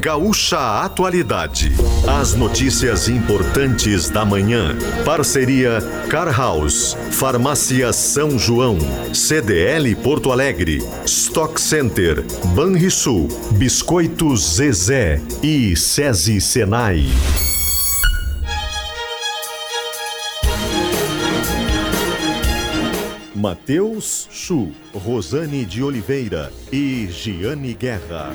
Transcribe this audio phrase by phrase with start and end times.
[0.00, 1.72] Gaúcha Atualidade.
[2.20, 4.76] As notícias importantes da manhã.
[5.04, 8.78] Parceria Car House, Farmácia São João,
[9.12, 17.06] CDL Porto Alegre, Stock Center, Banrisul, Biscoitos Zezé e SESI Senai.
[23.34, 28.34] Mateus Chu, Rosane de Oliveira e Giane Guerra.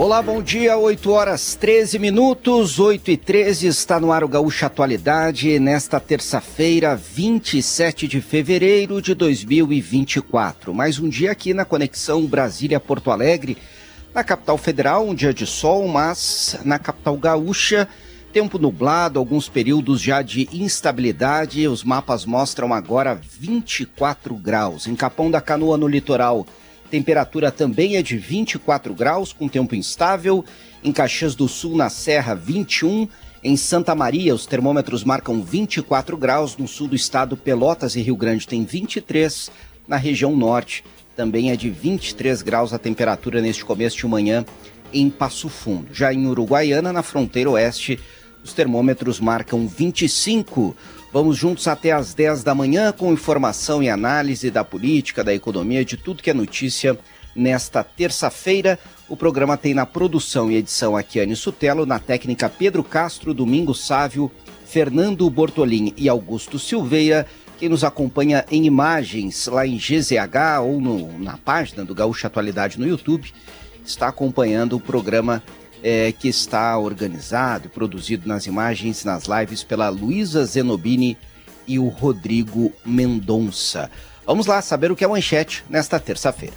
[0.00, 4.64] Olá, bom dia, 8 horas 13 minutos, 8 e 13 está no ar o Gaúcha
[4.64, 10.72] Atualidade, nesta terça-feira, 27 de fevereiro de 2024.
[10.72, 13.58] Mais um dia aqui na conexão Brasília-Porto Alegre,
[14.14, 17.86] na capital federal, um dia de sol, mas na capital gaúcha,
[18.32, 21.66] Tempo nublado, alguns períodos já de instabilidade.
[21.66, 24.86] Os mapas mostram agora 24 graus.
[24.86, 26.46] Em Capão da Canoa, no litoral,
[26.90, 30.44] temperatura também é de 24 graus, com tempo instável.
[30.82, 33.08] Em Caxias do Sul, na Serra, 21.
[33.42, 36.56] Em Santa Maria, os termômetros marcam 24 graus.
[36.56, 39.50] No sul do estado, Pelotas e Rio Grande tem 23.
[39.88, 40.84] Na região norte,
[41.16, 44.44] também é de 23 graus a temperatura neste começo de manhã
[44.92, 45.88] em Passo Fundo.
[45.92, 47.98] Já em Uruguaiana, na fronteira oeste,
[48.42, 50.76] os termômetros marcam 25.
[51.12, 55.84] Vamos juntos até às 10 da manhã com informação e análise da política, da economia,
[55.84, 56.96] de tudo que é notícia
[57.34, 58.78] nesta terça-feira.
[59.08, 64.30] O programa tem na produção e edição Akiane Sutelo, na técnica Pedro Castro, Domingo Sávio,
[64.64, 67.26] Fernando Bortolim e Augusto Silveira.
[67.58, 72.78] Quem nos acompanha em imagens lá em GZH ou no, na página do Gaúcha Atualidade
[72.78, 73.32] no YouTube,
[73.84, 75.42] está acompanhando o programa
[75.82, 81.16] é, que está organizado e produzido nas imagens, nas lives pela Luísa Zenobini
[81.66, 83.90] e o Rodrigo Mendonça.
[84.26, 86.54] Vamos lá saber o que é manchete nesta terça-feira.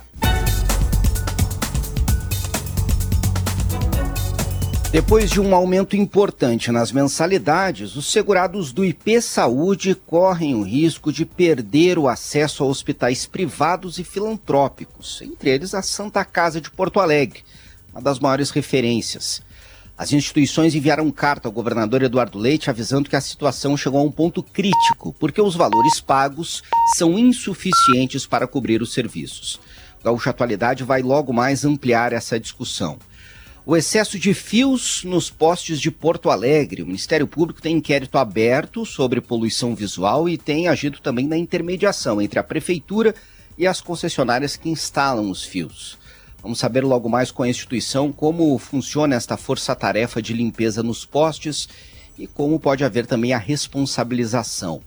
[4.91, 11.11] Depois de um aumento importante nas mensalidades, os segurados do IP Saúde correm o risco
[11.11, 16.69] de perder o acesso a hospitais privados e filantrópicos, entre eles a Santa Casa de
[16.69, 17.43] Porto Alegre
[17.93, 19.41] uma das maiores referências.
[19.95, 24.11] As instituições enviaram carta ao governador Eduardo Leite avisando que a situação chegou a um
[24.11, 26.63] ponto crítico, porque os valores pagos
[26.95, 29.59] são insuficientes para cobrir os serviços.
[30.03, 32.97] Gaúcha Atualidade vai logo mais ampliar essa discussão.
[33.65, 36.81] O excesso de fios nos postes de Porto Alegre.
[36.81, 42.21] O Ministério Público tem inquérito aberto sobre poluição visual e tem agido também na intermediação
[42.21, 43.15] entre a Prefeitura
[43.57, 45.97] e as concessionárias que instalam os fios.
[46.43, 51.69] Vamos saber logo mais com a instituição como funciona esta força-tarefa de limpeza nos postes
[52.19, 54.81] e como pode haver também a responsabilização.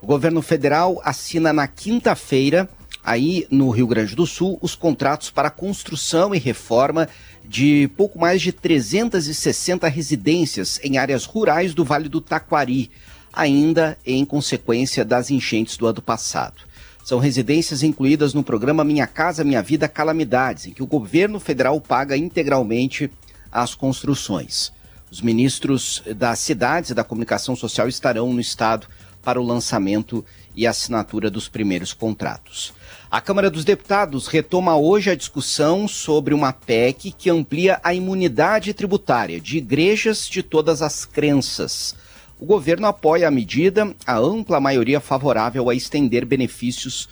[0.00, 2.66] O governo federal assina na quinta-feira,
[3.04, 7.06] aí no Rio Grande do Sul, os contratos para construção e reforma
[7.44, 12.90] de pouco mais de 360 residências em áreas rurais do Vale do Taquari,
[13.30, 16.65] ainda em consequência das enchentes do ano passado.
[17.06, 21.80] São residências incluídas no programa Minha Casa Minha Vida Calamidades, em que o governo federal
[21.80, 23.08] paga integralmente
[23.52, 24.72] as construções.
[25.08, 28.88] Os ministros das cidades e da comunicação social estarão no estado
[29.22, 32.74] para o lançamento e assinatura dos primeiros contratos.
[33.08, 38.74] A Câmara dos Deputados retoma hoje a discussão sobre uma PEC que amplia a imunidade
[38.74, 41.94] tributária de igrejas de todas as crenças.
[42.38, 47.08] O governo apoia a medida, a ampla maioria favorável a estender benefícios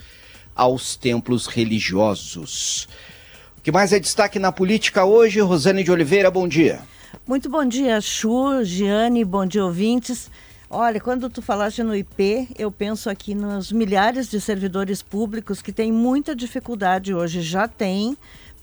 [0.54, 2.86] aos templos religiosos.
[3.56, 5.40] O que mais é destaque na política hoje?
[5.40, 6.80] Rosane de Oliveira, bom dia.
[7.26, 10.30] Muito bom dia, Chu, Giane, bom dia, ouvintes.
[10.68, 15.72] Olha, quando tu falaste no IP, eu penso aqui nos milhares de servidores públicos que
[15.72, 18.14] têm muita dificuldade hoje, já têm,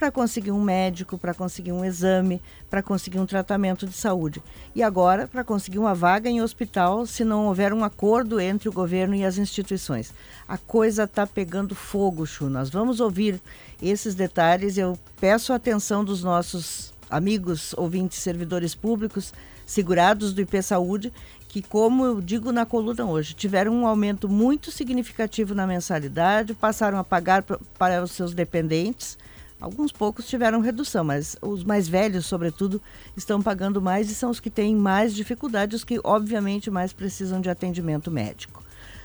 [0.01, 2.41] para conseguir um médico, para conseguir um exame,
[2.71, 4.41] para conseguir um tratamento de saúde.
[4.73, 8.71] E agora, para conseguir uma vaga em hospital, se não houver um acordo entre o
[8.71, 10.11] governo e as instituições.
[10.47, 12.49] A coisa está pegando fogo, Chu.
[12.49, 13.39] Nós vamos ouvir
[13.79, 14.75] esses detalhes.
[14.75, 19.31] Eu peço a atenção dos nossos amigos ouvintes servidores públicos
[19.67, 21.13] segurados do IP Saúde,
[21.47, 26.97] que, como eu digo na coluna hoje, tiveram um aumento muito significativo na mensalidade, passaram
[26.97, 29.20] a pagar para os seus dependentes
[29.61, 32.81] Alguns poucos tiveram redução, mas os mais velhos, sobretudo,
[33.15, 37.39] estão pagando mais e são os que têm mais dificuldades, os que, obviamente, mais precisam
[37.39, 38.63] de atendimento médico.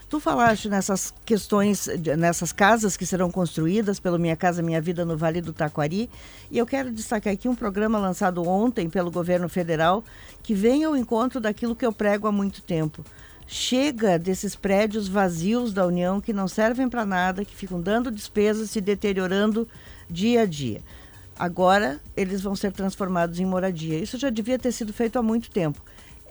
[0.08, 5.16] Tu falaste nessas questões, nessas casas que serão construídas pelo Minha Casa Minha Vida no
[5.16, 6.08] Vale do Taquari,
[6.50, 10.02] e eu quero destacar aqui um programa lançado ontem pelo governo federal
[10.42, 13.04] que vem ao encontro daquilo que eu prego há muito tempo
[13.48, 18.70] Chega desses prédios vazios da União que não servem para nada, que ficam dando despesas,
[18.70, 19.68] se deteriorando
[20.08, 20.80] dia a dia.
[21.38, 23.98] Agora eles vão ser transformados em moradia.
[23.98, 25.82] Isso já devia ter sido feito há muito tempo.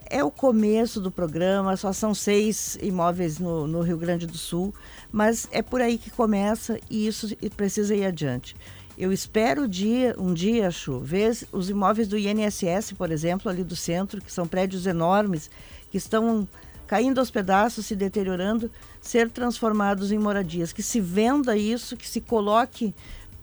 [0.08, 4.74] É o começo do programa, só são seis imóveis no, no Rio Grande do Sul,
[5.12, 8.56] mas é por aí que começa e isso precisa ir adiante.
[8.98, 10.70] Eu espero dia, um dia,
[11.02, 15.50] ver os imóveis do INSS, por exemplo, ali do centro, que são prédios enormes,
[15.92, 16.48] que estão
[16.88, 18.72] caindo aos pedaços, se deteriorando,
[19.02, 20.72] ser transformados em moradias.
[20.72, 22.94] Que se venda isso, que se coloque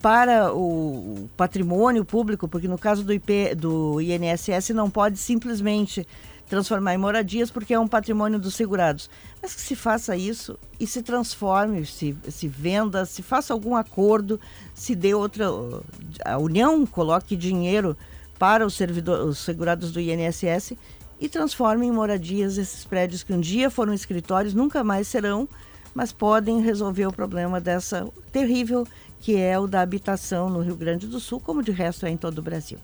[0.02, 6.06] para o patrimônio público, porque no caso do, IP, do INSS não pode simplesmente
[6.48, 9.08] transformar em moradias porque é um patrimônio dos segurados.
[9.40, 14.40] Mas que se faça isso e se transforme, se, se venda, se faça algum acordo,
[14.74, 15.46] se dê outra.
[16.24, 17.96] A União coloque dinheiro
[18.38, 20.74] para os, servidor, os segurados do INSS
[21.20, 25.48] e transforme em moradias esses prédios que um dia foram escritórios, nunca mais serão,
[25.94, 28.84] mas podem resolver o problema dessa terrível
[29.22, 32.16] que é o da habitação no Rio Grande do Sul, como de resto é em
[32.16, 32.76] todo o Brasil.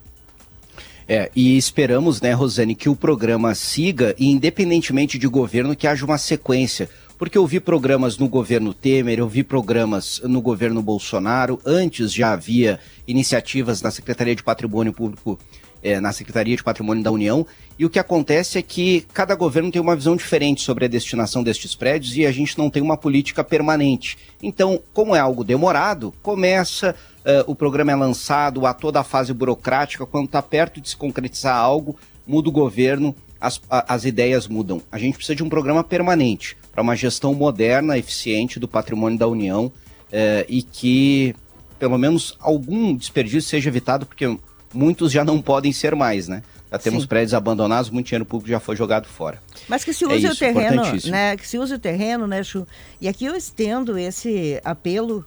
[1.08, 6.05] É, e esperamos, né, Rosane, que o programa siga e independentemente de governo que haja
[6.05, 6.88] uma sequência.
[7.19, 12.32] Porque eu vi programas no governo Temer, eu vi programas no governo Bolsonaro, antes já
[12.32, 15.37] havia iniciativas na Secretaria de Patrimônio Público
[15.82, 17.46] é, na Secretaria de Patrimônio da União.
[17.78, 21.42] E o que acontece é que cada governo tem uma visão diferente sobre a destinação
[21.42, 24.19] destes prédios e a gente não tem uma política permanente.
[24.42, 29.32] Então, como é algo demorado, começa, uh, o programa é lançado, há toda a fase
[29.32, 31.96] burocrática, quando está perto de se concretizar algo,
[32.26, 34.82] muda o governo, as, a, as ideias mudam.
[34.90, 39.28] A gente precisa de um programa permanente para uma gestão moderna, eficiente do patrimônio da
[39.28, 41.34] União uh, e que
[41.78, 44.36] pelo menos algum desperdício seja evitado, porque
[44.72, 46.42] muitos já não podem ser mais, né?
[46.70, 47.08] Já temos Sim.
[47.08, 49.40] prédios abandonados, muito dinheiro público já foi jogado fora.
[49.68, 51.36] Mas que se é use é isso, o terreno, né?
[51.36, 52.66] Que se use o terreno, né, Chu?
[53.00, 55.24] E aqui eu estendo esse apelo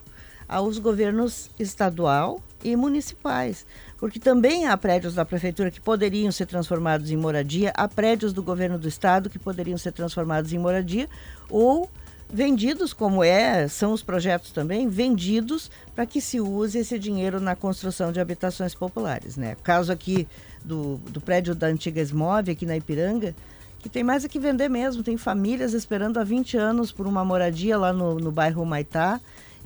[0.48, 3.66] aos governos estadual e municipais,
[3.98, 8.42] porque também há prédios da prefeitura que poderiam ser transformados em moradia, há prédios do
[8.42, 11.08] governo do estado que poderiam ser transformados em moradia
[11.48, 11.90] ou
[12.32, 17.54] vendidos, como é, são os projetos também, vendidos para que se use esse dinheiro na
[17.54, 19.36] construção de habitações populares.
[19.36, 19.54] Né?
[19.62, 20.26] Caso aqui
[20.64, 23.34] do, do prédio da antiga Esmove, aqui na Ipiranga,
[23.80, 25.02] que tem mais a que vender mesmo.
[25.02, 29.20] Tem famílias esperando há 20 anos por uma moradia lá no, no bairro Maitá,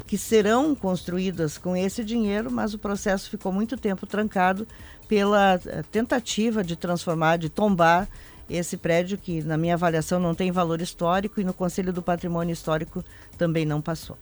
[0.06, 4.66] que serão construídas com esse dinheiro, mas o processo ficou muito tempo trancado
[5.08, 8.08] pela eh, tentativa de transformar, de tombar
[8.48, 12.52] esse prédio que, na minha avaliação, não tem valor histórico e no Conselho do Patrimônio
[12.52, 13.04] Histórico
[13.36, 14.16] também não passou.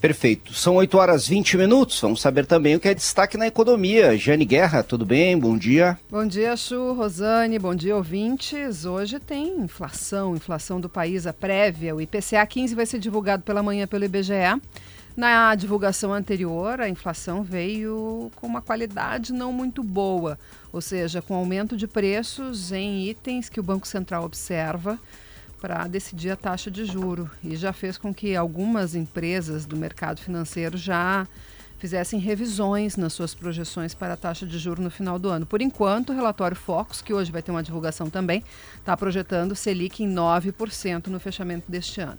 [0.00, 0.52] Perfeito.
[0.52, 2.00] São 8 horas 20 minutos.
[2.00, 4.16] Vamos saber também o que é destaque na economia.
[4.16, 5.38] Jane Guerra, tudo bem?
[5.38, 5.98] Bom dia.
[6.10, 7.58] Bom dia, Chu, Rosane.
[7.58, 8.84] Bom dia, ouvintes.
[8.84, 11.94] Hoje tem inflação, inflação do país, a prévia.
[11.94, 14.60] O IPCA 15 vai ser divulgado pela manhã pelo IBGE.
[15.16, 20.38] Na divulgação anterior, a inflação veio com uma qualidade não muito boa,
[20.70, 24.98] ou seja, com aumento de preços em itens que o Banco Central observa
[25.58, 30.20] para decidir a taxa de juro e já fez com que algumas empresas do mercado
[30.20, 31.26] financeiro já
[31.78, 35.46] fizessem revisões nas suas projeções para a taxa de juro no final do ano.
[35.46, 38.44] Por enquanto, o relatório Focus, que hoje vai ter uma divulgação também,
[38.78, 42.18] está projetando Selic em 9% no fechamento deste ano.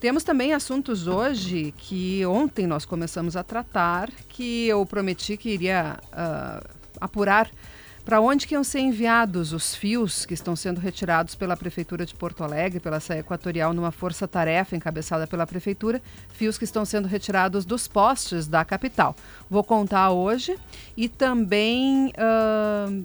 [0.00, 5.98] Temos também assuntos hoje que ontem nós começamos a tratar, que eu prometi que iria
[6.12, 6.68] uh,
[7.00, 7.50] apurar
[8.04, 12.14] para onde que iam ser enviados os fios que estão sendo retirados pela Prefeitura de
[12.14, 17.66] Porto Alegre, pela SAE Equatorial, numa força-tarefa encabeçada pela Prefeitura, fios que estão sendo retirados
[17.66, 19.16] dos postes da capital.
[19.50, 20.56] Vou contar hoje
[20.96, 23.04] e também uh,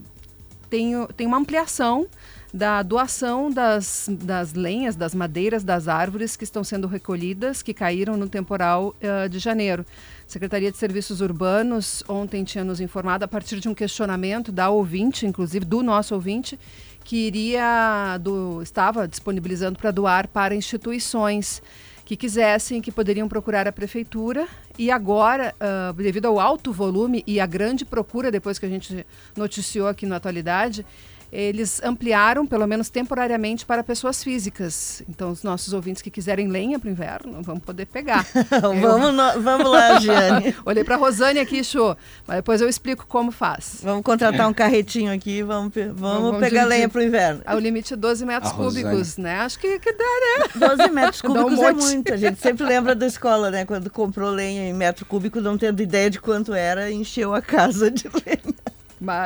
[0.70, 2.08] tem, tem uma ampliação
[2.54, 8.16] da doação das, das lenhas, das madeiras das árvores que estão sendo recolhidas, que caíram
[8.16, 9.84] no temporal uh, de janeiro.
[10.28, 14.70] A Secretaria de Serviços Urbanos ontem tinha nos informado, a partir de um questionamento da
[14.70, 16.60] ouvinte, inclusive do nosso ouvinte,
[17.04, 21.60] que iria do, estava disponibilizando para doar para instituições
[22.06, 24.48] que quisessem, que poderiam procurar a prefeitura.
[24.78, 29.06] E agora, uh, devido ao alto volume e a grande procura, depois que a gente
[29.36, 30.86] noticiou aqui na atualidade,
[31.34, 35.02] eles ampliaram, pelo menos temporariamente, para pessoas físicas.
[35.10, 38.24] Então, os nossos ouvintes que quiserem lenha para o inverno, vão poder pegar.
[38.62, 40.56] vamos, no, vamos lá, Giane.
[40.64, 41.98] Olhei para a Rosane aqui, show.
[42.28, 43.80] Mas depois eu explico como faz.
[43.82, 47.42] Vamos contratar um carretinho aqui e vamos, vamos, vamos pegar lenha para o inverno.
[47.52, 49.24] O limite é 12 metros a cúbicos, Rosane.
[49.28, 49.40] né?
[49.40, 50.68] Acho que, que dá, né?
[50.78, 52.14] 12 metros cúbicos um é muito.
[52.14, 53.66] A gente sempre lembra da escola, né?
[53.66, 57.90] Quando comprou lenha em metro cúbico, não tendo ideia de quanto era, encheu a casa
[57.90, 58.54] de lenha.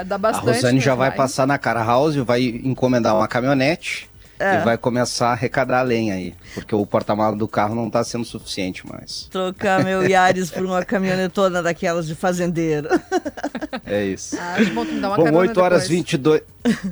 [0.06, 0.50] Dá bastante.
[0.50, 4.58] A Rosane já vai passar na Cara House, vai encomendar uma caminhonete É.
[4.62, 8.04] E vai começar a arrecadar a lenha aí, porque o porta-malas do carro não está
[8.04, 9.28] sendo suficiente mais.
[9.32, 12.88] Trocar meu Yaris por uma caminhonetona daquelas de fazendeiro.
[13.86, 14.36] É isso.
[14.38, 14.58] Ah,
[15.16, 15.98] bom, bom 8 horas depois.
[15.98, 16.42] 22.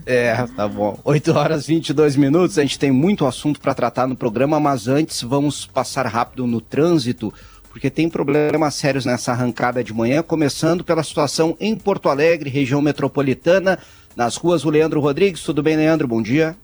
[0.06, 0.98] É, tá bom.
[1.04, 2.58] 8 horas 22 minutos.
[2.58, 6.62] A gente tem muito assunto para tratar no programa, mas antes vamos passar rápido no
[6.62, 7.34] trânsito
[7.76, 12.82] porque tem problemas sérios nessa arrancada de manhã, começando pela situação em Porto Alegre, região
[12.82, 13.78] metropolitana,
[14.16, 14.64] nas ruas.
[14.64, 16.08] O Leandro Rodrigues, tudo bem, Leandro?
[16.08, 16.56] Bom dia.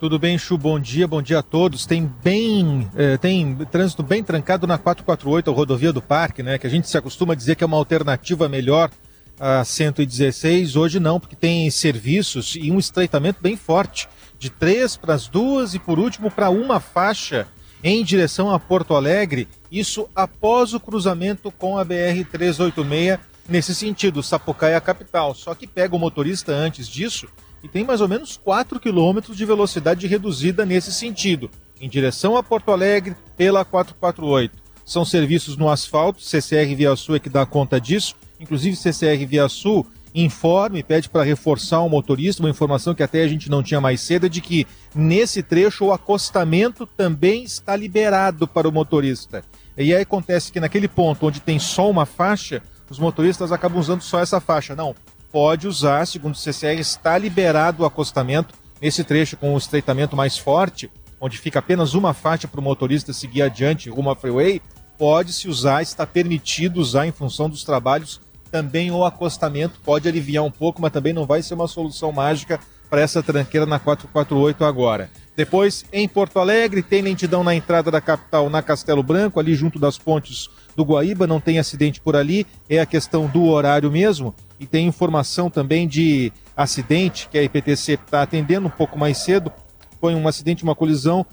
[0.00, 0.56] Tudo bem, Chu?
[0.56, 1.84] Bom dia, bom dia a todos.
[1.84, 6.56] Tem bem, eh, tem trânsito bem trancado na 448, a rodovia do Parque, né?
[6.56, 8.90] Que a gente se acostuma a dizer que é uma alternativa melhor
[9.38, 10.74] a 116.
[10.74, 14.08] Hoje não, porque tem serviços e um estreitamento bem forte
[14.38, 17.46] de três para as duas e por último para uma faixa
[17.88, 24.74] em direção a Porto Alegre, isso após o cruzamento com a BR-386, nesse sentido, Sapucaia
[24.74, 25.36] é capital.
[25.36, 27.28] Só que pega o motorista antes disso
[27.62, 31.48] e tem mais ou menos 4 quilômetros de velocidade reduzida nesse sentido,
[31.80, 34.52] em direção a Porto Alegre pela 448.
[34.84, 39.48] São serviços no asfalto, CCR Via Sul é que dá conta disso, inclusive CCR Via
[39.48, 39.86] Sul
[40.24, 44.00] informe, pede para reforçar o motorista, uma informação que até a gente não tinha mais
[44.00, 49.44] cedo, é de que nesse trecho o acostamento também está liberado para o motorista.
[49.76, 54.00] E aí acontece que naquele ponto onde tem só uma faixa, os motoristas acabam usando
[54.00, 54.74] só essa faixa.
[54.74, 54.94] Não,
[55.30, 60.38] pode usar, segundo o CCR, está liberado o acostamento nesse trecho com o estreitamento mais
[60.38, 64.62] forte, onde fica apenas uma faixa para o motorista seguir adiante rumo à freeway,
[64.96, 68.20] pode-se usar, está permitido usar em função dos trabalhos
[68.50, 72.60] também o acostamento pode aliviar um pouco, mas também não vai ser uma solução mágica
[72.88, 75.10] para essa tranqueira na 448 agora.
[75.36, 79.78] Depois, em Porto Alegre, tem lentidão na entrada da capital, na Castelo Branco, ali junto
[79.78, 84.34] das pontes do Guaíba, não tem acidente por ali, é a questão do horário mesmo.
[84.58, 89.52] E tem informação também de acidente que a IPTC está atendendo um pouco mais cedo.
[90.00, 91.26] Foi um acidente, uma colisão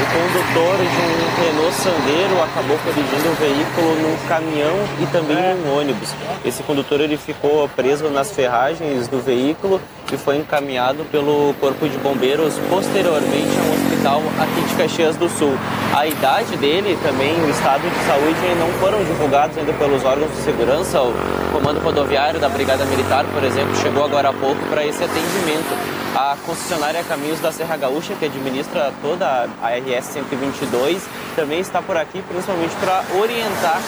[0.00, 5.78] O condutor de um Renault Sandero acabou colidindo o veículo num caminhão e também num
[5.78, 6.10] ônibus.
[6.44, 9.80] Esse condutor ele ficou preso nas ferragens do veículo
[10.12, 15.28] e foi encaminhado pelo Corpo de Bombeiros posteriormente a um hospital aqui de Caxias do
[15.28, 15.54] Sul.
[15.94, 20.38] A idade dele também, o estado de saúde não foram divulgados ainda pelos órgãos de
[20.38, 21.02] segurança.
[21.02, 21.12] O
[21.52, 25.98] Comando Rodoviário da Brigada Militar, por exemplo, chegou agora há pouco para esse atendimento.
[26.14, 31.02] A concessionária Caminhos da Serra Gaúcha, que administra toda a RS 122,
[31.36, 33.80] também está por aqui, principalmente para orientar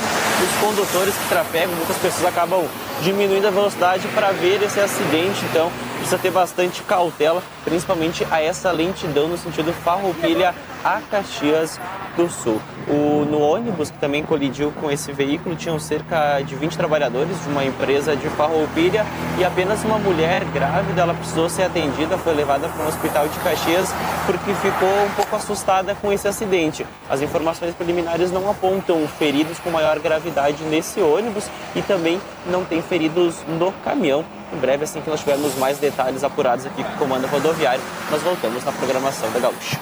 [0.42, 1.74] os condutores que trafegam.
[1.76, 2.64] Muitas pessoas acabam
[3.02, 8.72] diminuindo a velocidade para ver esse acidente, então precisa ter bastante cautela, principalmente a essa
[8.72, 11.78] lentidão no sentido Farroupilha a Caxias
[12.16, 12.60] do Sul.
[12.88, 17.48] O, no ônibus que também colidiu com esse veículo tinham cerca de 20 trabalhadores de
[17.48, 19.04] uma empresa de Farroupilha
[19.38, 23.38] e apenas uma mulher grávida, ela precisou ser atendida, foi levada para um hospital de
[23.40, 23.92] Caxias
[24.26, 26.86] porque ficou um pouco assustada com esse acidente.
[27.08, 31.44] As informações preliminares não apontam feridos com maior gravidade nesse ônibus
[31.76, 34.24] e também não tem feridos no caminhão.
[34.52, 38.20] Em breve, assim que nós tivermos mais detalhes apurados aqui com o Comando Rodoviário, nós
[38.22, 39.78] voltamos na programação da Gaúcha.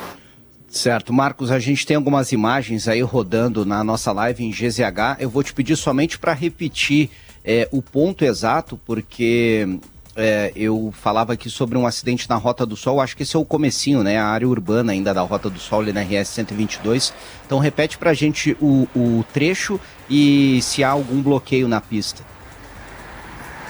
[0.69, 5.17] Certo, Marcos, a gente tem algumas imagens aí rodando na nossa live em GZH.
[5.19, 7.09] Eu vou te pedir somente para repetir
[7.43, 9.79] é, o ponto exato, porque
[10.15, 13.01] é, eu falava aqui sobre um acidente na Rota do Sol.
[13.01, 14.19] Acho que esse é o comecinho, né?
[14.19, 17.15] A área urbana ainda da Rota do Sol ali na RS 122.
[17.47, 22.23] Então repete para a gente o, o trecho e se há algum bloqueio na pista.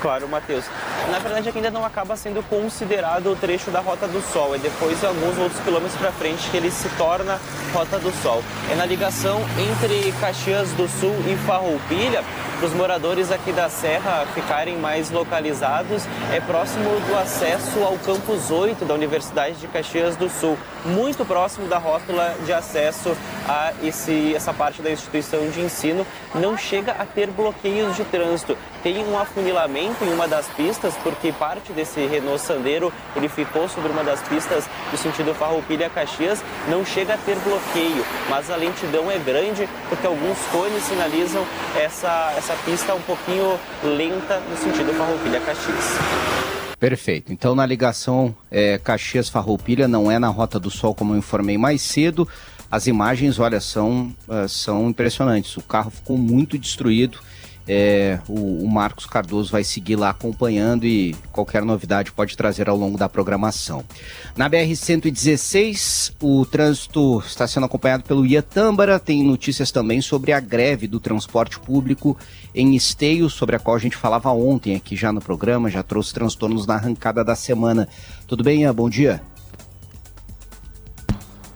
[0.01, 0.65] Claro, Matheus.
[1.11, 4.55] Na verdade, ainda não acaba sendo considerado o trecho da Rota do Sol.
[4.55, 7.41] É depois, alguns outros quilômetros para frente, que ele se torna
[7.73, 8.43] Rota do Sol.
[8.71, 12.23] É na ligação entre Caxias do Sul e Farroupilha.
[12.59, 16.03] Para os moradores aqui da Serra ficarem mais localizados,
[16.33, 21.69] é próximo do acesso ao campus 8 da Universidade de Caxias do Sul, muito próximo
[21.69, 23.17] da rótula de acesso
[23.49, 28.57] a esse, essa parte da instituição de ensino, não chega a ter bloqueios de trânsito.
[28.83, 33.91] Tem um afunilamento em uma das pistas, porque parte desse Renault Sandero ele ficou sobre
[33.91, 39.19] uma das pistas do sentido Farroupilha-Caxias, não chega a ter bloqueio, mas a lentidão é
[39.19, 41.45] grande porque alguns cones sinalizam
[41.77, 46.39] essa, essa pista um pouquinho lenta no sentido Farroupilha-Caxias.
[46.79, 47.33] Perfeito.
[47.33, 51.83] Então, na ligação é, Caxias-Farroupilha, não é na Rota do Sol, como eu informei mais
[51.83, 52.29] cedo.
[52.71, 55.57] As imagens, olha, são, uh, são impressionantes.
[55.57, 57.19] O carro ficou muito destruído
[57.69, 62.77] é, o, o, Marcos Cardoso vai seguir lá acompanhando e qualquer novidade pode trazer ao
[62.77, 63.85] longo da programação.
[64.35, 68.99] Na BR-116, o trânsito está sendo acompanhado pelo Iatâmbara.
[68.99, 72.17] Tem notícias também sobre a greve do transporte público
[72.55, 76.15] em Esteio, sobre a qual a gente falava ontem aqui já no programa, já trouxe
[76.15, 77.87] transtornos na arrancada da semana.
[78.27, 78.75] Tudo bem, Ian?
[78.75, 79.21] Bom dia.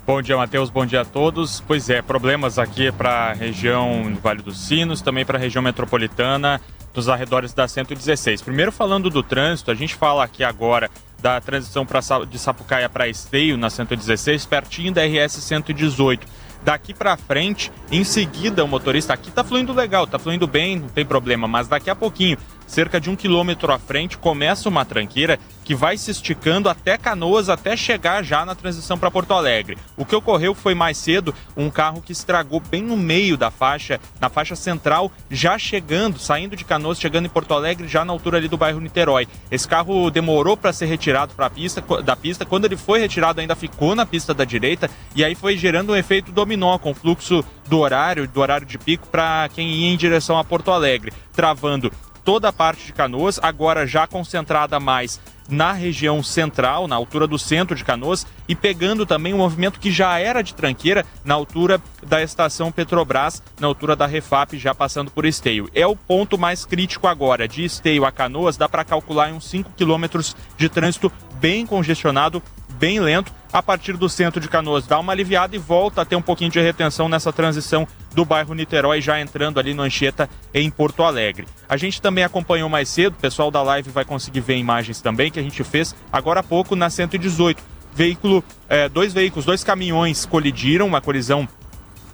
[0.05, 0.69] Bom dia, Matheus.
[0.69, 1.61] Bom dia a todos.
[1.61, 5.63] Pois é, problemas aqui para a região do Vale dos Sinos, também para a região
[5.63, 6.61] metropolitana,
[6.93, 8.43] dos arredores da 116.
[8.43, 10.91] Primeiro, falando do trânsito, a gente fala aqui agora
[11.21, 16.27] da transição pra, de Sapucaia para Esteio, na 116, pertinho da RS 118.
[16.65, 20.89] Daqui para frente, em seguida, o motorista aqui tá fluindo legal, tá fluindo bem, não
[20.89, 22.37] tem problema, mas daqui a pouquinho
[22.73, 27.51] cerca de um quilômetro à frente, começa uma tranqueira que vai se esticando até Canoas,
[27.51, 29.77] até chegar já na transição para Porto Alegre.
[29.95, 34.01] O que ocorreu foi mais cedo um carro que estragou bem no meio da faixa,
[34.19, 38.39] na faixa central, já chegando, saindo de Canoas, chegando em Porto Alegre, já na altura
[38.39, 39.29] ali do bairro Niterói.
[39.51, 42.47] Esse carro demorou para ser retirado pra pista, da pista.
[42.47, 45.97] Quando ele foi retirado, ainda ficou na pista da direita e aí foi gerando um
[45.97, 50.39] efeito dominó com fluxo do horário, do horário de pico para quem ia em direção
[50.39, 51.93] a Porto Alegre, travando
[52.25, 57.39] toda a parte de Canoas, agora já concentrada mais na região central, na altura do
[57.39, 61.81] centro de Canoas, e pegando também um movimento que já era de tranqueira na altura
[62.07, 65.69] da estação Petrobras, na altura da Refap, já passando por Esteio.
[65.75, 67.47] É o ponto mais crítico agora.
[67.47, 72.43] De Esteio a Canoas, dá para calcular uns 5 quilômetros de trânsito bem congestionado,
[72.83, 73.33] bem lento.
[73.53, 76.51] A partir do centro de Canoas dá uma aliviada e volta a ter um pouquinho
[76.51, 81.47] de retenção nessa transição do bairro Niterói, já entrando ali no Anchieta, em Porto Alegre.
[81.69, 85.31] A gente também acompanhou mais cedo, o pessoal da live vai conseguir ver imagens também
[85.31, 87.63] que a gente fez agora há pouco na 118.
[87.95, 91.47] Veículo, é, dois veículos, dois caminhões colidiram, uma colisão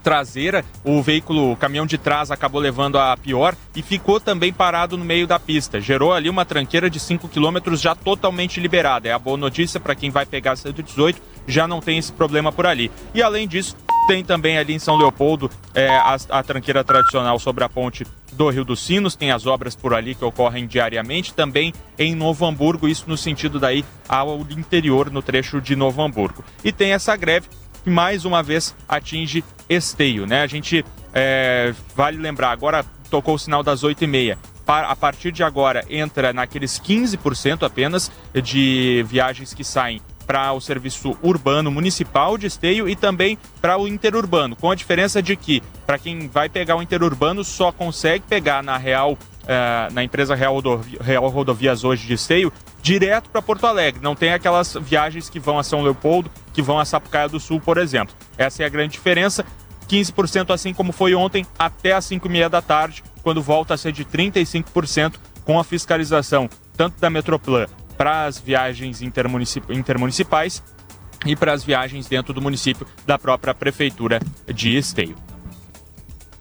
[0.08, 4.96] traseira, o veículo, o caminhão de trás acabou levando a pior e ficou também parado
[4.96, 5.82] no meio da pista.
[5.82, 9.06] Gerou ali uma tranqueira de 5 km já totalmente liberada.
[9.06, 12.64] É a boa notícia para quem vai pegar 118, já não tem esse problema por
[12.64, 12.90] ali.
[13.12, 17.62] E além disso, tem também ali em São Leopoldo é, a, a tranqueira tradicional sobre
[17.62, 21.74] a ponte do Rio dos Sinos, tem as obras por ali que ocorrem diariamente, também
[21.98, 26.42] em Novo Hamburgo, isso no sentido daí ao interior, no trecho de Novo Hamburgo.
[26.64, 27.48] E tem essa greve
[27.82, 30.42] que mais uma vez atinge Esteio, né?
[30.42, 34.36] A gente é, vale lembrar, agora tocou o sinal das 8h30.
[34.66, 38.12] A partir de agora entra naqueles 15% apenas
[38.42, 43.88] de viagens que saem para o serviço urbano municipal de Esteio e também para o
[43.88, 48.62] interurbano, com a diferença de que, para quem vai pegar o interurbano, só consegue pegar
[48.62, 49.16] na Real,
[49.48, 54.00] uh, na empresa Real, Rodovia, Real Rodovias hoje de Esteio, direto para Porto Alegre.
[54.02, 57.60] Não tem aquelas viagens que vão a São Leopoldo, que vão a Sapucaia do Sul,
[57.60, 58.14] por exemplo.
[58.36, 59.44] Essa é a grande diferença.
[59.88, 64.04] 15% assim como foi ontem, até às 5h30 da tarde, quando volta a ser de
[64.04, 69.72] 35% com a fiscalização tanto da Metroplan para as viagens intermunicip...
[69.72, 70.62] intermunicipais
[71.26, 75.27] e para as viagens dentro do município da própria Prefeitura de Esteio.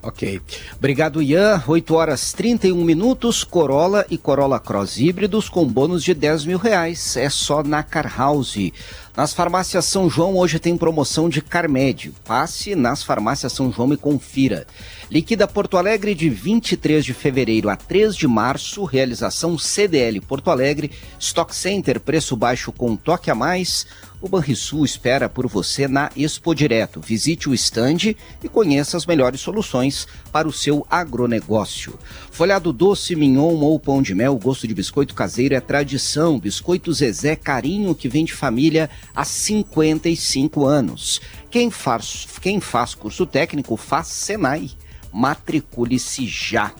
[0.07, 0.39] Ok.
[0.77, 1.61] Obrigado, Ian.
[1.67, 3.43] 8 horas 31 minutos.
[3.43, 7.17] Corolla e Corolla Cross híbridos com bônus de 10 mil reais.
[7.17, 8.71] É só na Car House.
[9.17, 12.13] Nas farmácias São João hoje tem promoção de Carmédio.
[12.23, 14.65] Passe nas farmácias São João e confira.
[15.11, 18.85] Liquida Porto Alegre de 23 de fevereiro a 3 de março.
[18.85, 20.89] Realização CDL Porto Alegre.
[21.19, 23.85] Stock Center, preço baixo com toque a mais.
[24.19, 26.99] O Banrisul espera por você na Expo Direto.
[26.99, 31.99] Visite o estande e conheça as melhores soluções para o seu agronegócio.
[32.31, 36.39] Folhado doce, mignon ou pão de mel, gosto de biscoito caseiro é tradição.
[36.39, 41.21] Biscoito Zezé Carinho, que vem de família há 55 anos.
[41.51, 44.71] Quem faz, quem faz curso técnico faz Senai.
[45.13, 46.73] Matricule-se já.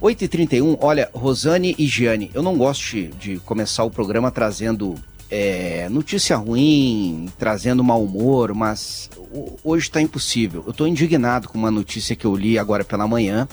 [0.00, 4.96] 8h31, olha, Rosane e Giane, eu não gosto de começar o programa trazendo
[5.34, 9.08] é, notícia ruim, trazendo mau humor, mas
[9.64, 10.62] hoje está impossível.
[10.66, 13.48] Eu estou indignado com uma notícia que eu li agora pela manhã.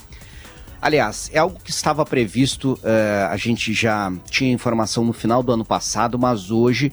[0.82, 5.52] Aliás, é algo que estava previsto, uh, a gente já tinha informação no final do
[5.52, 6.92] ano passado, mas hoje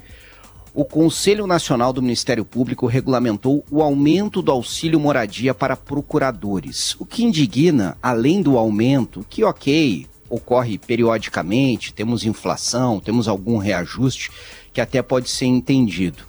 [0.73, 6.95] o Conselho Nacional do Ministério Público regulamentou o aumento do auxílio moradia para procuradores.
[6.97, 14.31] O que indigna, além do aumento, que ok, ocorre periodicamente, temos inflação, temos algum reajuste
[14.77, 16.23] que até pode ser entendido.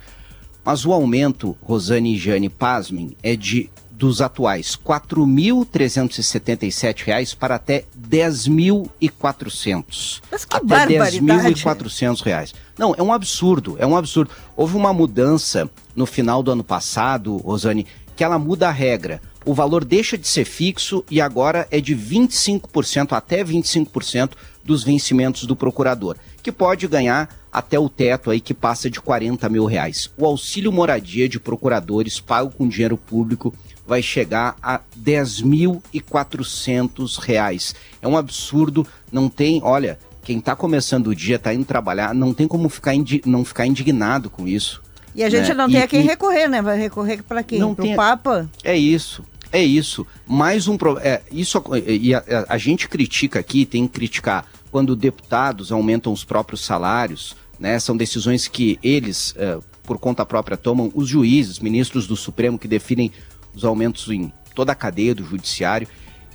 [0.65, 7.85] Mas o aumento, Rosane e Jane, pasmem, é de dos atuais R$ 4.377 para até
[7.95, 10.23] R$ 10.400.
[10.31, 12.55] Mas que até R$ 10.400.
[12.79, 14.31] Não, é um absurdo, é um absurdo.
[14.57, 19.21] Houve uma mudança no final do ano passado, Rosane, que ela muda a regra.
[19.45, 24.31] O valor deixa de ser fixo e agora é de 25%, até 25%
[24.65, 29.49] dos vencimentos do procurador, que pode ganhar até o teto aí que passa de 40
[29.49, 30.11] mil reais.
[30.17, 33.53] O auxílio moradia de procuradores pago com dinheiro público
[33.87, 37.75] vai chegar a R$ 10.400.
[38.03, 42.35] É um absurdo, não tem, olha, quem está começando o dia, está indo trabalhar, não
[42.35, 42.93] tem como ficar
[43.25, 44.83] não ficar indignado com isso.
[45.15, 45.55] E a gente né?
[45.55, 46.05] não tem e, a quem e...
[46.05, 46.61] recorrer, né?
[46.61, 47.59] Vai recorrer para quem?
[47.59, 47.97] Para o tem...
[47.97, 48.47] Papa?
[48.63, 49.25] É isso.
[49.51, 50.07] É isso.
[50.27, 50.99] Mais um pro...
[50.99, 56.13] é, isso e a, a, a, gente critica aqui, tem que criticar quando deputados aumentam
[56.13, 57.79] os próprios salários, né?
[57.79, 60.91] São decisões que eles, é, por conta própria, tomam.
[60.95, 63.11] Os juízes, ministros do Supremo que definem
[63.55, 65.89] os aumentos em toda a cadeia do judiciário.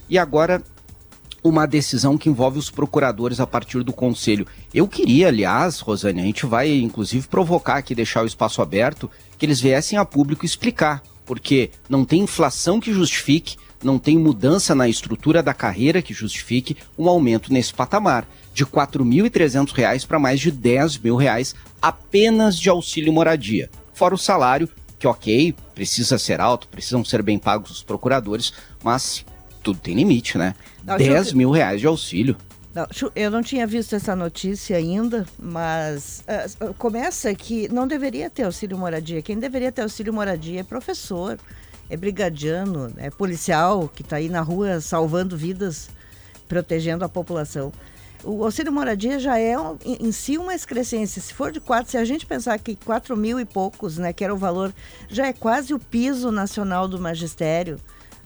[0.10, 0.62] E agora
[1.44, 4.48] uma decisão que envolve os procuradores a partir do conselho.
[4.74, 9.46] Eu queria, aliás, Rosane, a gente vai inclusive provocar aqui, deixar o espaço aberto, que
[9.46, 14.88] eles viessem a público explicar, porque não tem inflação que justifique, não tem mudança na
[14.88, 20.52] estrutura da carreira que justifique um aumento nesse patamar, de R$ 4.300 para mais de
[20.52, 24.70] 10 mil reais apenas de auxílio moradia, fora o salário
[25.04, 29.26] que ok, precisa ser alto, precisam ser bem pagos os procuradores, mas
[29.62, 30.56] tudo tem limite, né?
[30.82, 31.36] Não, 10 eu...
[31.36, 32.38] mil reais de auxílio.
[32.74, 36.24] Não, eu não tinha visto essa notícia ainda, mas
[36.62, 39.22] uh, começa que não deveria ter auxílio moradia.
[39.22, 41.38] Quem deveria ter auxílio moradia é professor,
[41.90, 45.90] é brigadiano, é policial que está aí na rua salvando vidas,
[46.48, 47.72] protegendo a população
[48.24, 51.22] o auxílio moradia já é em, si uma excrescência.
[51.22, 54.24] Se for de quatro, se a gente pensar que quatro mil e poucos, né, que
[54.24, 54.74] era o valor,
[55.10, 57.80] já é quase o piso nacional do magistério,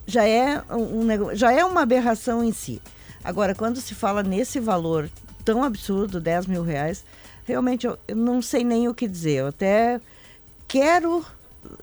[0.06, 2.82] já é, um, já é uma aberração em si.
[3.24, 5.10] Agora, quando se fala nesse valor
[5.43, 7.04] tão absurdo, 10 mil reais,
[7.43, 9.39] realmente eu, eu não sei nem o que dizer.
[9.39, 10.00] Eu até
[10.67, 11.26] quero,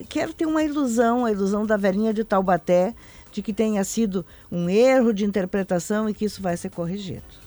[0.08, 2.94] quero ter uma ilusão, a ilusão da velhinha de Taubaté,
[3.32, 7.44] de que tenha sido um erro de interpretação e que isso vai ser corrigido.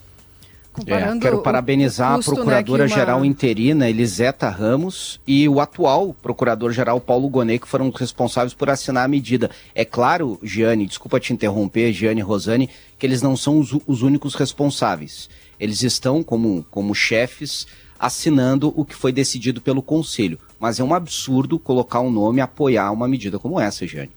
[0.86, 3.26] É, quero parabenizar custo, a Procuradora-Geral né, uma...
[3.26, 9.08] interina, Eliseta Ramos, e o atual Procurador-Geral Paulo Gonet, que foram responsáveis por assinar a
[9.08, 9.50] medida.
[9.74, 14.02] É claro, Giane, desculpa te interromper, Giane e Rosane, que eles não são os, os
[14.02, 15.28] únicos responsáveis.
[15.58, 17.66] Eles estão, como, como chefes,
[17.98, 20.38] assinando o que foi decidido pelo Conselho.
[20.58, 24.10] Mas é um absurdo colocar um nome e apoiar uma medida como essa, Giane.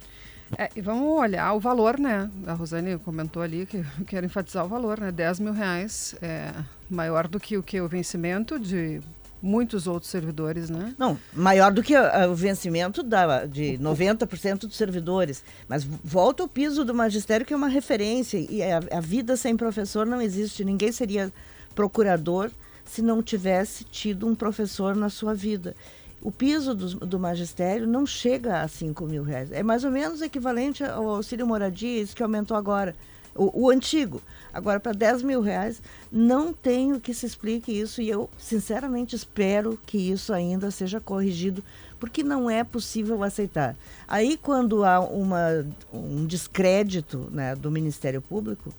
[0.57, 2.29] É, e vamos olhar o valor, né?
[2.45, 5.11] A Rosane comentou ali que quero enfatizar o valor, né?
[5.11, 6.51] 10 mil reais é
[6.89, 9.01] maior do que o que o vencimento de
[9.41, 10.93] muitos outros servidores, né?
[10.97, 15.43] Não, maior do que uh, o vencimento da, de 90% dos servidores.
[15.67, 18.37] Mas volta o piso do magistério, que é uma referência.
[18.37, 20.65] E a, a vida sem professor não existe.
[20.65, 21.31] Ninguém seria
[21.73, 22.51] procurador
[22.83, 25.75] se não tivesse tido um professor na sua vida
[26.21, 29.51] o piso do, do, magistério não chega a 5 mil reais.
[29.51, 32.95] É mais ou menos equivalente ao auxílio moradia, isso que aumentou agora.
[33.33, 34.21] O, o antigo.
[34.53, 35.81] Agora, para 10 mil reais,
[36.11, 41.63] não tenho que se explique isso e eu, sinceramente, espero que isso ainda seja corrigido,
[41.99, 43.75] porque não é possível aceitar.
[44.07, 48.73] Aí, quando há uma, um descrédito né, do Ministério Público,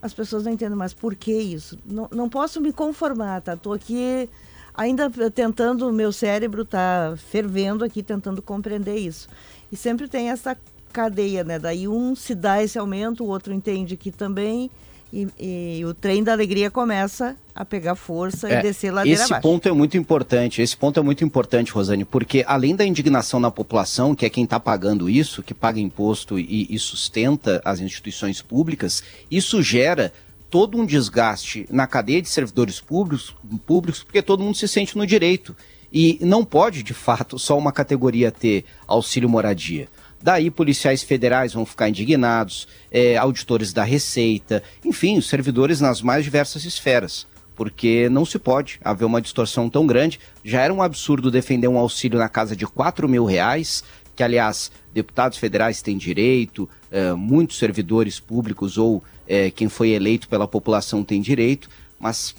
[0.00, 1.78] as pessoas não entendem mais por que isso.
[1.84, 3.54] Não, não posso me conformar, tá?
[3.54, 4.28] Estou aqui
[4.76, 9.28] ainda tentando, o meu cérebro está fervendo aqui, tentando compreender isso.
[9.72, 10.56] E sempre tem essa
[10.92, 11.58] cadeia, né?
[11.58, 14.70] Daí um se dá esse aumento, o outro entende que também.
[15.12, 19.32] E, e, o trem da alegria começa a pegar força é, e descer ladeira esse
[19.32, 19.48] abaixo.
[19.48, 23.50] ponto é muito importante, esse ponto é muito importante, Rosane, porque além da indignação na
[23.50, 28.42] população, que é quem está pagando isso, que paga imposto e, e sustenta as instituições
[28.42, 30.12] públicas, isso gera
[30.50, 33.34] todo um desgaste na cadeia de servidores públicos,
[33.66, 35.56] públicos, porque todo mundo se sente no direito.
[35.92, 39.88] E não pode, de fato, só uma categoria ter auxílio moradia.
[40.22, 46.24] Daí policiais federais vão ficar indignados, é, auditores da Receita, enfim, os servidores nas mais
[46.24, 47.26] diversas esferas.
[47.54, 50.20] Porque não se pode haver uma distorção tão grande.
[50.44, 53.82] Já era um absurdo defender um auxílio na casa de 4 mil reais,
[54.14, 60.28] que aliás, deputados federais têm direito, é, muitos servidores públicos ou é, quem foi eleito
[60.28, 62.34] pela população tem direito, mas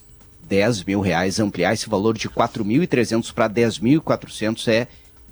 [0.47, 1.39] 10 mil reais.
[1.39, 4.88] Ampliar esse valor de 4.300 para 10.400 é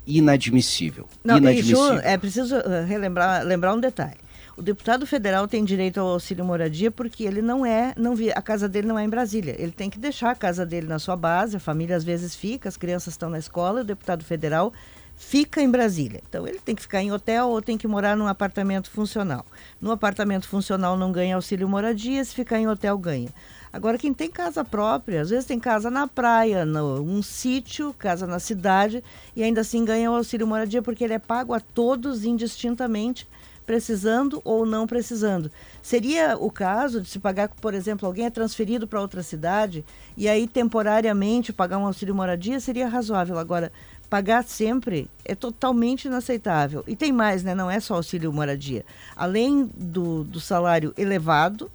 [0.05, 1.07] inadmissível.
[1.23, 1.99] Não, inadmissível.
[1.99, 4.17] É preciso eh, relembrar lembrar um detalhe.
[4.57, 8.41] O deputado federal tem direito ao auxílio moradia porque ele não é, não vi, a
[8.41, 9.53] casa dele não é em Brasília.
[9.59, 12.69] Ele tem que deixar a casa dele na sua base, a família às vezes fica,
[12.69, 14.71] as crianças estão na escola, o deputado federal
[15.15, 16.21] fica em Brasília.
[16.27, 19.45] Então ele tem que ficar em hotel ou tem que morar num apartamento funcional.
[19.79, 23.29] No apartamento funcional não ganha auxílio moradia, se ficar em hotel ganha.
[23.71, 28.25] Agora, quem tem casa própria, às vezes tem casa na praia, no, um sítio, casa
[28.25, 29.03] na cidade,
[29.35, 33.27] e ainda assim ganha o auxílio moradia porque ele é pago a todos indistintamente
[33.65, 35.51] precisando ou não precisando.
[35.81, 39.83] Seria o caso de se pagar, por exemplo, alguém é transferido para outra cidade
[40.15, 43.37] e aí temporariamente pagar um auxílio moradia seria razoável.
[43.37, 43.71] Agora,
[44.15, 46.85] pagar sempre é totalmente inaceitável.
[46.87, 47.53] E tem mais, né?
[47.53, 48.85] Não é só auxílio moradia.
[49.13, 51.69] Além do, do salário elevado,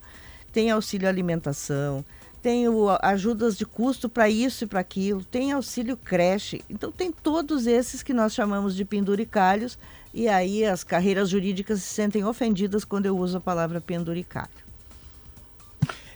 [0.50, 2.02] tem auxílio alimentação,
[2.42, 6.62] tem o, ajudas de custo para isso e para aquilo, tem auxílio creche.
[6.70, 9.78] Então tem todos esses que nós chamamos de penduricalhos
[10.14, 14.48] e aí as carreiras jurídicas se sentem ofendidas quando eu uso a palavra penduricalho.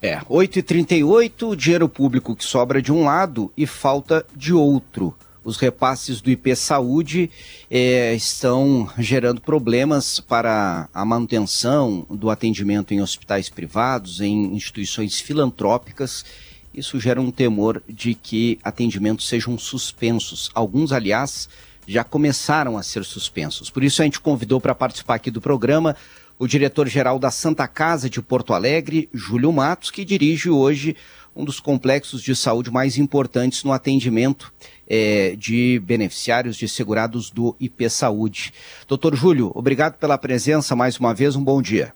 [0.00, 5.14] É, 8h38, dinheiro público que sobra de um lado e falta de outro.
[5.44, 7.30] Os repasses do IP Saúde
[7.70, 16.24] é, estão gerando problemas para a manutenção do atendimento em hospitais privados, em instituições filantrópicas.
[16.72, 20.50] Isso gera um temor de que atendimentos sejam suspensos.
[20.54, 21.46] Alguns, aliás,
[21.86, 23.68] já começaram a ser suspensos.
[23.68, 25.94] Por isso a gente convidou para participar aqui do programa
[26.38, 30.96] o diretor-geral da Santa Casa de Porto Alegre, Júlio Matos, que dirige hoje
[31.36, 34.52] um dos complexos de saúde mais importantes no atendimento
[34.88, 38.52] é, de beneficiários de segurados do IP Saúde.
[38.88, 41.94] Doutor Júlio, obrigado pela presença mais uma vez, um bom dia.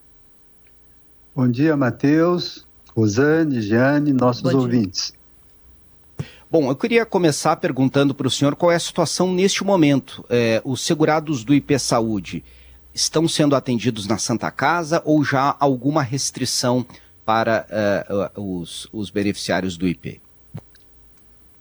[1.34, 5.12] Bom dia, Matheus, Rosane, Jeane, nossos bom ouvintes.
[6.50, 10.24] Bom, eu queria começar perguntando para o senhor qual é a situação neste momento.
[10.30, 12.42] É, os segurados do IP Saúde
[12.94, 16.86] estão sendo atendidos na Santa Casa ou já alguma restrição
[17.24, 17.66] para
[18.34, 20.20] uh, os, os, beneficiários do IP?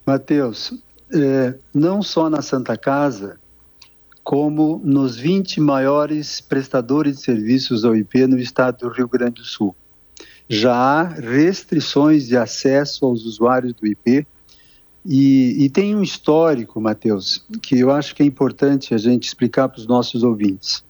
[0.05, 0.73] Mateus,
[1.13, 3.39] é, não só na Santa Casa,
[4.23, 9.45] como nos 20 maiores prestadores de serviços ao IP no estado do Rio Grande do
[9.45, 9.73] Sul.
[10.49, 14.27] Já há restrições de acesso aos usuários do IP
[15.05, 19.69] e, e, tem um histórico, Matheus, que eu acho que é importante a gente explicar
[19.69, 20.83] para os nossos ouvintes.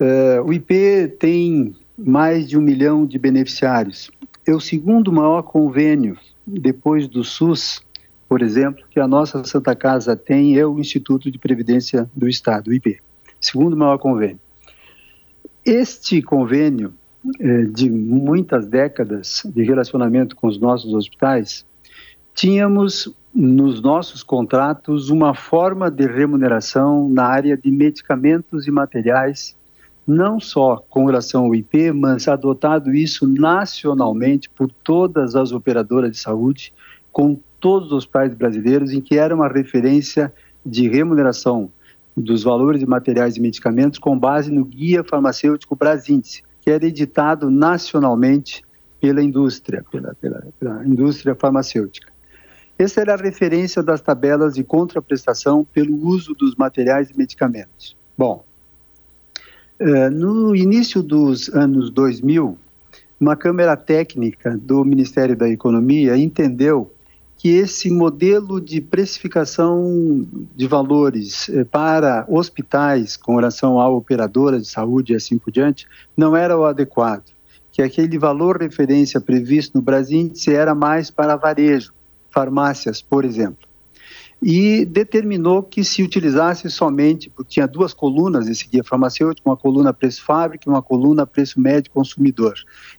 [0.00, 4.10] Uh, o IP tem mais de um milhão de beneficiários.
[4.46, 7.82] É o segundo maior convênio, depois do SUS,
[8.32, 12.68] por exemplo, que a nossa Santa Casa tem, é o Instituto de Previdência do Estado,
[12.68, 12.98] o IP.
[13.38, 14.40] Segundo maior convênio.
[15.62, 16.94] Este convênio,
[17.38, 21.66] eh, de muitas décadas de relacionamento com os nossos hospitais,
[22.34, 29.54] tínhamos nos nossos contratos uma forma de remuneração na área de medicamentos e materiais,
[30.06, 36.16] não só com relação ao IP, mas adotado isso nacionalmente por todas as operadoras de
[36.16, 36.72] saúde,
[37.12, 40.32] com todos os hospitais brasileiros, em que era uma referência
[40.66, 41.70] de remuneração
[42.14, 47.50] dos valores de materiais e medicamentos com base no Guia Farmacêutico Brasíndice, que era editado
[47.50, 48.62] nacionalmente
[49.00, 52.12] pela indústria, pela, pela, pela indústria farmacêutica.
[52.76, 57.96] Essa era a referência das tabelas de contraprestação pelo uso dos materiais e medicamentos.
[58.18, 58.44] Bom,
[59.78, 62.58] eh, no início dos anos 2000,
[63.20, 66.91] uma Câmara Técnica do Ministério da Economia entendeu
[67.42, 70.24] que esse modelo de precificação
[70.54, 75.88] de valores eh, para hospitais com relação à operadora de saúde e assim por diante
[76.16, 77.24] não era o adequado,
[77.72, 81.92] que aquele valor referência previsto no Brasil era mais para varejo,
[82.30, 83.71] farmácias, por exemplo.
[84.42, 89.92] E determinou que se utilizasse somente, porque tinha duas colunas esse guia farmacêutico, uma coluna
[89.92, 92.54] preço fábrica e uma coluna preço médio consumidor.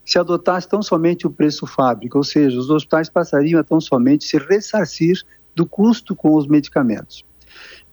[0.06, 4.24] Se adotasse tão somente o preço fábrica, ou seja, os hospitais passariam a tão somente
[4.24, 5.22] se ressarcir
[5.54, 7.26] do custo com os medicamentos.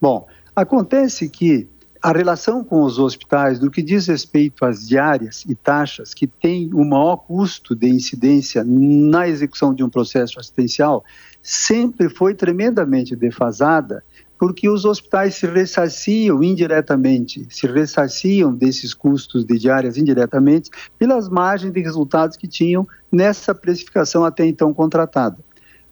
[0.01, 1.69] Bom, acontece que
[2.03, 6.73] a relação com os hospitais, no que diz respeito às diárias e taxas, que tem
[6.73, 11.05] o maior custo de incidência na execução de um processo assistencial,
[11.43, 14.03] sempre foi tremendamente defasada,
[14.39, 21.75] porque os hospitais se ressarciam indiretamente, se ressarciam desses custos de diárias indiretamente pelas margens
[21.75, 25.37] de resultados que tinham nessa precificação até então contratada.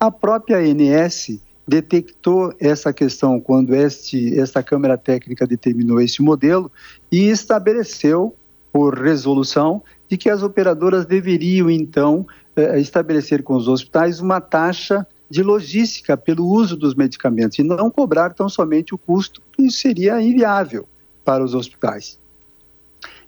[0.00, 1.38] A própria ANS
[1.68, 6.72] detectou essa questão quando este, esta Câmara Técnica determinou esse modelo
[7.12, 8.34] e estabeleceu,
[8.72, 12.26] por resolução, de que as operadoras deveriam, então,
[12.56, 17.90] eh, estabelecer com os hospitais uma taxa de logística pelo uso dos medicamentos e não
[17.90, 20.88] cobrar tão somente o custo, que seria inviável
[21.22, 22.18] para os hospitais.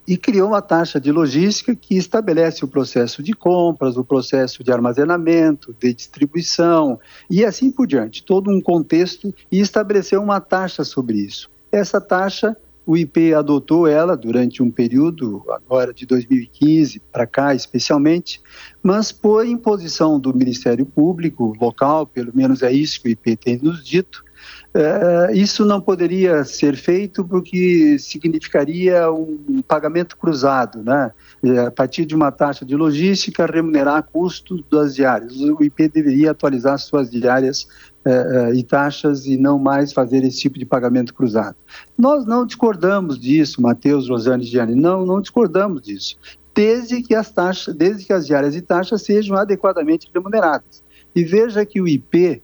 [0.07, 4.73] E criou uma taxa de logística que estabelece o processo de compras, o processo de
[4.73, 6.99] armazenamento, de distribuição
[7.31, 11.51] e assim por diante, todo um contexto e estabeleceu uma taxa sobre isso.
[11.71, 12.57] Essa taxa
[12.91, 18.41] o IP adotou ela durante um período, agora de 2015 para cá especialmente,
[18.83, 23.59] mas por imposição do Ministério Público local, pelo menos é isso que o IP tem
[23.59, 24.25] nos dito,
[24.73, 31.11] é, isso não poderia ser feito porque significaria um pagamento cruzado, né?
[31.43, 35.41] É, a partir de uma taxa de logística, remunerar custos das diárias.
[35.41, 37.67] O IP deveria atualizar suas diárias
[38.05, 41.57] é, e taxas e não mais fazer esse tipo de pagamento cruzado.
[41.99, 46.17] Nós não discordamos disso, Matheus, Rosane e Gianni, não, não discordamos disso,
[46.55, 50.83] desde que as taxas, desde que as diárias e taxas sejam adequadamente remuneradas.
[51.15, 52.41] E veja que o IP eh,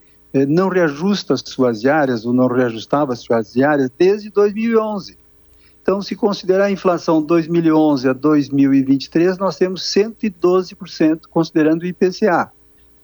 [0.49, 5.17] não reajusta suas diárias ou não reajustava suas diárias desde 2011.
[5.83, 12.51] Então, se considerar a inflação 2011 a 2023, nós temos 112% considerando o IPCA.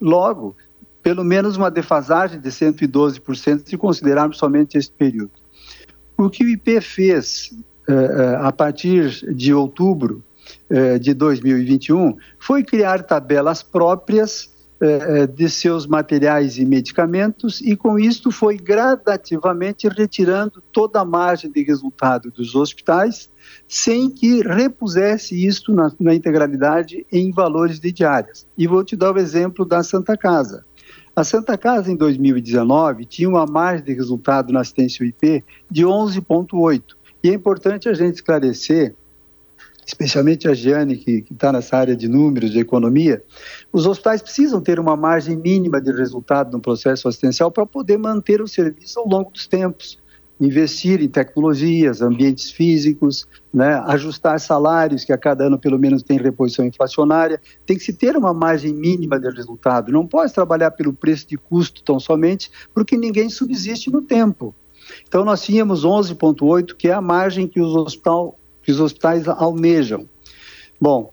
[0.01, 0.57] Logo,
[1.03, 5.31] pelo menos uma defasagem de 112% se considerarmos somente esse período.
[6.17, 7.53] O que o IP fez
[7.89, 10.23] eh, a partir de outubro
[10.71, 14.52] eh, de 2021 foi criar tabelas próprias eh, eh,
[15.35, 21.63] de seus materiais e medicamentos, e com isto foi gradativamente retirando toda a margem de
[21.63, 23.31] resultado dos hospitais,
[23.69, 28.47] sem que repusesse isto na, na integralidade em valores de diárias.
[28.59, 30.65] E vou te dar o exemplo da Santa Casa.
[31.15, 36.83] A Santa Casa, em 2019, tinha uma margem de resultado na assistência UIP de 11,8.
[37.23, 38.97] E é importante a gente esclarecer
[39.85, 43.23] especialmente a Giane, que está nessa área de números, de economia,
[43.73, 48.41] os hospitais precisam ter uma margem mínima de resultado no processo assistencial para poder manter
[48.41, 50.01] o serviço ao longo dos tempos.
[50.41, 56.19] Investir em tecnologias, ambientes físicos, né, ajustar salários, que a cada ano pelo menos tem
[56.19, 57.41] reposição inflacionária.
[57.65, 59.93] Tem que se ter uma margem mínima de resultado.
[59.93, 64.55] Não pode trabalhar pelo preço de custo tão somente, porque ninguém subsiste no tempo.
[65.07, 70.09] Então, nós tínhamos 11,8, que é a margem que os hospitais que os hospitais almejam.
[70.81, 71.11] Bom,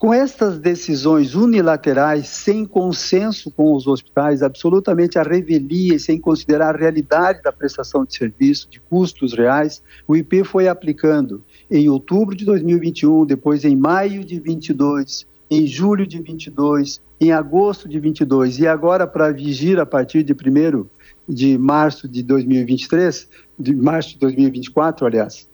[0.00, 6.74] com estas decisões unilaterais, sem consenso com os hospitais, absolutamente a revelia e sem considerar
[6.74, 12.34] a realidade da prestação de serviço, de custos reais, o IP foi aplicando em outubro
[12.34, 18.58] de 2021, depois em maio de 22, em julho de 22, em agosto de 22
[18.58, 20.86] e agora para vigir a partir de 1
[21.28, 25.49] de março de 2023, de março de 2024, aliás,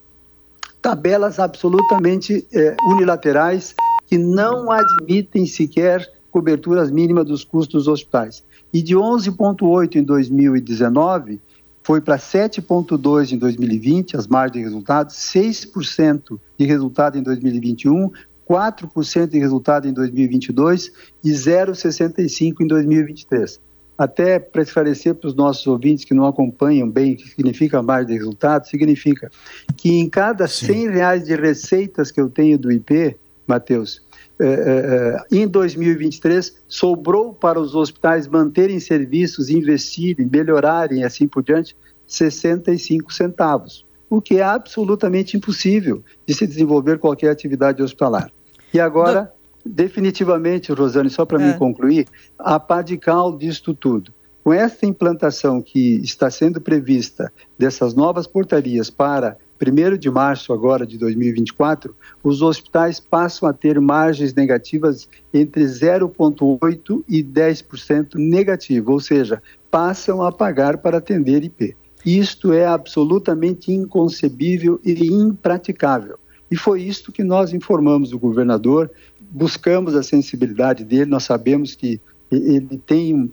[0.86, 3.74] tabelas absolutamente é, unilaterais
[4.06, 8.44] que não admitem sequer coberturas mínimas dos custos dos hospitais.
[8.72, 11.40] E de 11,8 em 2019
[11.82, 18.12] foi para 7,2 em 2020, as margens de resultado, 6% de resultado em 2021,
[18.48, 20.92] 4% de resultado em 2022
[21.24, 23.65] e 0,65 em 2023
[23.98, 28.08] até para esclarecer para os nossos ouvintes que não acompanham bem o que significa margem
[28.08, 29.30] de resultado, significa
[29.76, 30.66] que em cada Sim.
[30.66, 34.02] 100 reais de receitas que eu tenho do IP, Matheus,
[34.38, 41.42] é, é, em 2023 sobrou para os hospitais manterem serviços, investirem, melhorarem e assim por
[41.42, 41.74] diante,
[42.06, 48.30] 65 centavos, o que é absolutamente impossível de se desenvolver qualquer atividade hospitalar.
[48.74, 49.32] E agora,
[49.66, 51.46] definitivamente, Rosane, só para é.
[51.46, 52.06] mim concluir,
[52.38, 54.12] a Padical disto tudo.
[54.42, 60.86] Com esta implantação que está sendo prevista dessas novas portarias para 1 de março agora
[60.86, 69.00] de 2024, os hospitais passam a ter margens negativas entre 0,8% e 10% negativo, ou
[69.00, 71.74] seja, passam a pagar para atender IP.
[72.04, 76.18] Isto é absolutamente inconcebível e impraticável.
[76.48, 78.90] E foi isto que nós informamos o governador
[79.30, 83.30] buscamos a sensibilidade dele, nós sabemos que ele tem um,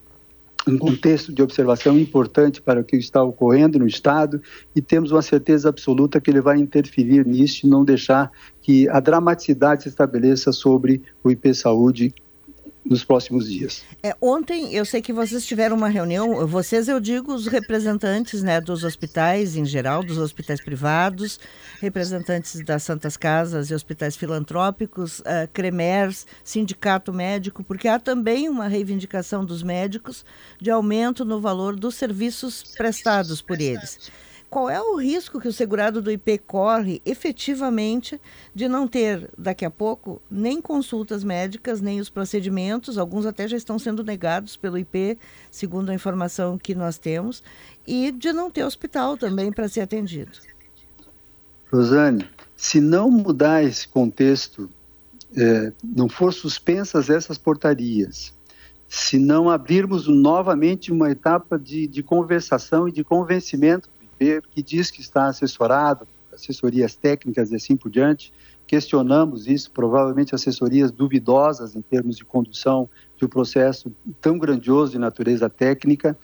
[0.68, 4.42] um contexto de observação importante para o que está ocorrendo no Estado
[4.76, 9.00] e temos uma certeza absoluta que ele vai interferir nisso e não deixar que a
[9.00, 12.14] dramaticidade se estabeleça sobre o IP Saúde
[12.86, 13.84] nos próximos dias.
[14.02, 18.60] É, ontem eu sei que vocês tiveram uma reunião, vocês eu digo os representantes né,
[18.60, 21.40] dos hospitais em geral, dos hospitais privados,
[21.80, 28.68] representantes das Santas Casas e hospitais filantrópicos, uh, CREMERS, Sindicato Médico, porque há também uma
[28.68, 30.26] reivindicação dos médicos
[30.60, 34.12] de aumento no valor dos serviços prestados por eles.
[34.54, 38.22] Qual é o risco que o segurado do IP corre efetivamente
[38.54, 43.58] de não ter, daqui a pouco, nem consultas médicas, nem os procedimentos, alguns até já
[43.58, 45.18] estão sendo negados pelo IP,
[45.50, 47.42] segundo a informação que nós temos,
[47.88, 50.34] e de não ter hospital também para ser atendido.
[51.72, 54.70] Rosane, se não mudar esse contexto,
[55.36, 58.32] é, não for suspensas essas portarias,
[58.88, 63.90] se não abrirmos novamente uma etapa de, de conversação e de convencimento
[64.20, 68.34] IP, que diz que está assessorado, assessorias técnicas e assim por diante,
[68.66, 74.98] questionamos isso, provavelmente assessorias duvidosas em termos de condução de um processo tão grandioso de
[74.98, 76.18] natureza técnica,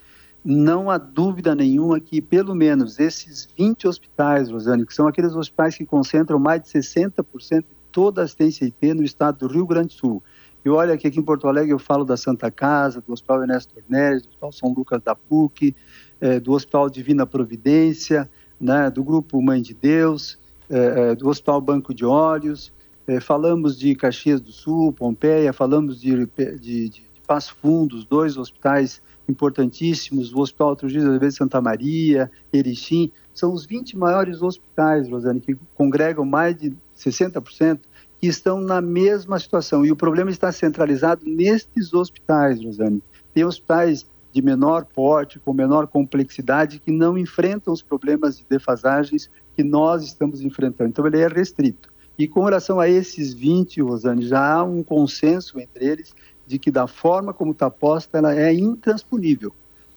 [0.43, 5.75] não há dúvida nenhuma que, pelo menos, esses 20 hospitais, Rosane, que são aqueles hospitais
[5.75, 9.87] que concentram mais de 60% de toda a assistência IP no estado do Rio Grande
[9.87, 10.23] do Sul.
[10.63, 13.73] E olha que aqui em Porto Alegre eu falo da Santa Casa, do Hospital Ernesto
[13.73, 15.75] Tornelles, do Hospital São Lucas da PUC,
[16.21, 20.37] eh, do Hospital Divina Providência, né, do Grupo Mãe de Deus,
[20.69, 22.71] eh, do Hospital Banco de Olhos,
[23.07, 26.27] eh, falamos de Caxias do Sul, Pompeia, falamos de,
[26.59, 33.11] de, de, Passo Fundo, os dois hospitais importantíssimos, o Hospital Trujillo de Santa Maria, Erechim,
[33.33, 37.79] são os 20 maiores hospitais, Rosane, que congregam mais de 60%,
[38.19, 39.85] que estão na mesma situação.
[39.85, 43.01] E o problema está centralizado nestes hospitais, Rosane.
[43.33, 49.29] Tem hospitais de menor porte, com menor complexidade, que não enfrentam os problemas de defasagens
[49.55, 50.89] que nós estamos enfrentando.
[50.89, 51.89] Então, ele é restrito.
[52.17, 56.13] E com relação a esses 20, Rosane, já há um consenso entre eles
[56.45, 59.53] de que da forma como está posta, ela é intransponível.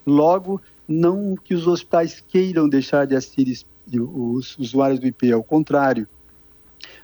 [0.07, 3.65] Logo, não que os hospitais queiram deixar de assistir
[3.99, 6.07] os usuários do IP, ao contrário,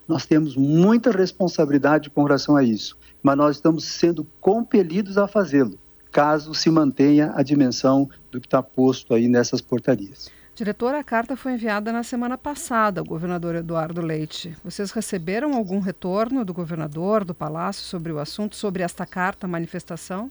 [0.07, 5.79] nós temos muita responsabilidade com relação a isso, mas nós estamos sendo compelidos a fazê-lo,
[6.11, 10.31] caso se mantenha a dimensão do que está posto aí nessas portarias.
[10.59, 14.57] Diretora, a carta foi enviada na semana passada ao governador Eduardo Leite.
[14.65, 20.29] Vocês receberam algum retorno do governador, do Palácio, sobre o assunto, sobre esta carta, manifestação?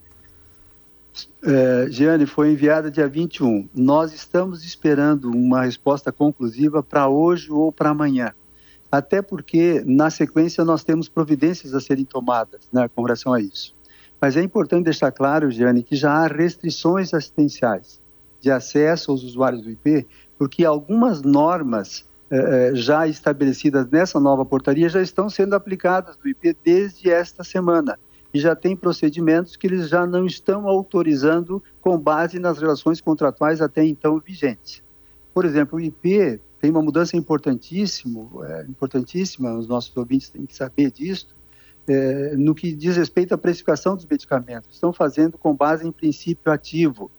[1.41, 3.69] É, Giane, foi enviada dia 21.
[3.73, 8.34] Nós estamos esperando uma resposta conclusiva para hoje ou para amanhã.
[8.91, 13.73] Até porque, na sequência, nós temos providências a serem tomadas né, com relação a isso.
[14.20, 18.01] Mas é importante deixar claro, Giane, que já há restrições assistenciais
[18.39, 20.07] de acesso aos usuários do IP,
[20.38, 26.28] porque algumas normas eh, eh, já estabelecidas nessa nova portaria já estão sendo aplicadas do
[26.28, 27.97] IP desde esta semana.
[28.34, 33.61] E já tem procedimentos que eles já não estão autorizando com base nas relações contratuais
[33.61, 34.84] até então vigentes.
[35.34, 40.55] Por exemplo, o IP tem uma mudança importantíssima, é, importantíssima, os nossos ouvintes têm que
[40.55, 41.36] saber disso,
[41.88, 44.73] é, no que diz respeito à precificação dos medicamentos.
[44.73, 47.09] Estão fazendo com base em princípio ativo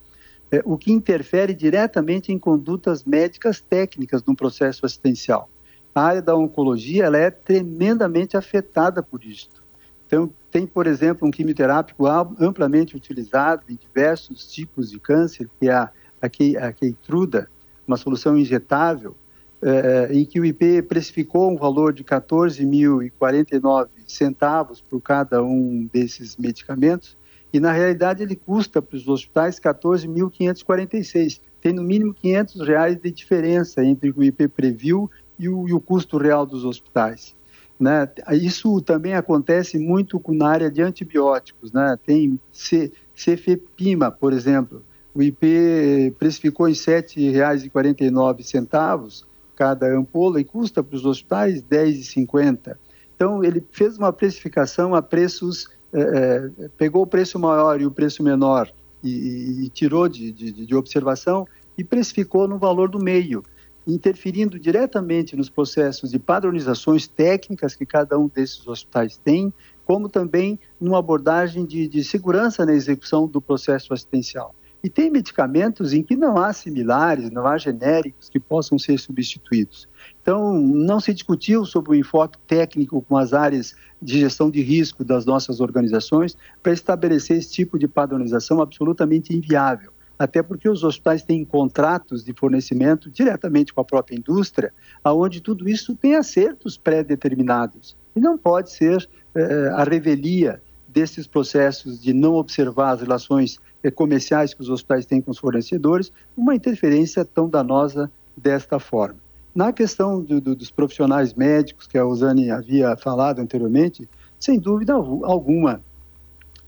[0.50, 5.50] é, o que interfere diretamente em condutas médicas técnicas no processo assistencial.
[5.94, 9.62] A área da oncologia ela é tremendamente afetada por isto.
[10.06, 15.72] Então, tem, por exemplo, um quimioterápico amplamente utilizado em diversos tipos de câncer, que é
[15.72, 15.90] a,
[16.22, 17.50] a, Keytruda,
[17.86, 19.14] uma solução injetável,
[19.60, 26.36] é, em que o IP precificou um valor de 14.049 centavos por cada um desses
[26.36, 27.16] medicamentos,
[27.52, 31.40] e na realidade ele custa para os hospitais 14.546.
[31.60, 35.80] Tem no mínimo 500 reais de diferença entre o IP previu e o, e o
[35.80, 37.34] custo real dos hospitais.
[37.78, 38.08] Né?
[38.32, 41.72] Isso também acontece muito na área de antibióticos.
[41.72, 41.96] Né?
[42.04, 44.82] Tem C, Cefepima, por exemplo,
[45.14, 49.24] o IP precificou em R$ 7,49
[49.56, 52.76] cada ampola e custa para os hospitais R$ 10,50.
[53.18, 57.90] Então, ele fez uma precificação a preços é, é, pegou o preço maior e o
[57.90, 58.70] preço menor
[59.02, 61.46] e, e tirou de, de, de, observação
[61.78, 63.42] e precificou no valor do meio,
[63.86, 69.52] interferindo diretamente nos processos de padronizações técnicas que cada um desses hospitais tem,
[69.86, 74.54] como também numa abordagem de, de segurança na execução do processo assistencial.
[74.84, 79.88] E tem medicamentos em que não há similares, não há genéricos que possam ser substituídos.
[80.28, 85.02] Então, não se discutiu sobre o enfoque técnico com as áreas de gestão de risco
[85.02, 89.90] das nossas organizações para estabelecer esse tipo de padronização absolutamente inviável.
[90.18, 94.70] Até porque os hospitais têm contratos de fornecimento diretamente com a própria indústria,
[95.02, 97.96] aonde tudo isso tem acertos pré-determinados.
[98.14, 103.90] E não pode ser eh, a revelia desses processos de não observar as relações eh,
[103.90, 109.26] comerciais que os hospitais têm com os fornecedores, uma interferência tão danosa desta forma.
[109.54, 114.92] Na questão do, do, dos profissionais médicos, que a Rosane havia falado anteriormente, sem dúvida
[114.92, 115.82] alguma,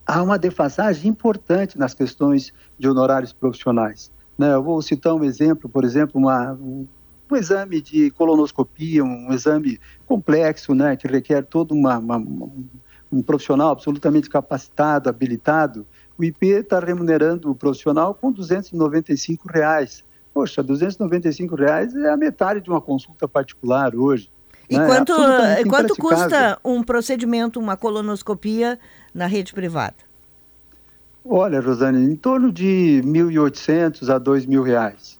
[0.06, 4.10] há uma defasagem importante nas questões de honorários profissionais.
[4.36, 4.52] Né?
[4.52, 6.86] Eu vou citar um exemplo, por exemplo, uma, um
[7.36, 12.16] exame de colonoscopia, um exame complexo, né, que requer todo uma, uma,
[13.12, 15.86] um profissional absolutamente capacitado, habilitado,
[16.18, 20.04] o IP está remunerando o profissional com 295 reais.
[20.32, 24.30] Poxa, 295 reais é a metade de uma consulta particular hoje.
[24.68, 24.86] E né?
[24.86, 25.12] quanto,
[25.68, 28.78] quanto custa um procedimento, uma colonoscopia
[29.12, 29.96] na rede privada?
[31.24, 35.18] Olha, Rosane, em torno de 1.800 a 2.000 reais.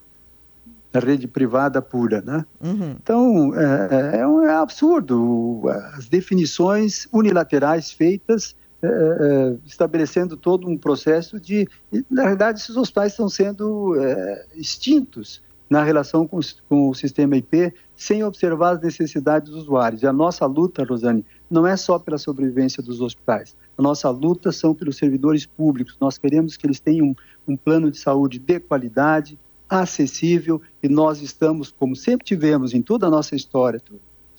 [0.93, 2.45] Na rede privada pura, né?
[2.61, 2.95] Uhum.
[3.01, 5.61] Então, é, é, um, é, absurdo
[5.95, 11.67] as definições unilaterais feitas é, estabelecendo todo um processo de...
[12.09, 17.73] Na verdade, esses hospitais estão sendo é, extintos na relação com, com, o sistema IP,
[17.95, 20.01] sem observar as necessidades dos usuários.
[20.01, 23.55] E a nossa luta, Rosane, não é só pela sobrevivência dos hospitais.
[23.77, 25.95] A nossa luta são pelos servidores públicos.
[26.01, 31.21] Nós queremos que eles tenham um, um plano de saúde de qualidade, acessível, e nós
[31.21, 33.79] estamos, como sempre tivemos em toda a nossa história,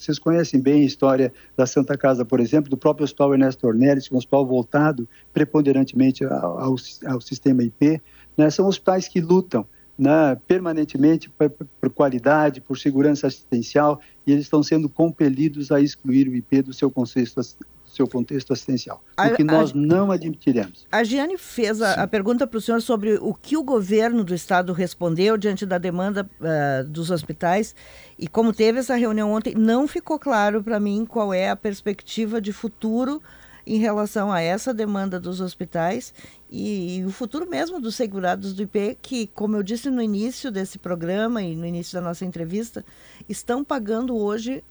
[0.02, 4.08] vocês conhecem bem a história da Santa Casa, por exemplo, do próprio Hospital Ernesto Ornelis,
[4.10, 6.76] é um hospital voltado preponderantemente ao, ao,
[7.06, 8.00] ao sistema IP.
[8.36, 8.50] Né?
[8.50, 9.66] São hospitais que lutam
[9.98, 16.28] né, permanentemente por, por, qualidade, por segurança assistencial, e eles estão sendo compelidos a excluir
[16.28, 20.86] o IP do seu contexto, do seu contexto assistencial, o que nós a, não admitiremos.
[20.90, 24.34] A Giane fez a, a pergunta para o senhor sobre o que o governo do
[24.34, 27.74] estado respondeu diante da demanda uh, dos hospitais,
[28.18, 32.40] e como teve essa reunião ontem, não ficou claro para mim qual é a perspectiva
[32.40, 33.20] de futuro
[33.66, 36.12] em relação a essa demanda dos hospitais
[36.50, 40.50] e, e, o futuro mesmo dos segurados do IP, que, como eu disse no início
[40.50, 42.84] desse programa e no início da nossa entrevista,
[43.28, 44.62] estão pagando hoje,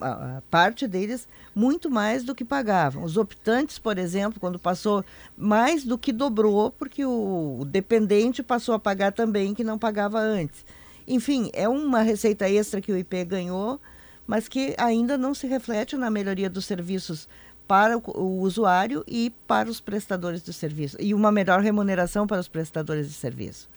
[0.00, 3.04] a, parte deles, muito mais do que pagavam.
[3.04, 5.04] Os optantes, por exemplo, quando passou,
[5.36, 10.64] mais do que dobrou, porque o dependente passou a pagar também, que não pagava antes.
[11.06, 13.80] Enfim, é uma receita extra que o IP ganhou,
[14.26, 17.28] mas que ainda não se reflete na melhoria dos serviços
[17.66, 20.96] para o, usuário e para os prestadores de serviço.
[21.00, 23.68] E uma melhor remuneração para os prestadores de serviço.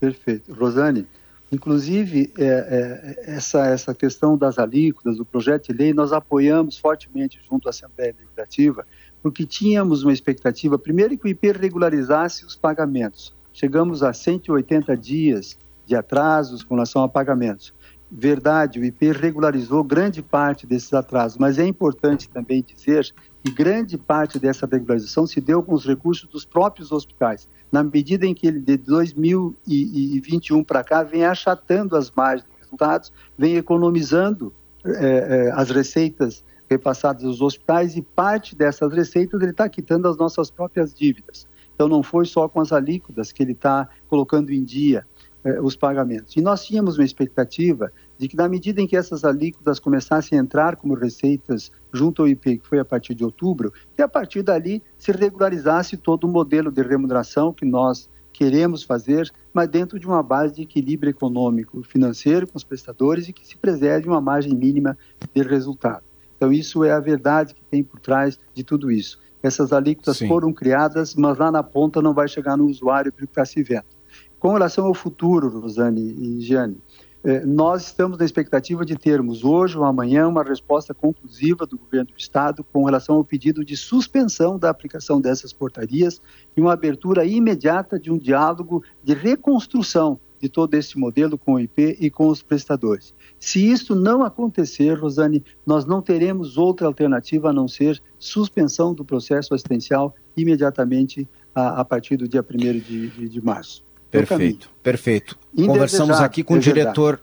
[0.00, 0.52] Perfeito.
[0.52, 1.06] Rosane,
[1.50, 7.40] inclusive, é, é, essa, essa questão das alíquotas, do projeto de lei, nós apoiamos fortemente
[7.48, 8.86] junto à Assembleia Legislativa,
[9.22, 13.34] porque tínhamos uma expectativa, primeiro, que o IP regularizasse os pagamentos.
[13.52, 17.72] Chegamos a 180 dias de atrasos com relação a pagamentos.
[18.10, 23.12] Verdade, o IP regularizou grande parte desses atrasos, mas é importante também dizer
[23.50, 28.34] grande parte dessa regularização se deu com os recursos dos próprios hospitais, na medida em
[28.34, 34.52] que ele, de 2021 para cá, vem achatando as margens de resultados, vem economizando
[34.84, 40.16] é, é, as receitas repassadas aos hospitais e parte dessas receitas ele está quitando as
[40.16, 41.46] nossas próprias dívidas.
[41.74, 45.06] Então, não foi só com as alíquotas que ele está colocando em dia
[45.44, 46.36] eh, os pagamentos.
[46.36, 50.42] E nós tínhamos uma expectativa de que, na medida em que essas alíquotas começassem a
[50.42, 54.42] entrar como receitas junto ao IP, que foi a partir de outubro, que a partir
[54.42, 60.06] dali se regularizasse todo o modelo de remuneração que nós queremos fazer, mas dentro de
[60.06, 64.54] uma base de equilíbrio econômico, financeiro com os prestadores e que se preserve uma margem
[64.54, 64.96] mínima
[65.34, 66.04] de resultado.
[66.36, 69.18] Então, isso é a verdade que tem por trás de tudo isso.
[69.42, 70.28] Essas alíquotas Sim.
[70.28, 73.62] foram criadas, mas lá na ponta não vai chegar no usuário pelo que está se
[73.62, 73.97] vendo.
[74.38, 76.76] Com relação ao futuro, Rosane e Gianni,
[77.24, 82.12] eh, nós estamos na expectativa de termos hoje ou amanhã uma resposta conclusiva do governo
[82.12, 86.22] do Estado com relação ao pedido de suspensão da aplicação dessas portarias
[86.56, 91.60] e uma abertura imediata de um diálogo de reconstrução de todo esse modelo com o
[91.60, 93.12] IP e com os prestadores.
[93.40, 99.04] Se isso não acontecer, Rosane, nós não teremos outra alternativa a não ser suspensão do
[99.04, 103.87] processo assistencial imediatamente a, a partir do dia 1 de, de, de março.
[104.10, 105.38] Perfeito, perfeito.
[105.54, 107.20] Conversamos aqui com o diretor.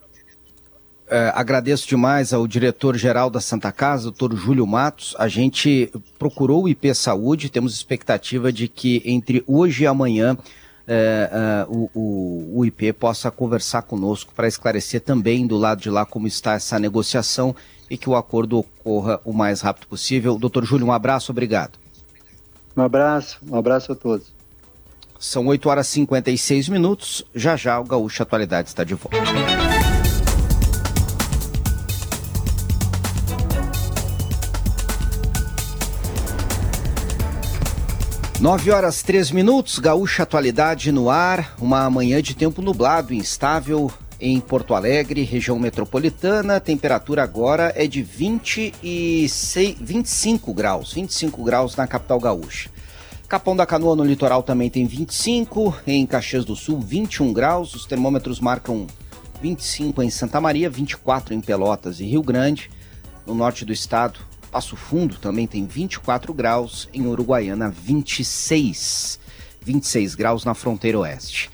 [1.07, 5.15] É, agradeço demais ao diretor-geral da Santa Casa, doutor Júlio Matos.
[5.19, 10.35] A gente procurou o IP Saúde, temos expectativa de que entre hoje e amanhã
[10.87, 15.89] é, é, o, o, o, IP possa conversar conosco para esclarecer também do lado de
[15.89, 17.55] lá como está essa negociação
[17.89, 20.37] e que o acordo ocorra o mais rápido possível.
[20.37, 21.79] Doutor Júlio, um abraço, obrigado.
[22.75, 24.34] Um abraço, um abraço a todos.
[25.19, 27.23] São 8 horas e 56 minutos.
[27.33, 29.17] Já já o Gaúcho Atualidade está de volta.
[38.39, 43.89] Nove horas três minutos, Gaúcha Atualidade no ar, uma manhã de tempo nublado instável
[44.19, 46.59] em Porto Alegre, região metropolitana.
[46.59, 52.69] Temperatura agora é de 26, 25 graus, 25 graus na capital gaúcha.
[53.27, 57.85] Capão da Canoa no litoral também tem 25, em Caxias do Sul 21 graus, os
[57.85, 58.85] termômetros marcam
[59.41, 62.69] 25 em Santa Maria, 24 em Pelotas e Rio Grande.
[63.25, 64.19] No norte do estado,
[64.51, 69.19] Passo Fundo também tem 24 graus, em Uruguaiana 26.
[69.61, 71.49] 26 graus na fronteira oeste.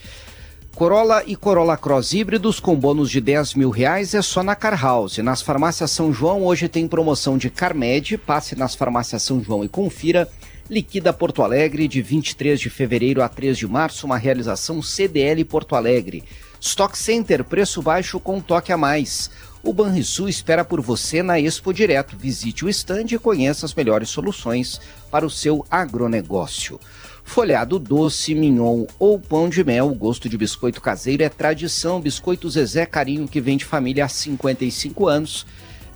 [0.75, 4.79] Corolla e Corolla Cross híbridos com bônus de 10 mil reais é só na Car
[4.81, 5.17] House.
[5.19, 8.17] Nas farmácias São João hoje tem promoção de Carmed.
[8.17, 10.29] Passe nas farmácias São João e confira.
[10.71, 15.75] Liquida Porto Alegre de 23 de fevereiro a 3 de março, uma realização CDL Porto
[15.75, 16.23] Alegre.
[16.61, 19.29] Stock Center, preço baixo com toque a mais.
[19.61, 22.15] O Banrisul espera por você na Expo Direto.
[22.15, 24.79] Visite o estande e conheça as melhores soluções
[25.11, 26.79] para o seu agronegócio.
[27.21, 31.99] Folhado doce, mignon ou pão de mel, o gosto de biscoito caseiro é tradição.
[31.99, 35.45] Biscoito Zezé Carinho, que vem de família há 55 anos.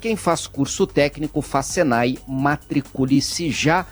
[0.01, 3.86] Quem faz curso técnico faz Senai, matricule-se já.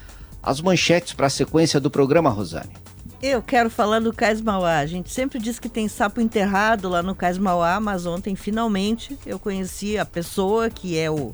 [0.44, 2.74] As manchetes para a sequência do programa, Rosane.
[3.22, 4.80] Eu quero falar do Cais Mauá.
[4.80, 9.18] A gente sempre diz que tem sapo enterrado lá no Cais Mauá, mas ontem, finalmente,
[9.26, 11.34] eu conheci a pessoa que é o,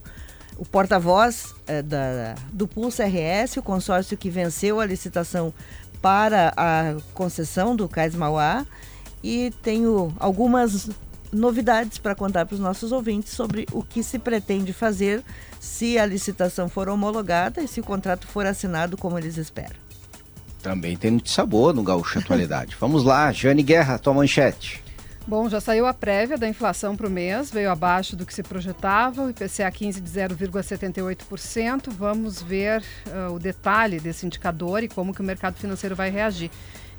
[0.55, 1.83] o porta-voz é,
[2.53, 5.51] do Pulso RS, o consórcio que venceu a licitação
[5.99, 8.67] para a concessão do Cais Mauá
[9.23, 10.91] e tenho algumas
[11.31, 15.23] novidades para contar para os nossos ouvintes sobre o que se pretende fazer
[15.59, 19.75] se a licitação for homologada e se o contrato for assinado como eles esperam.
[20.61, 22.75] Também tem notícia boa no Gaúcho Atualidade.
[22.79, 24.83] Vamos lá, Jane Guerra, tua manchete.
[25.27, 28.41] Bom, já saiu a prévia da inflação para o mês, veio abaixo do que se
[28.41, 31.89] projetava, o IPCA 15 de 0,78%.
[31.91, 36.49] Vamos ver uh, o detalhe desse indicador e como que o mercado financeiro vai reagir.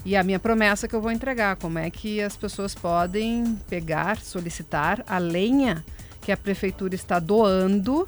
[0.04, 4.18] E a minha promessa que eu vou entregar, como é que as pessoas podem pegar,
[4.20, 5.84] solicitar a lenha
[6.20, 8.06] que a prefeitura está doando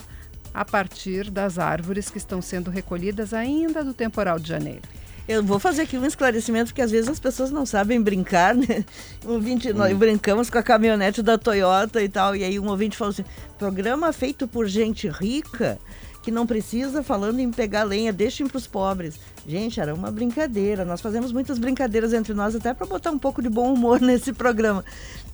[0.54, 4.82] a partir das árvores que estão sendo recolhidas ainda do temporal de janeiro.
[5.28, 8.84] Eu vou fazer aqui um esclarecimento, porque às vezes as pessoas não sabem brincar, né?
[9.24, 9.74] Um ouvinte, hum.
[9.74, 13.24] Nós brincamos com a caminhonete da Toyota e tal, e aí um ouvinte falou assim:
[13.56, 15.78] programa feito por gente rica
[16.22, 19.18] que não precisa falando em pegar lenha, deixem para os pobres.
[19.46, 20.84] Gente, era uma brincadeira.
[20.84, 24.32] Nós fazemos muitas brincadeiras entre nós até para botar um pouco de bom humor nesse
[24.32, 24.84] programa.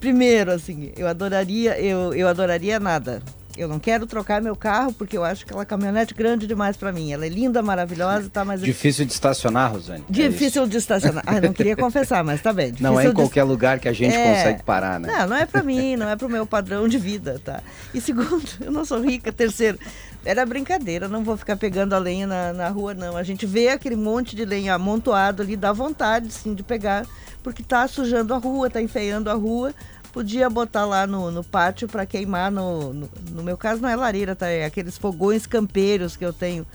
[0.01, 3.23] Primeiro, assim, eu adoraria, eu, eu adoraria nada.
[3.59, 7.12] Eu não quero trocar meu carro porque eu acho aquela caminhonete grande demais para mim.
[7.12, 10.04] Ela é linda, maravilhosa, tá, mas difícil de estacionar, Rosane.
[10.09, 11.24] É difícil é de estacionar.
[11.26, 12.66] Ah, não queria confessar, mas tá bem.
[12.66, 13.48] Difícil não é em qualquer de...
[13.48, 14.34] lugar que a gente é...
[14.34, 15.09] consegue parar, né?
[15.12, 17.61] Não, não é para mim, não é para o meu padrão de vida, tá?
[17.92, 19.32] E segundo, eu não sou rica.
[19.32, 19.78] Terceiro,
[20.24, 23.16] era brincadeira, não vou ficar pegando a lenha na, na rua, não.
[23.16, 27.06] A gente vê aquele monte de lenha amontoado ali, dá vontade, sim, de pegar,
[27.42, 29.74] porque tá sujando a rua, tá enfeiando a rua
[30.19, 33.95] podia botar lá no, no pátio para queimar no, no, no, meu caso não é
[33.95, 34.49] lareira, tá?
[34.49, 36.66] É aqueles fogões campeiros que eu tenho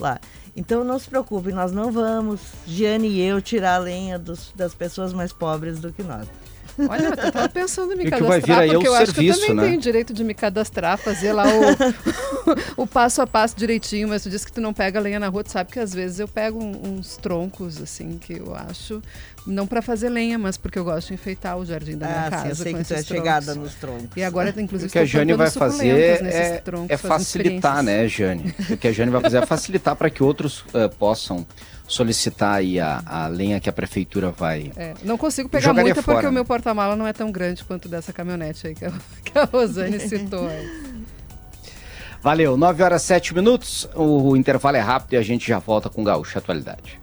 [0.00, 0.20] lá.
[0.56, 4.74] Então não se preocupe, nós não vamos, Giane e eu, tirar a lenha dos, das
[4.74, 6.26] pessoas mais pobres do que nós.
[6.88, 9.26] Olha, eu tava pensando em me cadastrar, vai vir aí porque eu serviço, acho que
[9.26, 9.70] eu também né?
[9.70, 14.30] tenho direito de me cadastrar, fazer lá o, o passo a passo direitinho, mas tu
[14.30, 16.58] disse que tu não pega lenha na rua, tu sabe que às vezes eu pego
[16.62, 19.02] uns troncos, assim, que eu acho,
[19.46, 22.30] não para fazer lenha, mas porque eu gosto de enfeitar o jardim da minha ah,
[22.30, 22.42] casa.
[22.42, 24.10] Sim, eu sei que tu é chegada nos troncos.
[24.16, 28.54] E agora, inclusive, o que a Jane vai fazer é, troncos, é facilitar, né, Jane?
[28.70, 31.46] O que a Jane vai fazer é facilitar para que outros uh, possam
[31.88, 34.70] solicitar aí a, a lenha que a prefeitura vai.
[34.76, 36.30] É, não consigo pegar muita fora, porque né?
[36.30, 38.92] o meu porta-mala não é tão grande quanto dessa caminhonete aí que a,
[39.24, 40.46] que a Rosane citou.
[40.46, 40.68] Aí.
[42.22, 43.88] Valeu, 9 horas 7 minutos.
[43.94, 47.00] O, o intervalo é rápido e a gente já volta com Gaúcha Atualidade.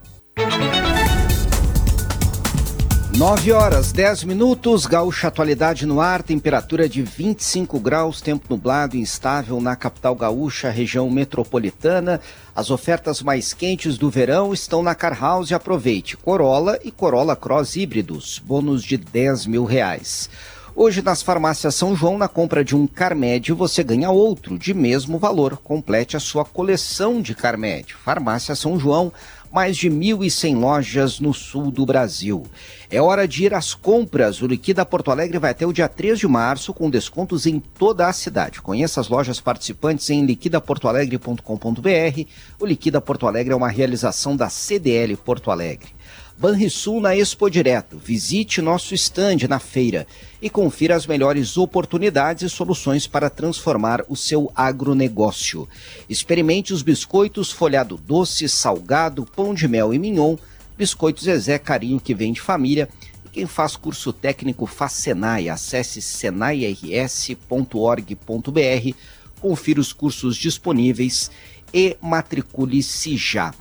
[3.17, 8.99] 9 horas 10 minutos, gaúcha atualidade no ar, temperatura de 25 graus, tempo nublado e
[8.99, 12.19] instável na capital gaúcha, região metropolitana.
[12.53, 15.53] As ofertas mais quentes do verão estão na Car House.
[15.53, 20.29] Aproveite Corolla e Corolla Cross híbridos, bônus de 10 mil reais.
[20.77, 25.17] Hoje nas farmácias São João, na compra de um Carmed, você ganha outro de mesmo
[25.17, 25.55] valor.
[25.55, 27.93] Complete a sua coleção de Carmed.
[27.93, 29.09] Farmácia São João,
[29.55, 32.43] mais de 1.100 lojas no sul do Brasil.
[32.89, 34.41] É hora de ir às compras.
[34.41, 38.05] O Liquida Porto Alegre vai até o dia 3 de março, com descontos em toda
[38.05, 38.61] a cidade.
[38.61, 42.25] Conheça as lojas participantes em liquidaportoalegre.com.br.
[42.59, 45.94] O Liquida Porto Alegre é uma realização da CDL Porto Alegre.
[46.37, 47.97] Banrisul na Expo Direto.
[47.97, 50.05] Visite nosso estande na feira
[50.41, 55.67] e confira as melhores oportunidades e soluções para transformar o seu agronegócio.
[56.09, 60.35] Experimente os biscoitos folhado doce, salgado, pão de mel e mignon.
[60.77, 62.89] Biscoitos Zezé Carinho que vem de família.
[63.31, 65.47] Quem faz curso técnico faz Senai.
[65.47, 68.95] Acesse senairs.org.br.
[69.39, 71.31] Confira os cursos disponíveis
[71.73, 73.53] e matricule-se já.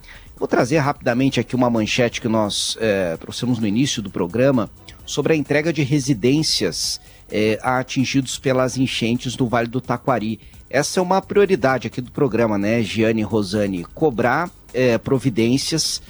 [0.44, 4.68] Vou trazer rapidamente aqui uma manchete que nós é, trouxemos no início do programa
[5.06, 7.00] sobre a entrega de residências
[7.32, 10.38] é, atingidos pelas enchentes do Vale do Taquari.
[10.68, 13.86] Essa é uma prioridade aqui do programa, né, Giane e Rosane?
[13.94, 16.02] Cobrar é, providências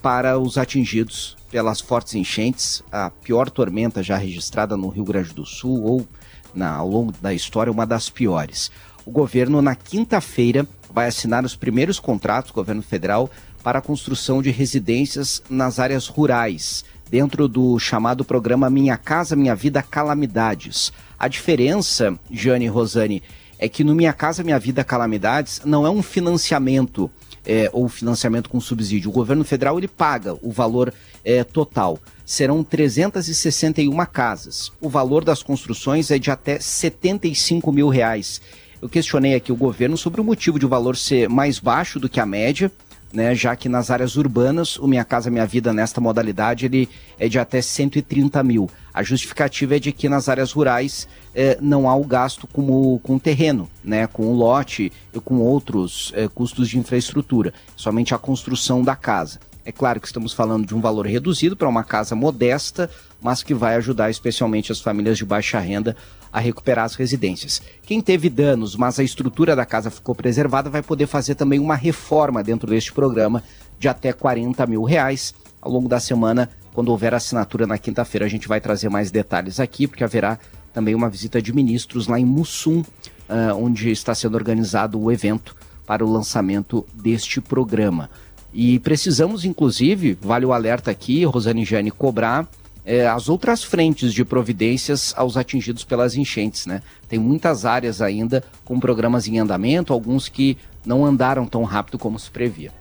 [0.00, 5.44] para os atingidos pelas fortes enchentes, a pior tormenta já registrada no Rio Grande do
[5.44, 6.08] Sul, ou
[6.54, 8.70] na, ao longo da história, uma das piores.
[9.04, 13.30] O governo, na quinta-feira, vai assinar os primeiros contratos, governo federal,
[13.66, 19.56] para a construção de residências nas áreas rurais, dentro do chamado programa Minha Casa Minha
[19.56, 20.92] Vida Calamidades.
[21.18, 23.24] A diferença, Jane e Rosane,
[23.58, 27.10] é que no Minha Casa Minha Vida Calamidades não é um financiamento
[27.44, 29.10] é, ou financiamento com subsídio.
[29.10, 30.94] O governo federal ele paga o valor
[31.24, 31.98] é, total.
[32.24, 34.70] Serão 361 casas.
[34.80, 38.40] O valor das construções é de até 75 mil reais.
[38.80, 42.08] Eu questionei aqui o governo sobre o motivo de o valor ser mais baixo do
[42.08, 42.70] que a média
[43.12, 46.88] né, já que nas áreas urbanas o Minha Casa Minha Vida nesta modalidade ele
[47.18, 48.68] é de até 130 mil.
[48.92, 53.18] A justificativa é de que nas áreas rurais eh, não há o gasto com com
[53.18, 58.82] terreno, né, com o lote e com outros eh, custos de infraestrutura, somente a construção
[58.82, 59.38] da casa.
[59.66, 62.88] É claro que estamos falando de um valor reduzido para uma casa modesta,
[63.20, 65.96] mas que vai ajudar especialmente as famílias de baixa renda
[66.32, 67.60] a recuperar as residências.
[67.82, 71.74] Quem teve danos, mas a estrutura da casa ficou preservada, vai poder fazer também uma
[71.74, 73.42] reforma dentro deste programa
[73.76, 75.34] de até 40 mil reais.
[75.60, 79.58] Ao longo da semana, quando houver assinatura na quinta-feira, a gente vai trazer mais detalhes
[79.58, 80.38] aqui, porque haverá
[80.72, 85.56] também uma visita de ministros lá em Mussum, uh, onde está sendo organizado o evento
[85.84, 88.08] para o lançamento deste programa.
[88.52, 92.48] E precisamos, inclusive, vale o alerta aqui, Rosane Jane, cobrar
[92.84, 96.80] é, as outras frentes de providências aos atingidos pelas enchentes, né?
[97.08, 102.18] Tem muitas áreas ainda com programas em andamento, alguns que não andaram tão rápido como
[102.18, 102.72] se previa.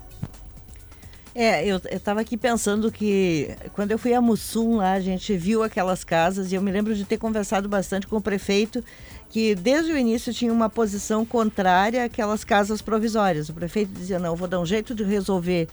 [1.37, 5.63] É, eu estava aqui pensando que quando eu fui a Mussum lá, a gente viu
[5.63, 8.81] aquelas casas e eu me lembro de ter conversado bastante com o prefeito
[9.35, 13.49] que desde o início tinha uma posição contrária àquelas casas provisórias.
[13.49, 15.67] O prefeito dizia, não, vou dar um jeito de resolver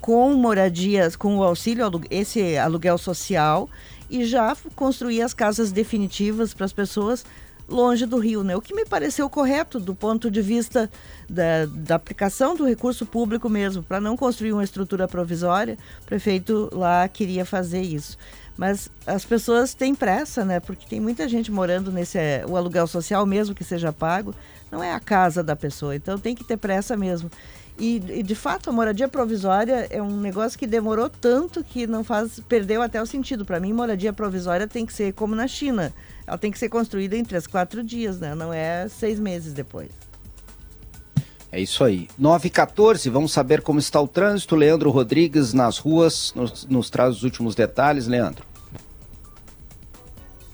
[0.00, 3.68] com moradias, com o auxílio, esse aluguel social,
[4.08, 7.24] e já construir as casas definitivas para as pessoas
[7.68, 8.54] longe do rio, né?
[8.54, 10.88] O que me pareceu correto do ponto de vista
[11.28, 16.70] da, da aplicação do recurso público mesmo, para não construir uma estrutura provisória, o prefeito
[16.72, 18.16] lá queria fazer isso.
[18.58, 20.58] Mas as pessoas têm pressa, né?
[20.58, 24.34] Porque tem muita gente morando nesse o aluguel social mesmo que seja pago,
[24.68, 27.30] não é a casa da pessoa, então tem que ter pressa mesmo.
[27.78, 32.02] E, e, de fato, a moradia provisória é um negócio que demorou tanto que não
[32.02, 33.44] faz perdeu até o sentido.
[33.44, 35.94] Para mim, moradia provisória tem que ser como na China.
[36.26, 38.34] Ela tem que ser construída em três, quatro dias, né?
[38.34, 39.90] Não é seis meses depois.
[41.50, 42.08] É isso aí.
[42.18, 44.54] 9 e 14, vamos saber como está o trânsito.
[44.54, 48.06] Leandro Rodrigues nas ruas nos, nos traz os últimos detalhes.
[48.06, 48.44] Leandro.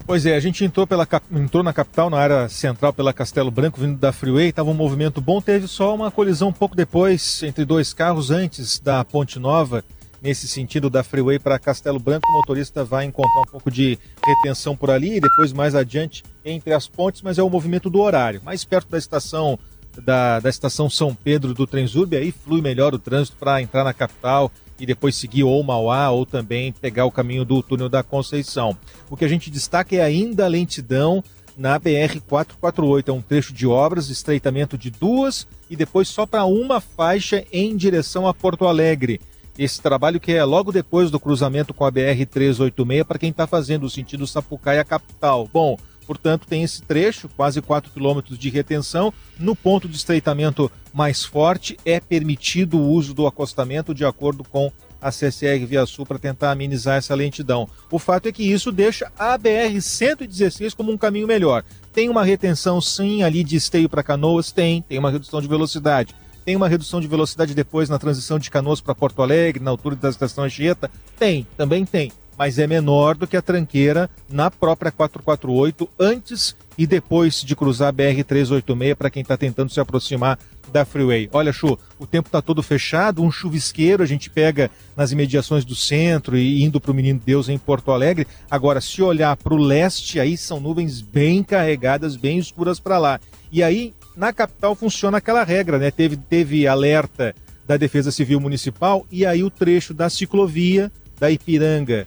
[0.06, 3.80] Pois é, a gente entrou, pela, entrou na capital, na área central, pela Castelo Branco,
[3.80, 7.94] vindo da Freeway, estava um movimento bom, teve só uma colisão pouco depois entre dois
[7.94, 9.82] carros antes da Ponte Nova,
[10.24, 14.76] nesse sentido da Freeway para Castelo Branco, o motorista vai encontrar um pouco de retenção
[14.76, 18.42] por ali e depois mais adiante entre as pontes, mas é o movimento do horário.
[18.44, 19.58] Mais perto da estação
[20.02, 23.92] da, da estação São Pedro do Transurb, aí flui melhor o trânsito para entrar na
[23.92, 28.76] capital e depois seguir ou Mauá ou também pegar o caminho do túnel da Conceição.
[29.08, 31.22] O que a gente destaca é ainda a lentidão
[31.56, 36.44] na BR 448, é um trecho de obras, estreitamento de duas e depois só para
[36.44, 39.20] uma faixa em direção a Porto Alegre.
[39.56, 43.46] Esse trabalho que é logo depois do cruzamento com a BR 386 para quem está
[43.46, 45.48] fazendo o sentido Sapucaia capital.
[45.52, 45.76] Bom,
[46.06, 49.12] Portanto, tem esse trecho, quase 4 quilômetros de retenção.
[49.38, 54.70] No ponto de estreitamento mais forte, é permitido o uso do acostamento de acordo com
[55.00, 57.68] a CCR Via Sul para tentar amenizar essa lentidão.
[57.90, 61.62] O fato é que isso deixa a BR-116 como um caminho melhor.
[61.92, 64.50] Tem uma retenção, sim, ali de esteio para Canoas?
[64.50, 64.80] Tem.
[64.80, 66.14] Tem uma redução de velocidade.
[66.44, 69.96] Tem uma redução de velocidade depois na transição de Canoas para Porto Alegre, na altura
[69.96, 70.90] da estação Anchieta?
[71.18, 76.86] Tem, também tem mas é menor do que a tranqueira na própria 448 antes e
[76.86, 80.38] depois de cruzar a BR-386 para quem está tentando se aproximar
[80.72, 81.28] da Freeway.
[81.32, 85.74] Olha, Chu, o tempo está todo fechado, um chuvisqueiro a gente pega nas imediações do
[85.74, 88.26] centro e indo para o Menino Deus em Porto Alegre.
[88.50, 93.20] Agora, se olhar para o leste, aí são nuvens bem carregadas, bem escuras para lá.
[93.52, 95.92] E aí, na capital funciona aquela regra, né?
[95.92, 97.34] Teve, teve alerta
[97.66, 102.06] da Defesa Civil Municipal e aí o trecho da ciclovia da Ipiranga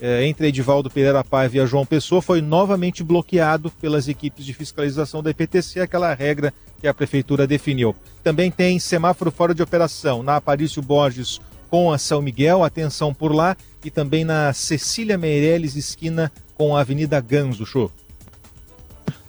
[0.00, 5.30] entre Edivaldo Pereira Paiva e João Pessoa foi novamente bloqueado pelas equipes de fiscalização da
[5.30, 7.96] IPTC, aquela regra que a prefeitura definiu.
[8.22, 11.40] Também tem semáforo fora de operação na Aparício Borges
[11.70, 16.80] com a São Miguel, atenção por lá, e também na Cecília Meirelles, esquina com a
[16.80, 17.90] Avenida Ganso, show.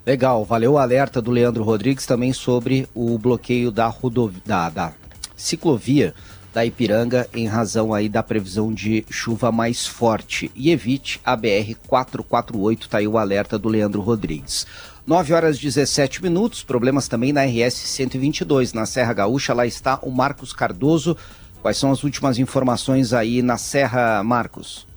[0.06, 4.94] Legal, valeu o alerta do Leandro Rodrigues também sobre o bloqueio da, rodovia, da, da
[5.36, 6.14] ciclovia
[6.58, 10.50] da Ipiranga em razão aí da previsão de chuva mais forte.
[10.56, 14.66] E evite a BR 448, tá aí o alerta do Leandro Rodrigues.
[15.06, 20.10] 9 horas 17 minutos, problemas também na RS 122, na Serra Gaúcha, lá está o
[20.10, 21.16] Marcos Cardoso.
[21.62, 24.88] Quais são as últimas informações aí na Serra, Marcos?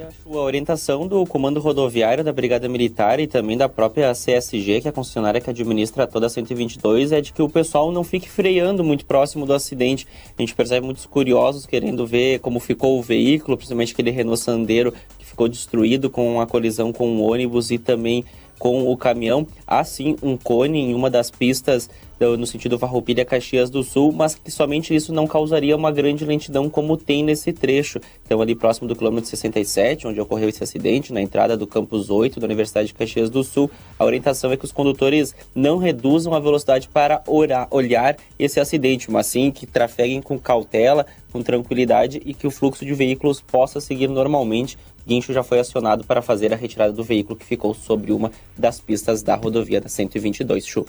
[0.00, 4.90] A orientação do Comando Rodoviário da Brigada Militar e também da própria CSG, que é
[4.90, 8.84] a concessionária que administra toda a 122, é de que o pessoal não fique freando
[8.84, 10.06] muito próximo do acidente.
[10.38, 14.94] A gente percebe muitos curiosos querendo ver como ficou o veículo, principalmente aquele Renault Sandero
[15.18, 18.24] que ficou destruído com a colisão com o ônibus e também
[18.56, 19.46] com o caminhão.
[19.66, 21.90] Há sim um cone em uma das pistas
[22.20, 26.68] no sentido Farroupilha Caxias do Sul, mas que somente isso não causaria uma grande lentidão
[26.68, 28.00] como tem nesse trecho.
[28.24, 32.40] Então ali próximo do quilômetro 67, onde ocorreu esse acidente, na entrada do campus 8
[32.40, 36.40] da Universidade de Caxias do Sul, a orientação é que os condutores não reduzam a
[36.40, 42.34] velocidade para orar, olhar esse acidente, mas sim que trafeguem com cautela, com tranquilidade e
[42.34, 44.76] que o fluxo de veículos possa seguir normalmente.
[45.06, 48.80] Guincho já foi acionado para fazer a retirada do veículo que ficou sobre uma das
[48.80, 50.84] pistas da rodovia da 122 Chu.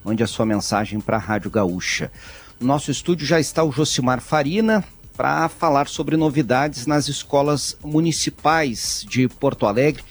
[0.01, 2.09] mande a sua mensagem para a Rádio Gaúcha.
[2.57, 4.81] No nosso estúdio já está o Josimar Farina
[5.17, 10.05] para falar sobre novidades nas escolas municipais de Porto Alegre.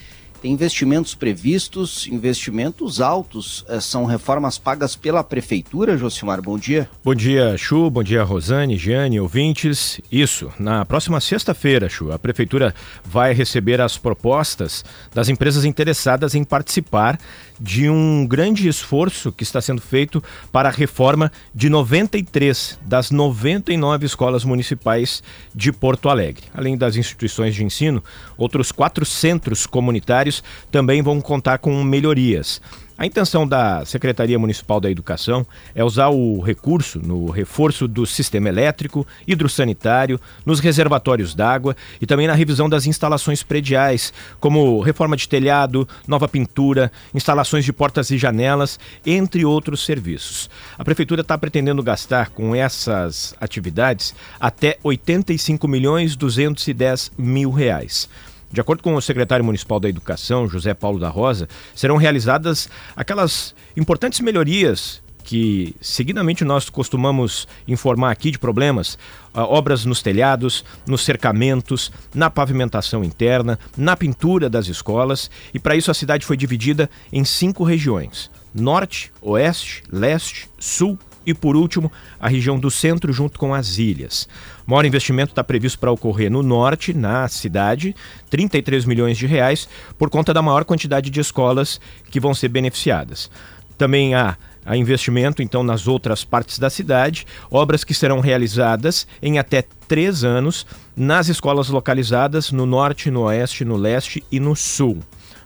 [0.45, 3.65] Tem investimentos previstos, investimentos altos.
[3.67, 6.43] Eh, são reformas pagas pela Prefeitura, Josimar.
[6.43, 6.87] Bom dia.
[7.03, 7.89] Bom dia, Chu.
[7.89, 10.03] Bom dia, Rosane, Giane, ouvintes.
[10.13, 14.85] Isso, na próxima sexta-feira, Chu, a Prefeitura vai receber as propostas
[15.15, 17.19] das empresas interessadas em participar
[17.61, 24.07] de um grande esforço que está sendo feito para a reforma de 93 das 99
[24.07, 25.23] escolas municipais
[25.55, 26.45] de Porto Alegre.
[26.55, 28.03] Além das instituições de ensino,
[28.37, 32.61] outros quatro centros comunitários também vão contar com melhorias.
[32.97, 38.49] A intenção da Secretaria Municipal da Educação é usar o recurso no reforço do sistema
[38.49, 45.29] elétrico, hidrossanitário, nos reservatórios d'água e também na revisão das instalações prediais, como reforma de
[45.29, 50.49] telhado, nova pintura, instalações de portas e janelas, entre outros serviços.
[50.79, 58.09] A Prefeitura está pretendendo gastar com essas atividades até 85 milhões 210 mil reais.
[58.55, 63.53] De acordo com o secretário municipal da Educação, José Paulo da Rosa, serão realizadas aquelas
[63.77, 68.95] importantes melhorias que seguidamente nós costumamos informar aqui de problemas,
[69.35, 75.75] uh, obras nos telhados, nos cercamentos, na pavimentação interna, na pintura das escolas, e para
[75.75, 80.97] isso a cidade foi dividida em cinco regiões: norte, oeste, leste, sul
[81.27, 84.29] e, por último, a região do centro junto com as ilhas.
[84.67, 87.95] O maior investimento está previsto para ocorrer no norte, na cidade,
[88.31, 89.69] 33 milhões de reais,
[89.99, 93.31] por conta da maior quantidade de escolas que vão ser beneficiadas.
[93.77, 99.39] Também há a investimento, então, nas outras partes da cidade, obras que serão realizadas em
[99.39, 100.67] até três anos
[100.97, 105.01] nas escolas localizadas no norte, no oeste, no leste e no sul.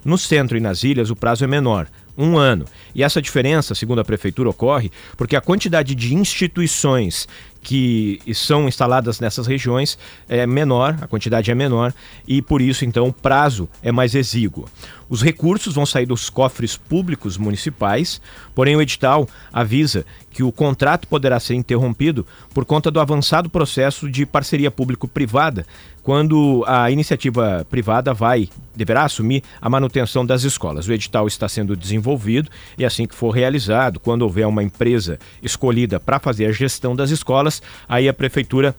[0.05, 1.89] No centro e nas ilhas, o prazo é menor,
[2.19, 2.65] um ano.
[2.93, 7.29] E essa diferença, segundo a prefeitura, ocorre porque a quantidade de instituições
[7.63, 9.99] que são instaladas nessas regiões
[10.29, 11.93] é menor, a quantidade é menor
[12.27, 14.69] e por isso então o prazo é mais exíguo.
[15.09, 18.21] Os recursos vão sair dos cofres públicos municipais,
[18.55, 24.11] porém o edital avisa que o contrato poderá ser interrompido por conta do avançado processo
[24.11, 25.67] de parceria público-privada,
[26.09, 30.89] quando a iniciativa privada vai deverá assumir a manutenção das escolas.
[30.89, 32.49] O edital está sendo desenvolvido
[32.79, 37.11] e assim que for realizado, quando houver uma empresa escolhida para fazer a gestão das
[37.11, 38.75] escolas, aí a prefeitura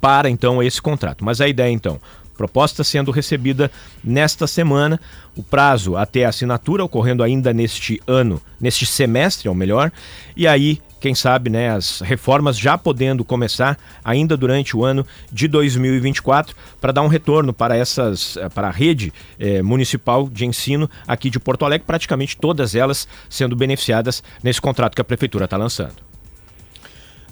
[0.00, 1.24] para então esse contrato.
[1.24, 2.00] Mas a ideia então
[2.36, 3.70] Proposta sendo recebida
[4.02, 5.00] nesta semana,
[5.36, 9.92] o prazo até a assinatura ocorrendo ainda neste ano, neste semestre, ao melhor,
[10.36, 15.46] e aí, quem sabe, né, as reformas já podendo começar ainda durante o ano de
[15.46, 21.28] 2024 para dar um retorno para essas para a rede eh, municipal de ensino aqui
[21.28, 25.96] de Porto Alegre, praticamente todas elas sendo beneficiadas nesse contrato que a prefeitura está lançando.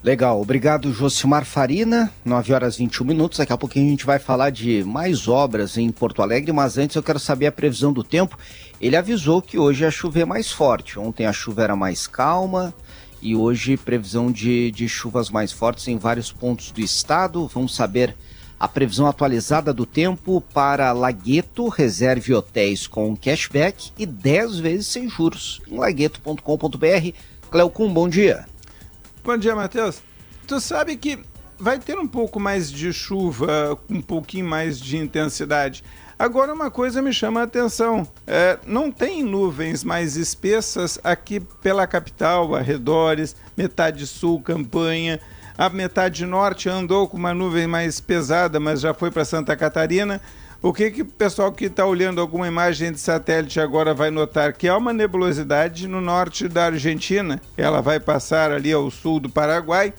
[0.05, 3.39] Legal, obrigado Josimar Farina, 9 horas 21 minutos.
[3.39, 6.95] Daqui a pouquinho a gente vai falar de mais obras em Porto Alegre, mas antes
[6.95, 8.37] eu quero saber a previsão do tempo.
[8.79, 10.99] Ele avisou que hoje a chuva é mais forte.
[10.99, 12.75] Ontem a chuva era mais calma
[13.23, 17.47] e hoje previsão de, de chuvas mais fortes em vários pontos do estado.
[17.47, 18.16] Vamos saber
[18.59, 25.09] a previsão atualizada do tempo para Lagueto, reserve hotéis com cashback e 10 vezes sem
[25.09, 27.16] juros em lagueto.com.br.
[27.51, 28.45] Cleocum, bom dia.
[29.25, 30.03] Bom dia, Matheus.
[30.47, 31.18] Tu sabe que
[31.59, 35.85] vai ter um pouco mais de chuva, um pouquinho mais de intensidade.
[36.23, 41.85] Agora, uma coisa me chama a atenção: é, não tem nuvens mais espessas aqui pela
[41.85, 45.18] capital, arredores, metade sul, campanha.
[45.59, 50.20] A metade norte andou com uma nuvem mais pesada, mas já foi para Santa Catarina.
[50.62, 54.53] O que, que o pessoal que está olhando alguma imagem de satélite agora vai notar?
[54.53, 57.43] Que há uma nebulosidade no norte da Argentina.
[57.57, 59.93] Ela vai passar ali ao sul do Paraguai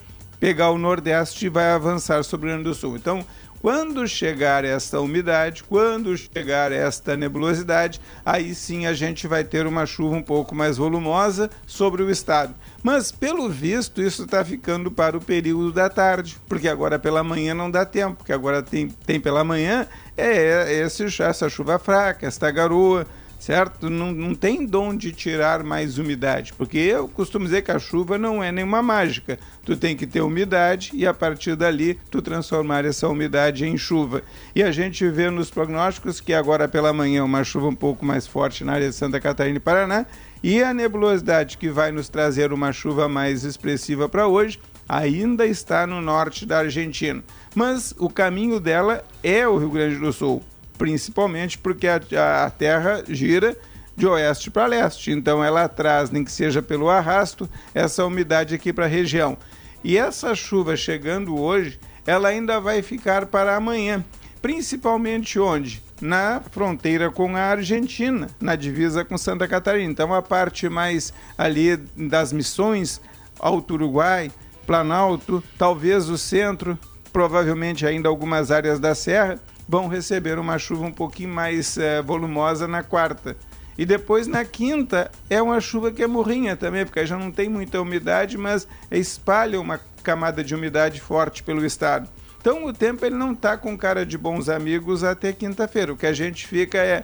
[0.43, 2.97] pegar o Nordeste e vai avançar sobre o Rio Grande do Sul.
[2.97, 3.25] Então,
[3.63, 9.85] quando chegar esta umidade, quando chegar esta nebulosidade, aí sim a gente vai ter uma
[9.85, 12.53] chuva um pouco mais volumosa sobre o estado.
[12.83, 17.53] Mas, pelo visto, isso está ficando para o período da tarde, porque agora pela manhã
[17.53, 19.87] não dá tempo, porque agora tem, tem pela manhã
[20.17, 23.07] é esse, essa chuva fraca, esta garoa
[23.43, 23.89] certo?
[23.89, 28.17] Não, não tem de onde tirar mais umidade, porque eu costumo dizer que a chuva
[28.17, 29.37] não é nenhuma mágica.
[29.65, 34.21] Tu tem que ter umidade e a partir dali tu transformar essa umidade em chuva.
[34.55, 38.25] E a gente vê nos prognósticos que agora pela manhã uma chuva um pouco mais
[38.25, 40.05] forte na área de Santa Catarina e Paraná
[40.41, 45.85] e a nebulosidade que vai nos trazer uma chuva mais expressiva para hoje ainda está
[45.85, 47.21] no norte da Argentina.
[47.53, 50.41] Mas o caminho dela é o Rio Grande do Sul
[50.83, 53.55] principalmente porque a, a Terra gira
[53.95, 58.73] de oeste para leste, então ela traz, nem que seja pelo arrasto, essa umidade aqui
[58.73, 59.37] para a região.
[59.81, 64.03] E essa chuva chegando hoje, ela ainda vai ficar para amanhã,
[64.41, 65.81] principalmente onde?
[66.01, 69.89] Na fronteira com a Argentina, na divisa com Santa Catarina.
[69.89, 72.99] Então a parte mais ali das missões,
[73.39, 74.29] Alto Uruguai,
[74.67, 76.77] Planalto, talvez o centro,
[77.13, 82.67] provavelmente ainda algumas áreas da Serra, vão receber uma chuva um pouquinho mais é, volumosa
[82.67, 83.35] na quarta.
[83.77, 87.49] E depois na quinta é uma chuva que é morrinha também, porque já não tem
[87.49, 92.07] muita umidade, mas espalha uma camada de umidade forte pelo estado.
[92.39, 95.93] Então o tempo ele não está com cara de bons amigos até quinta-feira.
[95.93, 97.03] O que a gente fica é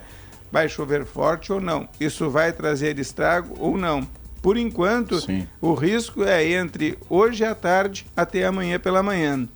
[0.51, 1.87] vai chover forte ou não?
[1.99, 4.07] Isso vai trazer estrago ou não?
[4.41, 5.47] Por enquanto, Sim.
[5.61, 9.47] o risco é entre hoje à tarde até amanhã pela manhã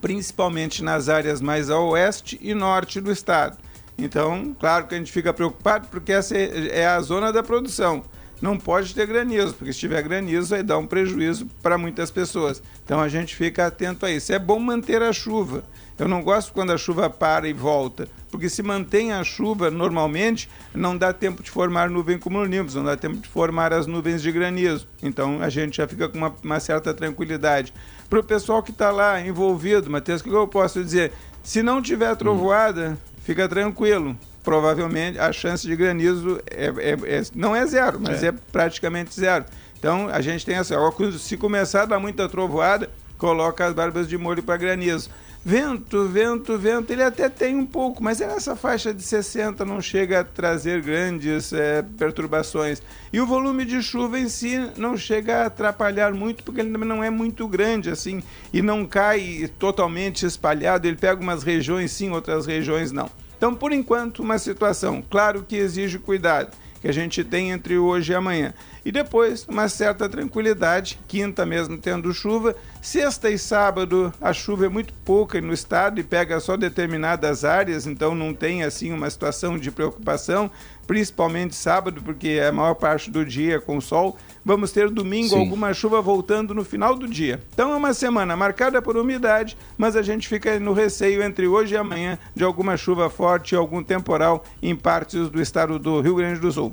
[0.00, 3.58] principalmente nas áreas mais a oeste e norte do estado.
[3.98, 8.02] Então, claro que a gente fica preocupado porque essa é a zona da produção.
[8.40, 12.62] Não pode ter granizo, porque se tiver granizo vai dar um prejuízo para muitas pessoas.
[12.84, 14.32] Então a gente fica atento a isso.
[14.32, 15.62] É bom manter a chuva.
[16.00, 20.48] Eu não gosto quando a chuva para e volta, porque se mantém a chuva normalmente,
[20.74, 24.32] não dá tempo de formar nuvem cumulonimbus, não dá tempo de formar as nuvens de
[24.32, 24.88] granizo.
[25.02, 27.74] Então a gente já fica com uma, uma certa tranquilidade.
[28.08, 31.12] Para o pessoal que está lá envolvido, Matheus, o que eu posso dizer?
[31.42, 34.16] Se não tiver trovoada, fica tranquilo.
[34.42, 38.28] Provavelmente a chance de granizo é, é, é não é zero, mas é.
[38.28, 39.44] é praticamente zero.
[39.78, 40.76] Então a gente tem essa.
[41.18, 42.88] Se começar a dar muita trovoada,
[43.18, 45.10] coloca as barbas de molho para granizo.
[45.42, 49.80] Vento, vento, vento, ele até tem um pouco, mas é nessa faixa de 60, não
[49.80, 52.82] chega a trazer grandes é, perturbações.
[53.10, 57.02] E o volume de chuva em si não chega a atrapalhar muito, porque ele não
[57.02, 58.22] é muito grande assim,
[58.52, 63.10] e não cai totalmente espalhado, ele pega umas regiões sim, outras regiões não.
[63.38, 68.12] Então, por enquanto, uma situação, claro que exige cuidado que a gente tem entre hoje
[68.12, 68.54] e amanhã.
[68.84, 72.56] E depois, uma certa tranquilidade, quinta mesmo tendo chuva.
[72.80, 77.86] Sexta e sábado, a chuva é muito pouca no estado e pega só determinadas áreas,
[77.86, 80.50] então não tem assim uma situação de preocupação,
[80.86, 84.16] principalmente sábado, porque é a maior parte do dia com sol.
[84.42, 85.40] Vamos ter domingo Sim.
[85.40, 87.40] alguma chuva voltando no final do dia.
[87.52, 91.74] Então é uma semana marcada por umidade, mas a gente fica no receio entre hoje
[91.74, 96.16] e amanhã de alguma chuva forte e algum temporal em partes do estado do Rio
[96.16, 96.72] Grande do Sul.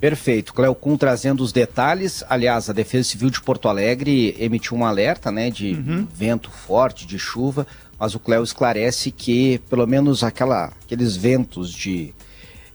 [0.00, 0.52] Perfeito.
[0.52, 2.22] Cleocum trazendo os detalhes.
[2.28, 6.06] Aliás, a Defesa Civil de Porto Alegre emitiu um alerta né, de uhum.
[6.12, 7.66] vento forte, de chuva,
[7.98, 12.12] mas o Cleo esclarece que pelo menos aquela, aqueles ventos de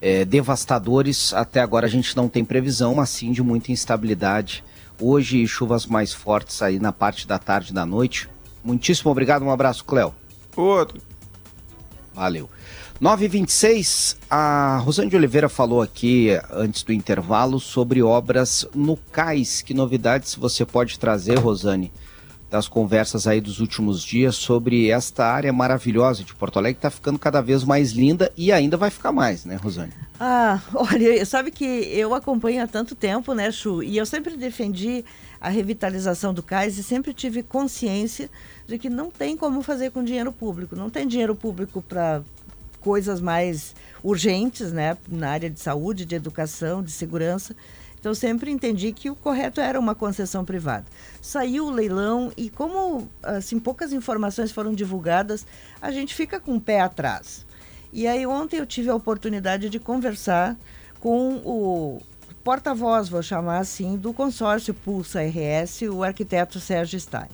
[0.02, 4.64] é, devastadores, até agora a gente não tem previsão, mas sim de muita instabilidade.
[5.00, 8.28] Hoje, chuvas mais fortes aí na parte da tarde e da noite.
[8.64, 10.14] Muitíssimo obrigado, um abraço, Cléo.
[10.56, 11.00] Outro.
[12.14, 12.50] Valeu.
[13.02, 19.64] 926, a Rosane de Oliveira falou aqui antes do intervalo sobre obras no cais.
[19.64, 21.91] Que novidades você pode trazer, Rosane,
[22.47, 26.91] das conversas aí dos últimos dias sobre esta área maravilhosa de Porto Alegre que está
[26.91, 29.93] ficando cada vez mais linda e ainda vai ficar mais, né, Rosane?
[30.20, 33.82] Ah, olha, sabe que eu acompanho há tanto tempo, né, Chu?
[33.82, 35.04] E eu sempre defendi
[35.39, 38.30] a revitalização do cais e sempre tive consciência
[38.68, 40.76] de que não tem como fazer com dinheiro público.
[40.76, 42.22] Não tem dinheiro público para
[42.82, 43.74] coisas mais
[44.04, 47.56] urgentes, né, na área de saúde, de educação, de segurança.
[48.00, 50.86] Então, sempre entendi que o correto era uma concessão privada.
[51.22, 55.46] Saiu o leilão e, como assim, poucas informações foram divulgadas,
[55.80, 57.46] a gente fica com o pé atrás.
[57.94, 60.58] E aí, ontem eu tive a oportunidade de conversar
[61.00, 62.02] com o
[62.44, 67.30] porta-voz, vou chamar assim, do consórcio Pulsa RS, o arquiteto Sérgio Stein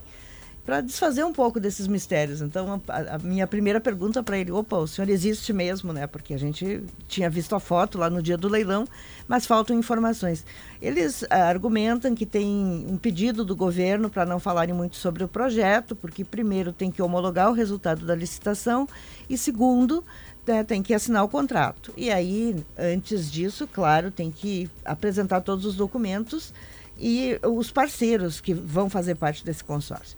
[0.67, 2.41] para desfazer um pouco desses mistérios.
[2.41, 6.05] Então, a, a minha primeira pergunta para ele, opa, o senhor existe mesmo, né?
[6.07, 8.85] Porque a gente tinha visto a foto lá no dia do leilão,
[9.29, 10.45] mas faltam informações.
[10.81, 15.27] Eles ah, argumentam que tem um pedido do governo para não falarem muito sobre o
[15.29, 18.89] projeto, porque primeiro tem que homologar o resultado da licitação
[19.29, 20.03] e segundo,
[20.45, 21.93] né, tem que assinar o contrato.
[21.95, 26.53] E aí, antes disso, claro, tem que apresentar todos os documentos
[26.99, 30.17] e os parceiros que vão fazer parte desse consórcio.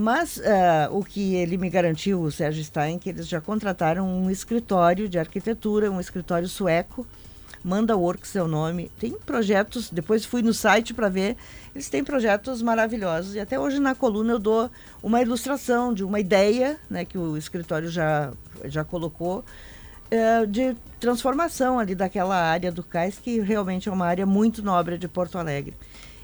[0.00, 0.42] Mas uh,
[0.92, 5.18] o que ele me garantiu, o Sérgio Stein, que eles já contrataram um escritório de
[5.18, 7.04] arquitetura, um escritório sueco,
[7.64, 8.92] Manda Works é o nome.
[8.96, 11.36] Tem projetos, depois fui no site para ver,
[11.74, 13.34] eles têm projetos maravilhosos.
[13.34, 14.70] E até hoje na coluna eu dou
[15.02, 18.32] uma ilustração de uma ideia né, que o escritório já,
[18.66, 19.44] já colocou.
[20.10, 24.96] Uh, de transformação ali daquela área do cais, que realmente é uma área muito nobre
[24.96, 25.74] de Porto Alegre.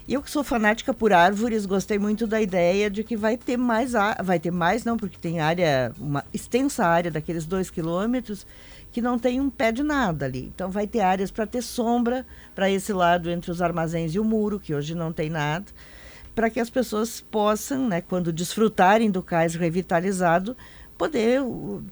[0.07, 3.93] Eu que sou fanática por árvores, gostei muito da ideia de que vai ter mais,
[4.23, 8.45] vai ter mais não, porque tem área, uma extensa área daqueles dois quilômetros
[8.91, 10.51] que não tem um pé de nada ali.
[10.53, 14.23] Então vai ter áreas para ter sombra para esse lado entre os armazéns e o
[14.23, 15.65] muro, que hoje não tem nada,
[16.35, 20.55] para que as pessoas possam, né, quando desfrutarem do cais revitalizado,
[20.95, 21.41] poder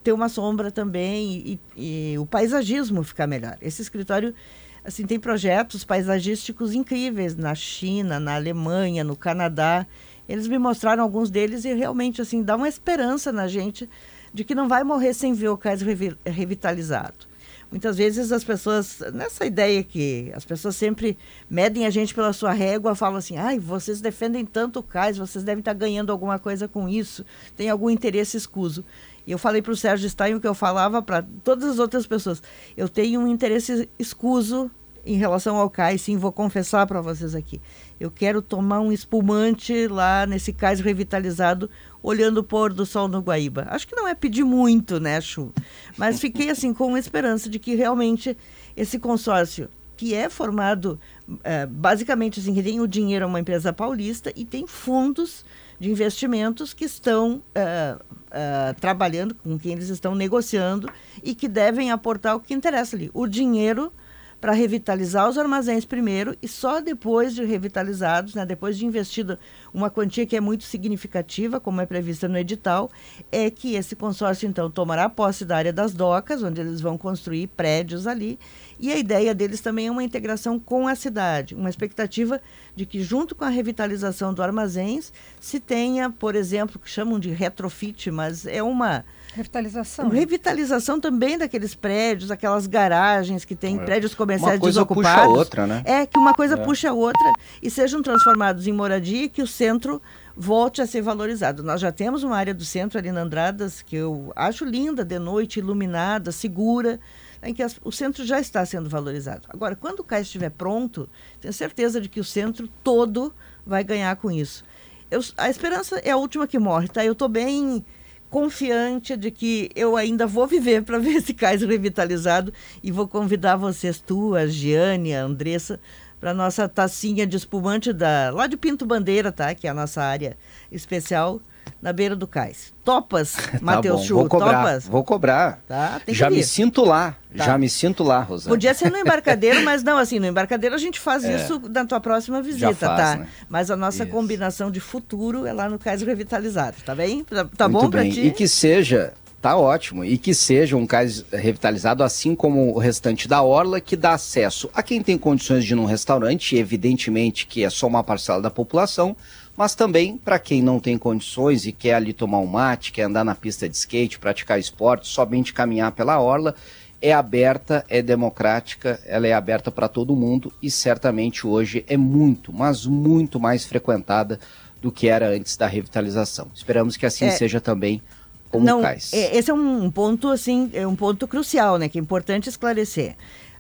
[0.04, 3.58] ter uma sombra também e, e o paisagismo ficar melhor.
[3.60, 4.36] Esse escritório
[4.84, 9.86] assim, tem projetos paisagísticos incríveis na China, na Alemanha, no Canadá.
[10.28, 13.90] Eles me mostraram alguns deles e realmente assim dá uma esperança na gente
[14.34, 17.34] de que não vai morrer sem ver o cais revi revitalizado.
[17.74, 21.18] Muitas vezes as pessoas, nessa ideia que as pessoas sempre
[21.50, 25.44] medem a gente pela sua régua, falam assim: ai, vocês defendem tanto o cais, vocês
[25.44, 27.26] devem estar ganhando alguma coisa com isso,
[27.58, 28.86] tem algum interesse escuso.
[29.28, 32.42] Eu falei para o Sérgio Stein o que eu falava para todas as outras pessoas.
[32.76, 34.70] Eu tenho um interesse escuso
[35.06, 37.62] em relação ao cais, sim, vou confessar para vocês aqui.
[38.00, 41.70] Eu quero tomar um espumante lá nesse cais revitalizado,
[42.02, 43.68] olhando o pôr do sol no Guaíba.
[43.70, 45.54] Acho que não é pedir muito, né, Chu?
[45.98, 48.38] Mas fiquei assim com esperança de que realmente
[48.78, 51.00] esse consórcio, que é formado
[51.44, 55.46] é, basicamente assim, que tem o dinheiro é uma empresa paulista e tem fundos
[55.84, 60.90] de investimentos que estão uh, uh, trabalhando, com quem eles estão negociando
[61.22, 63.12] e que devem aportar o que interessa ali.
[63.14, 63.92] O dinheiro
[64.40, 69.38] para revitalizar os armazéns primeiro e só depois de revitalizados, né, depois de investido
[69.74, 72.90] uma quantia que é muito significativa, como é prevista no edital,
[73.30, 77.48] é que esse consórcio então tomará posse da área das docas, onde eles vão construir
[77.48, 78.40] prédios ali,
[78.80, 82.42] e a ideia deles também é uma integração com a cidade, uma expectativa
[82.76, 87.30] de que junto com a revitalização do armazéns se tenha, por exemplo, que chamam de
[87.30, 89.06] retrofit, mas é uma
[89.36, 90.10] Revitalização.
[90.10, 93.84] Revitalização também daqueles prédios, aquelas garagens que tem é.
[93.84, 95.24] prédios comerciais uma coisa desocupados.
[95.24, 95.82] Puxa a outra, né?
[95.86, 96.58] É, que uma coisa é.
[96.58, 100.00] puxa a outra e sejam transformados em moradia e que o centro
[100.38, 101.64] volte a ser valorizado.
[101.64, 105.18] Nós já temos uma área do centro ali na Andradas que eu acho linda, de
[105.18, 107.00] noite, iluminada, segura,
[107.44, 109.48] em que as, o centro já está sendo valorizado.
[109.50, 113.34] Agora, quando o CAIS estiver pronto, tenho certeza de que o centro todo
[113.66, 114.64] vai ganhar com isso.
[115.12, 117.06] Eu, a esperança é a última que morre, tá?
[117.06, 117.86] Eu estou bem
[118.30, 123.56] confiante de que eu ainda vou viver para ver esse cais revitalizado e vou convidar
[123.56, 125.80] vocês, tu, a Giane, a Andressa,
[126.20, 129.54] para nossa tacinha de espumante da, lá de Pinto Bandeira, tá?
[129.54, 130.36] Que é a nossa área
[130.72, 131.42] especial
[131.84, 132.72] na beira do cais.
[132.86, 134.16] Topas, tá Matheus Chu?
[134.16, 134.88] Vou cobrar, topas?
[134.88, 135.60] Vou cobrar.
[135.68, 137.44] Tá, já me sinto lá, tá.
[137.44, 138.56] já me sinto lá, Rosana.
[138.56, 141.36] Podia ser no embarcadeiro, mas não, assim, no embarcadeiro a gente faz é.
[141.36, 143.16] isso na tua próxima visita, faz, tá?
[143.18, 143.28] Né?
[143.50, 144.12] Mas a nossa isso.
[144.14, 147.26] combinação de futuro é lá no cais revitalizado, tá bem?
[147.26, 148.28] Tá, tá bom para ti?
[148.28, 150.06] E que seja Tá ótimo.
[150.06, 154.70] E que seja um cais revitalizado, assim como o restante da Orla, que dá acesso
[154.74, 158.50] a quem tem condições de ir num restaurante, evidentemente que é só uma parcela da
[158.50, 159.14] população,
[159.56, 163.24] mas também para quem não tem condições e quer ali tomar um mate, quer andar
[163.24, 166.56] na pista de skate, praticar esporte, somente caminhar pela orla,
[167.02, 172.54] é aberta, é democrática, ela é aberta para todo mundo e certamente hoje é muito,
[172.54, 174.40] mas muito mais frequentada
[174.82, 176.48] do que era antes da revitalização.
[176.56, 178.02] Esperamos que assim é, seja também
[178.50, 179.12] como não, cais.
[179.14, 183.16] É, esse é um ponto assim, é um ponto crucial, né, que é importante esclarecer.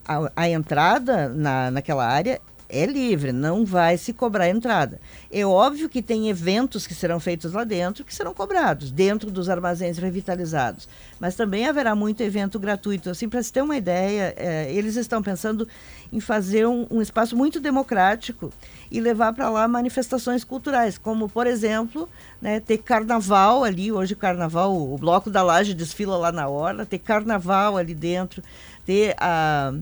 [0.05, 2.39] A, a entrada na, naquela área
[2.73, 4.99] é livre, não vai se cobrar entrada.
[5.31, 9.47] É óbvio que tem eventos que serão feitos lá dentro que serão cobrados, dentro dos
[9.47, 10.89] armazéns revitalizados.
[11.19, 13.11] Mas também haverá muito evento gratuito.
[13.11, 15.67] Assim, para se ter uma ideia, é, eles estão pensando
[16.11, 18.51] em fazer um, um espaço muito democrático
[18.89, 22.09] e levar para lá manifestações culturais, como, por exemplo,
[22.41, 26.99] né, ter carnaval ali, hoje carnaval, o Bloco da Laje desfila lá na hora, ter
[26.99, 28.41] carnaval ali dentro,
[28.83, 29.73] ter a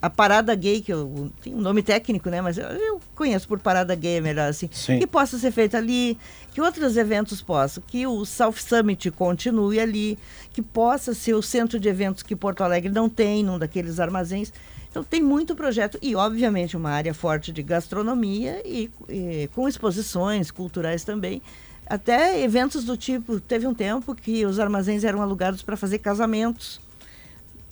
[0.00, 2.40] a parada gay, que eu, tem um nome técnico, né?
[2.40, 4.68] Mas eu, eu conheço por parada gay, é melhor assim.
[4.72, 4.98] Sim.
[4.98, 6.18] Que possa ser feita ali,
[6.52, 10.18] que outros eventos possam, que o South Summit continue ali,
[10.52, 14.52] que possa ser o centro de eventos que Porto Alegre não tem, num daqueles armazéns.
[14.90, 20.50] Então tem muito projeto e, obviamente, uma área forte de gastronomia e, e com exposições
[20.50, 21.42] culturais também.
[21.88, 26.80] Até eventos do tipo, teve um tempo que os armazéns eram alugados para fazer casamentos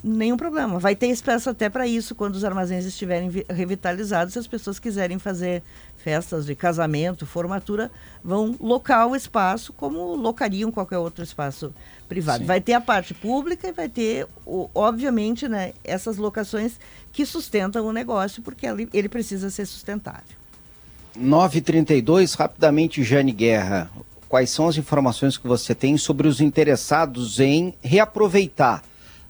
[0.04, 0.78] nenhum problema.
[0.78, 4.34] Vai ter espaço até para isso quando os armazéns estiverem revitalizados.
[4.34, 5.62] Se as pessoas quiserem fazer
[5.96, 7.90] festas de casamento, formatura,
[8.22, 11.72] vão locar o espaço como locariam qualquer outro espaço
[12.06, 12.40] privado.
[12.40, 12.44] Sim.
[12.44, 14.28] Vai ter a parte pública e vai ter,
[14.74, 16.78] obviamente, né, essas locações
[17.10, 20.36] que sustentam o negócio, porque ele precisa ser sustentável.
[21.16, 23.90] 932, rapidamente, Jane Guerra.
[24.28, 28.82] Quais são as informações que você tem sobre os interessados em reaproveitar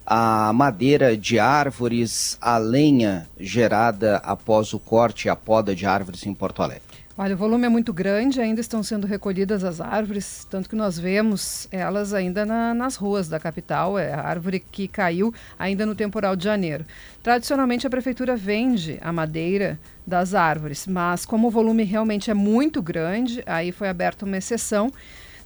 [0.05, 6.25] a madeira de árvores, a lenha gerada após o corte e a poda de árvores
[6.25, 6.83] em Porto Alegre?
[7.17, 10.99] Olha, o volume é muito grande, ainda estão sendo recolhidas as árvores, tanto que nós
[10.99, 15.95] vemos elas ainda na, nas ruas da capital, é a árvore que caiu ainda no
[15.95, 16.85] temporal de janeiro.
[17.23, 22.81] Tradicionalmente, a prefeitura vende a madeira das árvores, mas como o volume realmente é muito
[22.81, 24.91] grande, aí foi aberta uma exceção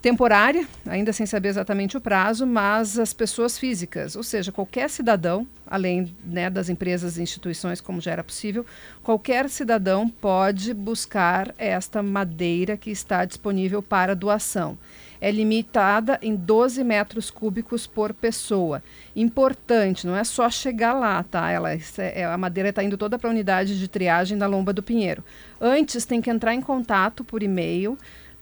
[0.02, 5.46] temporária, ainda sem saber exatamente o prazo, mas as pessoas físicas, ou seja, qualquer cidadão,
[5.68, 8.66] além né, das empresas e instituições, como já era possível,
[9.04, 14.78] qualquer cidadão pode buscar esta madeira que está disponível para doação.
[15.22, 18.82] É limitada em 12 metros cúbicos por pessoa.
[19.14, 21.52] Importante, não é só chegar lá, tá?
[21.52, 24.82] Ela, é, a madeira está indo toda para a unidade de triagem da Lomba do
[24.82, 25.22] Pinheiro.
[25.60, 27.98] Antes tem que entrar em contato por e-mail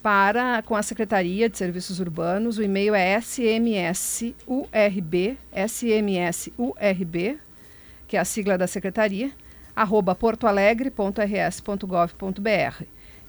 [0.07, 2.57] para com a Secretaria de Serviços Urbanos.
[2.57, 4.37] O e-mail é smsurb,
[5.67, 7.37] smsurb,
[8.07, 9.29] que é a sigla da secretaria,
[9.75, 12.83] arroba portoalegre.rs.gov.br.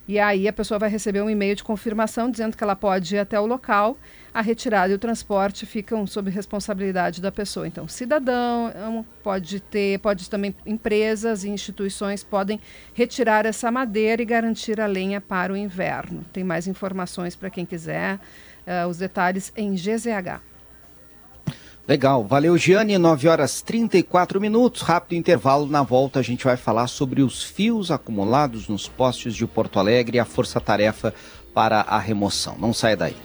[0.06, 3.18] E aí a pessoa vai receber um e-mail de confirmação dizendo que ela pode ir
[3.18, 3.98] até o local.
[4.38, 7.66] A retirada e o transporte ficam sob responsabilidade da pessoa.
[7.66, 12.60] Então, cidadão pode ter, pode também empresas e instituições podem
[12.94, 16.24] retirar essa madeira e garantir a lenha para o inverno.
[16.32, 20.40] Tem mais informações para quem quiser, uh, os detalhes em GZH.
[21.88, 26.86] Legal, valeu Giane, 9 horas 34 minutos, rápido intervalo, na volta a gente vai falar
[26.86, 31.12] sobre os fios acumulados nos postes de Porto Alegre e a força-tarefa
[31.52, 32.56] para a remoção.
[32.56, 33.16] Não saia daí.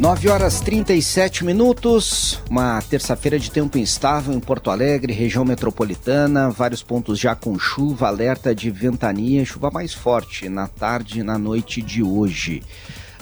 [0.00, 6.82] 9 horas 37 minutos, uma terça-feira de tempo instável em Porto Alegre, região metropolitana, vários
[6.82, 11.82] pontos já com chuva, alerta de ventania, chuva mais forte na tarde e na noite
[11.82, 12.62] de hoje.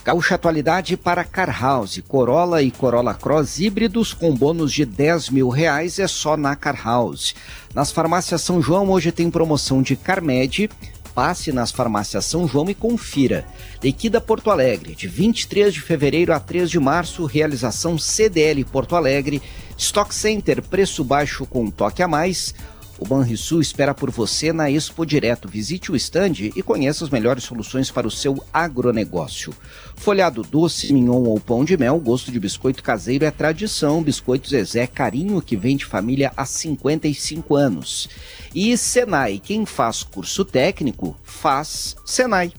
[0.05, 5.49] Gaúcha atualidade para Car House, Corolla e Corolla Cross híbridos com bônus de 10 mil
[5.49, 7.35] reais é só na Car House.
[7.75, 10.71] Nas farmácias São João hoje tem promoção de Carmed,
[11.19, 13.45] passe nas farmácias São João e confira.
[13.83, 19.43] Liquida Porto Alegre, de 23 de fevereiro a 3 de março, realização CDL Porto Alegre,
[19.77, 22.55] Stock Center, preço baixo com toque a mais,
[23.01, 25.49] o Banrisul espera por você na Expo Direto.
[25.49, 29.55] Visite o estande e conheça as melhores soluções para o seu agronegócio.
[29.99, 34.03] Folhado doce, mignon ou pão de mel, gosto de biscoito caseiro é tradição.
[34.03, 38.09] Biscoito Zezé, carinho que vem de família há 55 anos.
[38.55, 42.53] E Senai, quem faz curso técnico, faz Senai.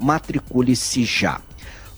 [0.00, 1.40] Matricule-se já.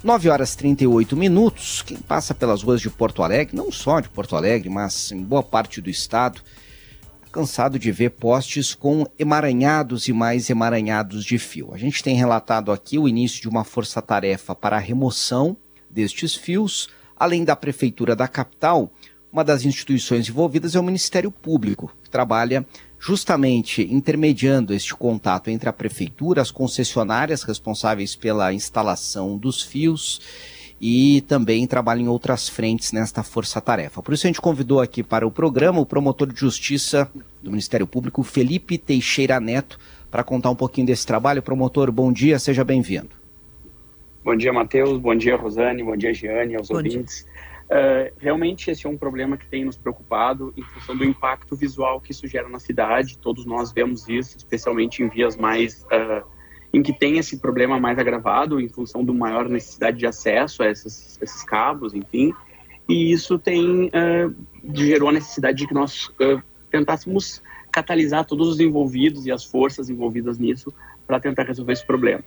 [0.02, 1.82] 9 horas 38 minutos.
[1.82, 5.42] Quem passa pelas ruas de Porto Alegre, não só de Porto Alegre, mas em boa
[5.42, 6.40] parte do estado,
[7.38, 11.72] cansado de ver postes com emaranhados e mais emaranhados de fio.
[11.72, 15.56] A gente tem relatado aqui o início de uma força-tarefa para a remoção
[15.88, 18.92] destes fios, além da Prefeitura da capital.
[19.32, 22.66] Uma das instituições envolvidas é o Ministério Público, que trabalha
[22.98, 30.20] justamente intermediando este contato entre a Prefeitura, as concessionárias responsáveis pela instalação dos fios
[30.80, 34.02] e também trabalha em outras frentes nesta força-tarefa.
[34.02, 37.10] Por isso a gente convidou aqui para o programa o promotor de justiça
[37.42, 39.78] do Ministério Público, Felipe Teixeira Neto,
[40.10, 41.42] para contar um pouquinho desse trabalho.
[41.42, 43.10] Promotor, bom dia, seja bem-vindo.
[44.24, 47.26] Bom dia, Matheus, bom dia, Rosane, bom dia, Giane, aos bom ouvintes.
[47.68, 52.00] Uh, realmente esse é um problema que tem nos preocupado em função do impacto visual
[52.00, 53.18] que isso gera na cidade.
[53.18, 56.26] Todos nós vemos isso, especialmente em vias mais uh,
[56.72, 60.70] em que tem esse problema mais agravado em função do maior necessidade de acesso a
[60.70, 62.32] esses, esses cabos, enfim.
[62.88, 64.34] E isso tem uh,
[64.74, 66.10] gerou a necessidade de que nós
[66.70, 70.72] tentássemos catalisar todos os envolvidos e as forças envolvidas nisso
[71.06, 72.24] para tentar resolver esse problema.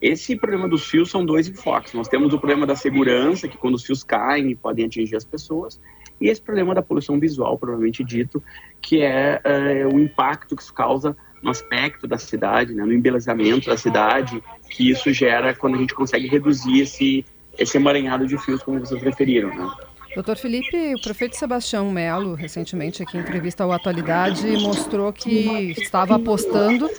[0.00, 1.92] Esse problema dos fios são dois enfoques.
[1.92, 5.80] Nós temos o problema da segurança, que quando os fios caem podem atingir as pessoas,
[6.20, 8.42] e esse problema da poluição visual, provavelmente dito,
[8.80, 13.68] que é, é o impacto que isso causa no aspecto da cidade, né, no embelezamento
[13.68, 17.24] da cidade, que isso gera quando a gente consegue reduzir esse,
[17.58, 19.48] esse emaranhado de fios, como vocês referiram.
[19.48, 19.70] Né?
[20.14, 26.16] Doutor Felipe, o prefeito Sebastião Melo, recentemente aqui em entrevista ao Atualidade, mostrou que estava
[26.16, 26.90] apostando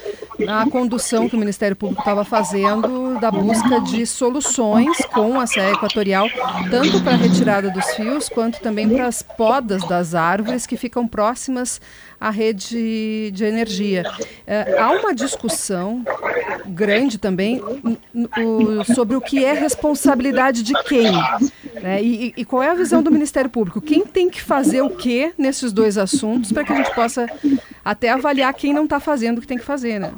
[0.45, 5.60] na condução que o Ministério Público estava fazendo da busca de soluções com a CE
[5.60, 6.28] Equatorial,
[6.70, 11.07] tanto para a retirada dos fios, quanto também para as podas das árvores que ficam
[11.07, 11.82] próximas
[12.20, 14.03] à rede de energia.
[14.45, 16.03] É, há uma discussão
[16.66, 17.61] grande também
[18.94, 21.11] sobre o que é responsabilidade de quem.
[21.82, 22.03] Né?
[22.03, 23.82] E, e qual é a visão do Ministério Público?
[23.82, 27.28] Quem tem que fazer o que nesses dois assuntos para que a gente possa
[27.84, 30.14] até avaliar quem não está fazendo o que tem que fazer, né?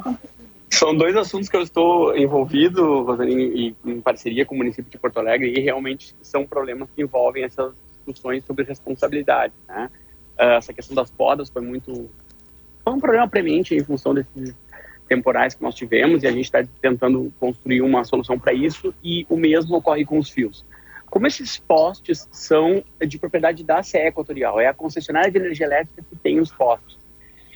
[0.69, 5.19] São dois assuntos que eu estou envolvido, Rosane, em parceria com o município de Porto
[5.19, 9.53] Alegre, e realmente são problemas que envolvem essas discussões sobre responsabilidade.
[9.67, 9.89] Né?
[10.39, 12.09] Ah, essa questão das podas foi muito.
[12.83, 14.55] Foi um problema premente em função desses
[15.07, 19.25] temporais que nós tivemos, e a gente está tentando construir uma solução para isso, e
[19.29, 20.65] o mesmo ocorre com os fios.
[21.09, 26.01] Como esses postes são de propriedade da CE Equatorial, é a concessionária de energia elétrica
[26.09, 27.00] que tem os postes.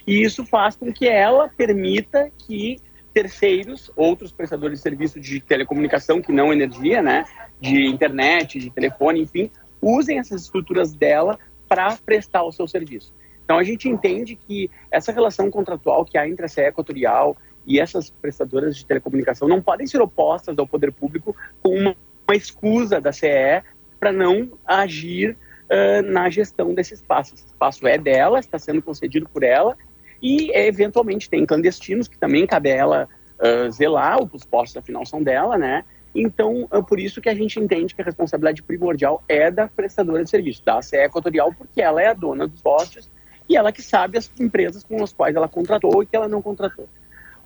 [0.06, 2.78] E isso faz com que ela permita que
[3.14, 7.26] terceiros, outros prestadores de serviço de telecomunicação, que não energia, né,
[7.62, 9.50] de internet, de telefone, enfim,
[9.82, 13.14] usem essas estruturas dela para prestar o seu serviço.
[13.44, 17.80] Então a gente entende que essa relação contratual que há entre a CE Equatorial e
[17.80, 21.96] essas prestadoras de telecomunicação não podem ser opostas ao poder público com uma
[22.28, 23.64] uma da CE
[24.00, 27.36] para não agir uh, na gestão desse espaço.
[27.36, 29.78] Esse espaço é dela, está sendo concedido por ela,
[30.22, 33.10] e eventualmente tem clandestinos que também cabe a ela
[33.40, 35.84] uh, zelar, os postos afinal são dela, né?
[36.14, 40.24] Então, é por isso que a gente entende que a responsabilidade primordial é da prestadora
[40.24, 43.12] de serviço, da CE Equatorial, porque ela é a dona dos postes
[43.50, 46.42] e ela que sabe as empresas com as quais ela contratou e que ela não
[46.42, 46.88] contratou.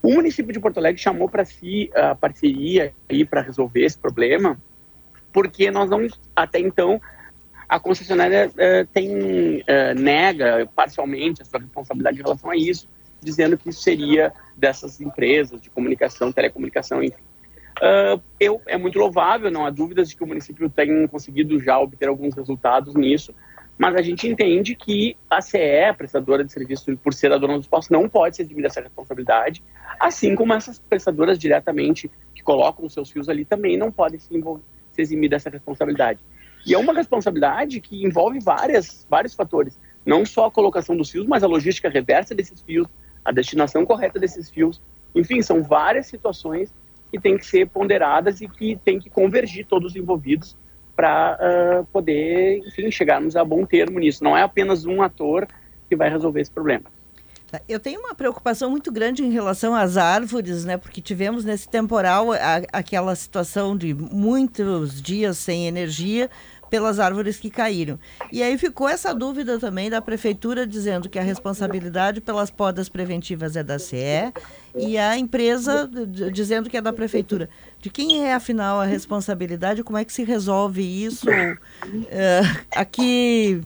[0.04, 4.58] O município de Porto Alegre chamou para si a parceria aí para resolver esse problema
[5.32, 6.06] porque nós não,
[6.36, 7.02] até então,
[7.70, 12.90] a concessionária uh, tem, uh, nega parcialmente a sua responsabilidade em relação a isso,
[13.22, 17.22] dizendo que isso seria dessas empresas de comunicação, telecomunicação, enfim.
[17.78, 21.80] Uh, eu, é muito louvável, não há dúvidas de que o município tem conseguido já
[21.80, 23.36] obter alguns resultados nisso,
[23.78, 27.68] mas a gente entende que a CE, prestadora de serviço, por ser a dona dos
[27.68, 29.64] postos, não pode se eximir dessa responsabilidade,
[30.00, 34.28] assim como essas prestadoras diretamente que colocam os seus fios ali também não podem se
[34.92, 36.20] se eximir dessa responsabilidade.
[36.70, 41.26] E é uma responsabilidade que envolve várias, vários fatores, não só a colocação dos fios,
[41.26, 42.88] mas a logística reversa desses fios,
[43.26, 44.80] a destinação correta desses fios.
[45.16, 46.72] Enfim, são várias situações
[47.12, 50.56] que têm que ser ponderadas e que têm que convergir todos os envolvidos
[50.96, 54.24] para uh, poder, enfim, chegarmos a bom termo nisso.
[54.24, 55.48] Não é apenas um ator
[55.90, 56.86] que vai resolver esse problema.
[57.68, 60.78] Eu tenho uma preocupação muito grande em relação às árvores, né?
[60.78, 66.30] Porque tivemos nesse temporal a, aquela situação de muitos dias sem energia
[66.70, 68.00] pelas árvores que caíram.
[68.32, 73.56] E aí ficou essa dúvida também da prefeitura dizendo que a responsabilidade pelas podas preventivas
[73.56, 74.32] é da CE
[74.76, 75.90] e a empresa
[76.32, 77.50] dizendo que é da prefeitura.
[77.80, 79.84] De quem é afinal a responsabilidade?
[79.84, 81.28] Como é que se resolve isso?
[81.30, 83.62] Uh, aqui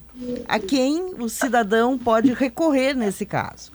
[0.47, 3.71] a quem o cidadão pode recorrer nesse caso?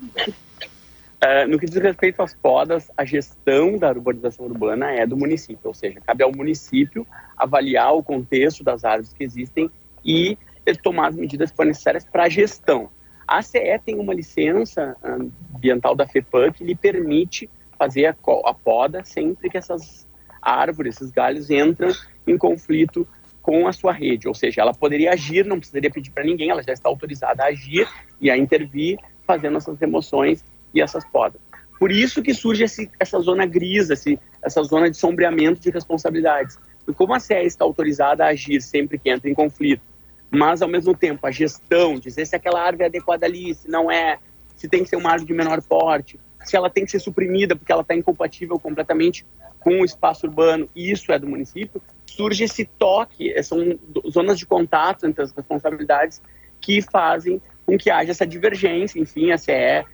[1.18, 5.60] Uh, no que diz respeito às podas, a gestão da urbanização urbana é do município,
[5.64, 7.04] ou seja, cabe ao município
[7.36, 9.68] avaliar o contexto das árvores que existem
[10.04, 10.38] e
[10.82, 12.88] tomar as medidas que forem necessárias para a gestão.
[13.26, 19.02] A CE tem uma licença ambiental da FEPAM que lhe permite fazer a, a poda
[19.02, 20.06] sempre que essas
[20.40, 21.90] árvores, esses galhos entram
[22.26, 23.06] em conflito
[23.42, 26.62] com a sua rede, ou seja, ela poderia agir, não precisaria pedir para ninguém, ela
[26.62, 27.88] já está autorizada a agir
[28.20, 31.40] e a intervir, fazendo essas remoções e essas podas.
[31.78, 36.58] Por isso que surge esse, essa zona gris, esse, essa zona de sombreamento de responsabilidades.
[36.86, 39.82] E como a CE está autorizada a agir sempre que entra em conflito,
[40.30, 43.90] mas ao mesmo tempo a gestão, dizer se aquela árvore é adequada ali, se não
[43.90, 44.18] é,
[44.56, 47.54] se tem que ser uma árvore de menor porte, se ela tem que ser suprimida
[47.54, 49.24] porque ela está incompatível completamente
[49.60, 53.78] com o espaço urbano, e isso é do município, surge esse toque, eh, são
[54.10, 56.22] zonas de contato entre as responsabilidades
[56.60, 58.98] que fazem com que haja essa divergência.
[58.98, 59.84] Enfim, a CE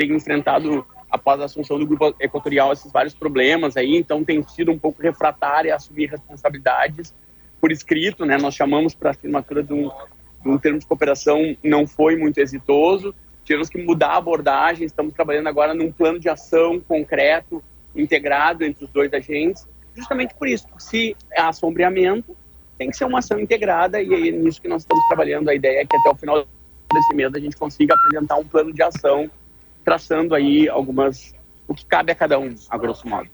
[0.00, 4.72] tem enfrentado, após a assunção do grupo equatorial, esses vários problemas aí, então tem sido
[4.72, 7.14] um pouco refratária a assumir responsabilidades
[7.60, 8.38] por escrito, né?
[8.38, 9.90] Nós chamamos para a assinatura de um,
[10.42, 13.14] de um termo de cooperação, não foi muito exitoso,
[13.44, 17.62] tivemos que mudar a abordagem, estamos trabalhando agora num plano de ação concreto,
[17.94, 22.34] integrado entre os dois agentes, justamente por isso, se há assombreamento,
[22.78, 25.50] tem que ser uma ação integrada e é nisso que nós estamos trabalhando.
[25.50, 26.46] A ideia é que até o final
[26.90, 29.30] desse mês a gente consiga apresentar um plano de ação,
[29.84, 31.34] traçando aí algumas,
[31.66, 33.28] o que cabe a cada um, a grosso modo.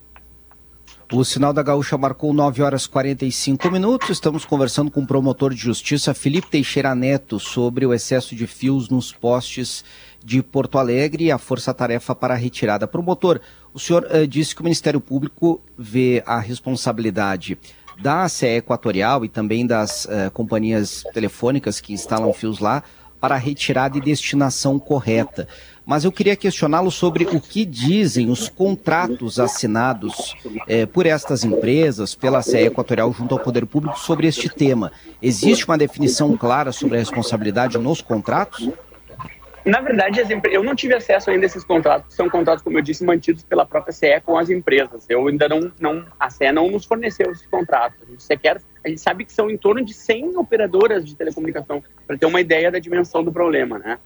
[1.13, 4.11] O sinal da Gaúcha marcou 9 horas 45 minutos.
[4.11, 8.89] Estamos conversando com o promotor de justiça Felipe Teixeira Neto sobre o excesso de fios
[8.89, 9.85] nos postes
[10.25, 12.89] de Porto Alegre e a força-tarefa para a retirada.
[12.89, 13.41] Promotor,
[13.73, 17.57] o senhor uh, disse que o Ministério Público vê a responsabilidade
[18.01, 22.83] da CE Equatorial e também das uh, companhias telefônicas que instalam fios lá
[23.21, 25.47] para a retirada e destinação correta.
[25.87, 30.35] Mas eu queria questioná-lo sobre o que dizem os contratos assinados
[30.67, 34.91] eh, por estas empresas, pela CE Equatorial, junto ao Poder Público, sobre este tema.
[35.23, 38.69] Existe uma definição clara sobre a responsabilidade nos contratos?
[39.65, 43.05] Na verdade, eu não tive acesso ainda a esses contratos, são contratos, como eu disse,
[43.05, 45.05] mantidos pela própria CE com as empresas.
[45.09, 47.99] Eu ainda não, não a CE não nos forneceu esses contratos.
[48.03, 51.83] A gente sequer, a gente sabe que são em torno de 100 operadoras de telecomunicação,
[52.07, 53.99] para ter uma ideia da dimensão do problema, né?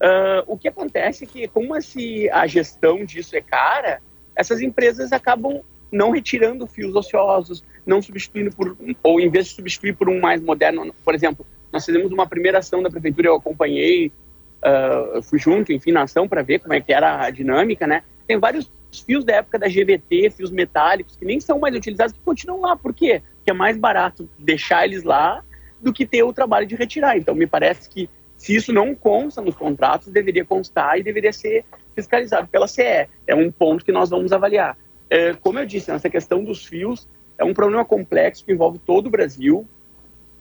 [0.00, 4.00] Uh, o que acontece é que, como assim, a gestão disso é cara,
[4.34, 5.60] essas empresas acabam
[5.90, 10.40] não retirando fios ociosos, não substituindo por, ou em vez de substituir por um mais
[10.40, 14.12] moderno, por exemplo, nós fizemos uma primeira ação da prefeitura, eu acompanhei
[14.58, 18.02] uh, fui junto, enfim, na ação para ver como é que era a dinâmica, né?
[18.26, 18.70] Tem vários
[19.06, 22.76] fios da época da GVT, fios metálicos, que nem são mais utilizados, que continuam lá.
[22.76, 23.22] Por quê?
[23.36, 25.42] Porque é mais barato deixar eles lá
[25.80, 27.16] do que ter o trabalho de retirar.
[27.16, 28.08] Então, me parece que
[28.38, 33.08] se isso não consta nos contratos, deveria constar e deveria ser fiscalizado pela CE.
[33.26, 34.78] É um ponto que nós vamos avaliar.
[35.10, 39.08] É, como eu disse, essa questão dos fios é um problema complexo que envolve todo
[39.08, 39.66] o Brasil.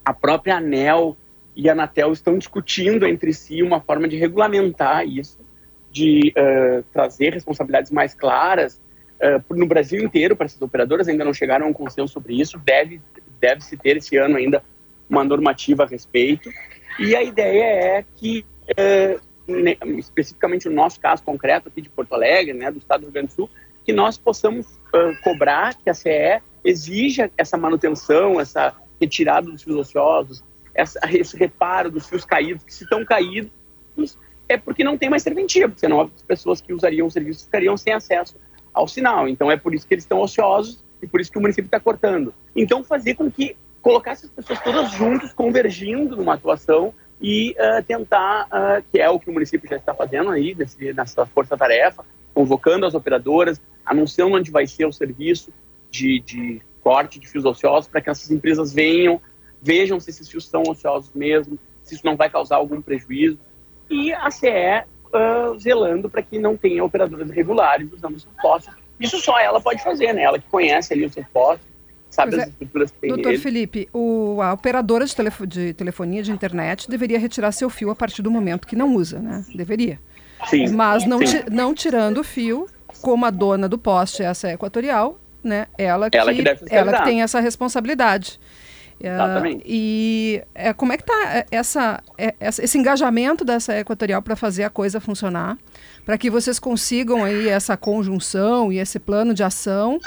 [0.06, 1.18] A própria ANEL
[1.56, 5.40] e a Anatel estão discutindo entre si uma forma de regulamentar isso,
[5.92, 8.80] de uh, trazer responsabilidades mais claras
[9.20, 11.08] uh, no Brasil inteiro para essas operadoras.
[11.08, 12.60] Ainda não chegaram a um consenso sobre isso.
[12.60, 13.02] Deve
[13.40, 14.64] deve se ter esse ano ainda
[15.10, 16.50] uma normativa a respeito.
[17.00, 19.28] E a ideia é que uh,
[19.98, 23.28] especificamente no nosso caso concreto aqui de Porto Alegre, né, do Estado do Rio Grande
[23.28, 23.50] do Sul,
[23.86, 24.68] que nós possamos
[25.24, 30.44] cobrar que a CE exija essa manutenção, essa retirada dos fios ociosos,
[30.74, 33.50] essa, esse reparo dos fios caídos, que se estão caídos
[34.50, 37.76] é porque não tem mais serventia, porque senão as pessoas que usariam o serviço ficariam
[37.78, 38.36] sem acesso
[38.74, 39.28] ao sinal.
[39.28, 41.80] Então é por isso que eles estão ociosos e por isso que o município está
[41.80, 42.34] cortando.
[42.56, 43.56] Então fazer com que
[43.88, 49.18] colocasse as pessoas todas juntas, convergindo numa atuação e uh, tentar, uh, que é o
[49.18, 52.04] que o município já está fazendo aí, nesse, nessa força-tarefa,
[52.34, 55.54] convocando as operadoras, anunciando onde vai ser o serviço
[55.90, 59.22] de, de corte de fios ociosos, para que essas empresas venham
[59.62, 63.40] vejam se esses fios são ociosos mesmo, se isso não vai causar algum prejuízo.
[63.90, 68.76] E a CE uh, zelando para que não tenha operadoras regulares usando seus postos.
[69.00, 70.24] Isso só ela pode fazer, né?
[70.24, 71.67] Ela que conhece ali os seus postos,
[72.10, 72.52] sabe pois as é.
[72.52, 73.38] estruturas que tem Doutor.
[73.38, 77.96] Felipe, o, a operadora de, telefo, de telefonia de internet deveria retirar seu fio a
[77.96, 79.46] partir do momento que não usa, né?
[79.54, 80.00] Deveria.
[80.46, 80.68] Sim.
[80.70, 81.44] Mas não, sim.
[81.52, 82.68] não tirando o fio,
[83.02, 85.68] como a dona do poste, essa é equatorial, né?
[85.78, 88.40] Ela que, ela que, ela que tem essa responsabilidade.
[89.00, 89.60] Exatamente.
[89.60, 94.64] Uh, e é, como é que está essa, é, esse engajamento dessa equatorial para fazer
[94.64, 95.58] a coisa funcionar,
[96.04, 100.00] para que vocês consigam aí essa conjunção e esse plano de ação?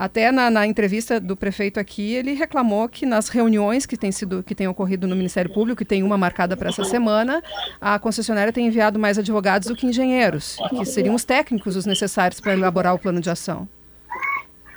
[0.00, 4.42] Até na, na, entrevista do prefeito aqui, ele reclamou que nas reuniões que têm sido
[4.42, 7.42] que têm ocorrido no Ministério Público, e tem uma marcada para essa semana,
[7.78, 12.40] a concessionária tem enviado mais advogados do que engenheiros, que seriam os técnicos os necessários
[12.40, 13.68] para elaborar o plano de ação.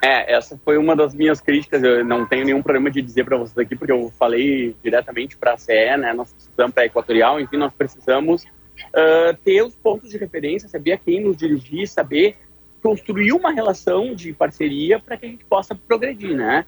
[0.01, 1.81] É, essa foi uma das minhas críticas.
[1.81, 5.53] Eu não tenho nenhum problema de dizer para vocês aqui, porque eu falei diretamente para
[5.53, 6.11] a CE, né?
[6.11, 10.91] Nós precisamos para a Equatorial, enfim, nós precisamos uh, ter os pontos de referência, saber
[10.91, 12.35] a quem nos dirigir, saber
[12.83, 16.65] construir uma relação de parceria para que a gente possa progredir, né?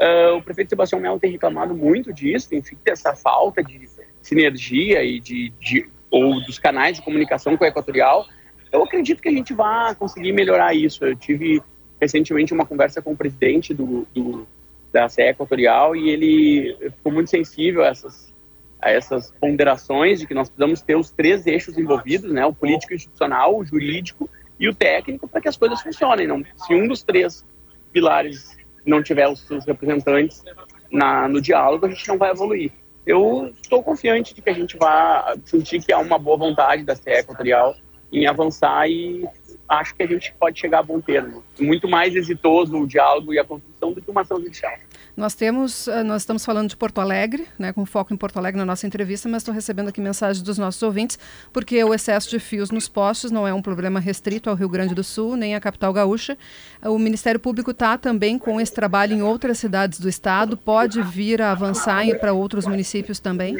[0.00, 3.88] Uh, o prefeito Sebastião Melo tem reclamado muito disso, enfim, dessa falta de
[4.20, 8.26] sinergia e de, de ou dos canais de comunicação com a Equatorial.
[8.72, 11.04] Eu acredito que a gente vai conseguir melhorar isso.
[11.04, 11.62] Eu tive
[12.00, 14.46] recentemente uma conversa com o presidente do, do
[14.92, 18.34] da CE Equatorial e ele ficou muito sensível a essas,
[18.80, 22.92] a essas ponderações de que nós precisamos ter os três eixos envolvidos, né, o político
[22.92, 24.28] institucional, o jurídico
[24.62, 26.24] e o técnico, para que as coisas funcionem.
[26.24, 27.44] Não, se um dos três
[27.92, 28.56] pilares
[28.86, 30.44] não tiver os seus representantes,
[30.88, 32.70] na, no diálogo, a gente não vai evoluir.
[33.04, 36.94] Eu estou confiante de que a gente vai sentir que há uma boa vontade da
[36.94, 37.74] CE Equatorial
[38.12, 39.26] em avançar e
[39.68, 41.42] acho que a gente pode chegar a bom termo.
[41.58, 44.72] Muito mais exitoso o diálogo e a construção do que uma ação judicial.
[45.16, 48.58] Nós temos, eh, nós estamos falando de Porto Alegre, né, com foco em Porto Alegre
[48.58, 51.18] na nossa entrevista, mas estou recebendo aqui mensagens dos nossos ouvintes,
[51.52, 54.94] porque o excesso de fios nos postes não é um problema restrito ao Rio Grande
[54.94, 56.36] do Sul, nem à capital gaúcha.
[56.82, 61.40] O Ministério Público está também com esse trabalho em outras cidades do estado, pode vir
[61.40, 63.56] a avançar para outros municípios também?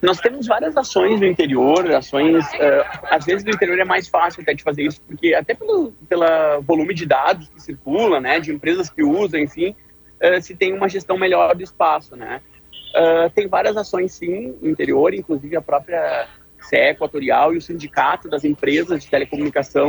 [0.00, 4.42] Nós temos várias ações no interior, ações, uh, às vezes no interior é mais fácil
[4.42, 8.52] até de fazer isso, porque até pelo pela volume de dados que circula, né, de
[8.52, 9.74] empresas que usam, enfim,
[10.22, 12.40] uh, se tem uma gestão melhor do espaço, né.
[12.94, 16.28] Uh, tem várias ações sim no interior, inclusive a própria
[16.60, 19.88] CE Equatorial e o Sindicato das Empresas de Telecomunicação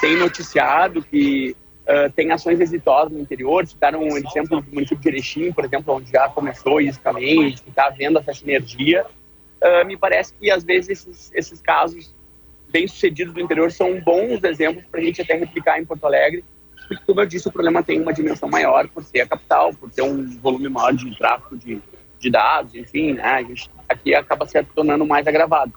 [0.00, 1.54] tem noticiado que
[1.84, 3.66] uh, tem ações exitosas no interior.
[3.66, 7.68] Citaram um exemplo do município de Erechim, por exemplo, onde já começou isso também, que
[7.68, 9.04] está havendo essa sinergia.
[9.62, 12.14] Uh, me parece que às vezes esses, esses casos
[12.70, 16.44] bem-sucedidos do interior são bons exemplos para a gente até replicar em Porto Alegre
[16.88, 19.90] porque, como eu disse, o problema tem uma dimensão maior por ser a capital, por
[19.90, 21.80] ter um volume maior de tráfego de,
[22.18, 23.22] de dados, enfim, né?
[23.22, 25.74] a gente aqui acaba se tornando mais agravado.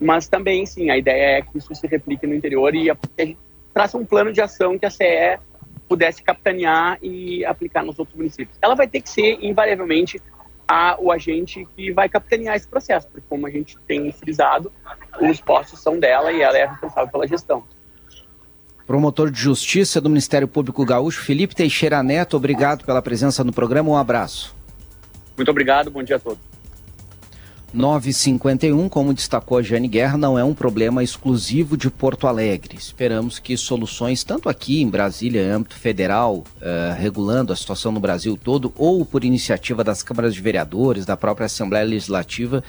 [0.00, 3.24] Mas também, sim, a ideia é que isso se replique no interior e a, a
[3.24, 3.38] gente
[3.74, 5.38] traça um plano de ação que a CE
[5.88, 8.56] pudesse capitanear e aplicar nos outros municípios.
[8.62, 10.20] Ela vai ter que ser, invariavelmente,
[10.66, 14.72] a, o agente que vai capitanear esse processo, porque, como a gente tem frisado,
[15.20, 17.64] os postos são dela e ela é responsável pela gestão.
[18.86, 23.90] Promotor de Justiça do Ministério Público Gaúcho, Felipe Teixeira Neto, obrigado pela presença no programa.
[23.90, 24.54] Um abraço.
[25.36, 26.52] Muito obrigado, bom dia a todos.
[27.72, 32.76] 951, como destacou a Jane Guerra, não é um problema exclusivo de Porto Alegre.
[32.76, 37.98] Esperamos que soluções, tanto aqui em Brasília, em âmbito federal, uh, regulando a situação no
[37.98, 42.62] Brasil todo, ou por iniciativa das câmaras de vereadores, da própria Assembleia Legislativa,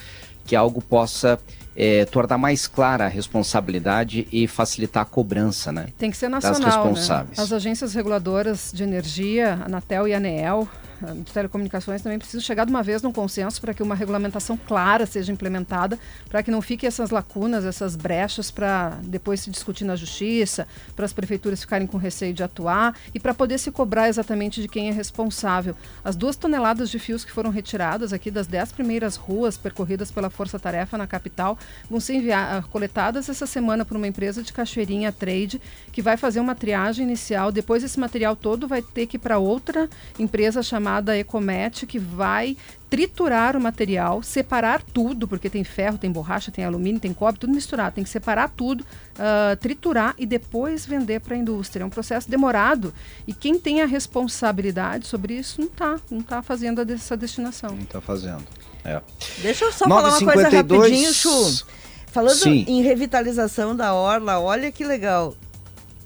[0.45, 1.37] que algo possa
[1.75, 5.87] é, tornar mais clara a responsabilidade e facilitar a cobrança, né?
[5.97, 6.75] Tem que ser nacional, das né?
[6.75, 7.37] responsáveis.
[7.37, 7.43] Né?
[7.43, 10.67] As agências reguladoras de energia, a Anatel e a ANEEL,
[11.11, 15.05] de telecomunicações também precisa chegar de uma vez num consenso para que uma regulamentação clara
[15.05, 19.95] seja implementada, para que não fiquem essas lacunas, essas brechas para depois se discutir na
[19.95, 24.61] justiça, para as prefeituras ficarem com receio de atuar e para poder se cobrar exatamente
[24.61, 25.75] de quem é responsável.
[26.03, 30.29] As duas toneladas de fios que foram retiradas aqui das dez primeiras ruas percorridas pela
[30.29, 31.57] Força Tarefa na capital
[31.89, 35.61] vão ser enviar, coletadas essa semana por uma empresa de Cachoeirinha Trade,
[35.91, 37.51] que vai fazer uma triagem inicial.
[37.51, 42.57] Depois esse material todo vai ter que ir para outra empresa chamada Ecomet, que vai
[42.93, 47.51] triturar o material, separar tudo, porque tem ferro, tem borracha, tem alumínio, tem cobre, tudo
[47.51, 47.95] misturado.
[47.95, 51.81] Tem que separar tudo, uh, triturar e depois vender para a indústria.
[51.81, 52.93] É um processo demorado
[53.25, 57.71] e quem tem a responsabilidade sobre isso não está, não está fazendo essa destinação.
[57.71, 58.43] Não está fazendo.
[58.83, 59.01] É.
[59.41, 60.41] Deixa eu só 9, falar uma 52...
[60.51, 61.65] coisa rapidinho, Chu.
[62.07, 62.65] Falando Sim.
[62.67, 65.35] em revitalização da orla, olha que legal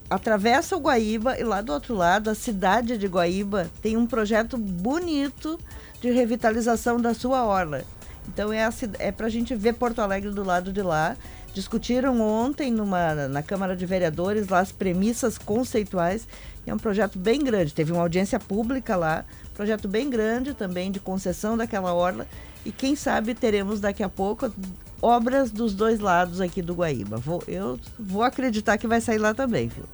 [0.09, 4.57] atravessa o Guaíba e lá do outro lado, a cidade de Guaíba tem um projeto
[4.57, 5.59] bonito
[6.01, 7.83] de revitalização da sua orla.
[8.27, 8.67] Então é,
[8.99, 11.15] é para a gente ver Porto Alegre do lado de lá.
[11.53, 16.27] Discutiram ontem numa, na Câmara de Vereadores lá as premissas conceituais.
[16.65, 17.73] É um projeto bem grande.
[17.73, 19.25] Teve uma audiência pública lá,
[19.57, 22.27] projeto bem grande também de concessão daquela orla.
[22.63, 24.53] E quem sabe teremos daqui a pouco
[25.01, 27.17] obras dos dois lados aqui do Guaíba.
[27.17, 29.85] Vou, eu vou acreditar que vai sair lá também, viu?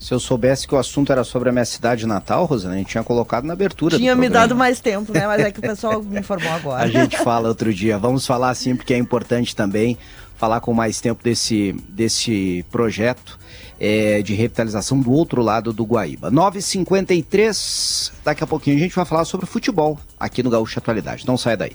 [0.00, 2.88] Se eu soubesse que o assunto era sobre a minha cidade natal, Rosana, a gente
[2.88, 3.96] tinha colocado na abertura.
[3.96, 5.26] Tinha me dado mais tempo, né?
[5.26, 6.82] Mas é que o pessoal me informou agora.
[6.82, 7.98] A gente fala outro dia.
[7.98, 9.96] Vamos falar assim, porque é importante também
[10.36, 13.38] falar com mais tempo desse, desse projeto
[13.82, 16.30] é, de revitalização do outro lado do Guaíba.
[16.30, 21.26] 9h53, daqui a pouquinho a gente vai falar sobre futebol aqui no Gaúcho Atualidade.
[21.26, 21.72] Não sai daí.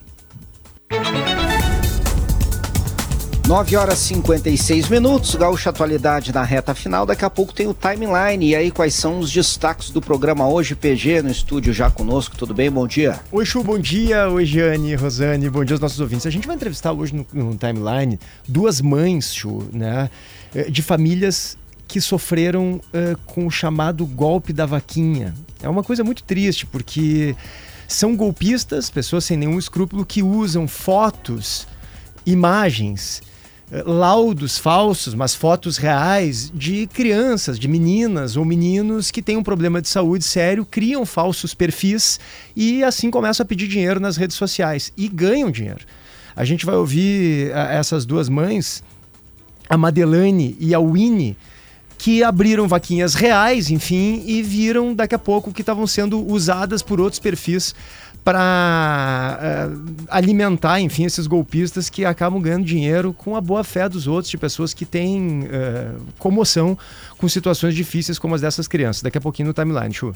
[3.46, 7.06] 9 horas e 56 minutos, Gaúcha Atualidade na reta final.
[7.06, 8.50] Daqui a pouco tem o timeline.
[8.50, 10.76] E aí, quais são os destaques do programa hoje?
[10.76, 12.38] PG no estúdio já conosco.
[12.38, 12.72] Tudo bem?
[12.72, 13.20] Bom dia.
[13.32, 14.30] Oi, Chu, bom dia.
[14.30, 16.26] Oi, Giane, Rosane, bom dia aos nossos ouvintes.
[16.26, 18.18] A gente vai entrevistar hoje no, no timeline
[18.48, 20.10] duas mães, Chu, né?
[20.54, 21.58] Eh, de famílias
[21.88, 25.34] que sofreram uh, com o chamado golpe da vaquinha.
[25.62, 27.36] É uma coisa muito triste, porque
[27.88, 31.68] são golpistas, pessoas sem nenhum escrúpulo, que usam fotos,
[32.26, 33.22] imagens
[33.86, 39.82] laudos falsos, mas fotos reais de crianças, de meninas ou meninos que têm um problema
[39.82, 42.20] de saúde sério, criam falsos perfis
[42.56, 45.86] e assim começam a pedir dinheiro nas redes sociais e ganham dinheiro.
[46.36, 48.84] A gente vai ouvir essas duas mães,
[49.70, 51.36] a Madelane e a Winnie,
[51.98, 57.02] que abriram vaquinhas reais, enfim, e viram daqui a pouco que estavam sendo usadas por
[57.02, 57.74] outros perfis
[58.28, 64.06] para uh, alimentar, enfim, esses golpistas que acabam ganhando dinheiro com a boa fé dos
[64.06, 66.78] outros, de pessoas que têm uh, comoção
[67.18, 69.02] com situações difíceis como as dessas crianças.
[69.02, 70.14] Daqui a pouquinho no timeline, Chu.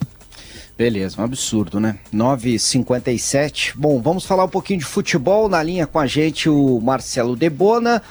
[0.77, 1.99] Beleza, um absurdo, né?
[2.13, 3.73] 9h57.
[3.77, 5.47] Bom, vamos falar um pouquinho de futebol.
[5.47, 8.03] Na linha com a gente o Marcelo Debona.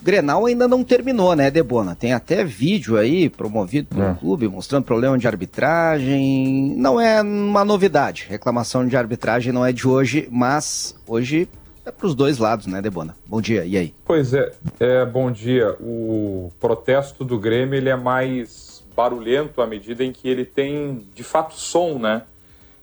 [0.00, 1.94] O Grenal ainda não terminou, né, Debona?
[1.94, 4.14] Tem até vídeo aí promovido pelo é.
[4.14, 6.74] clube mostrando problema de arbitragem.
[6.76, 8.26] Não é uma novidade.
[8.28, 11.48] Reclamação de arbitragem não é de hoje, mas hoje
[11.84, 13.16] é para os dois lados, né, Debona?
[13.26, 13.94] Bom dia, e aí?
[14.04, 15.74] Pois é, é, bom dia.
[15.80, 21.22] O protesto do Grêmio ele é mais barulhento à medida em que ele tem, de
[21.22, 22.22] fato, som, né?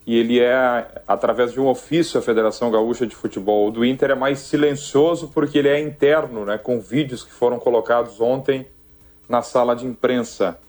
[0.06, 4.16] E ele é, através de um ofício à Federação Gaúcha de Futebol do Inter, é
[4.16, 8.68] mais silencioso porque ele é interno, né, com vídeos que foram colocados ontem
[9.28, 10.60] na sala de imprensa.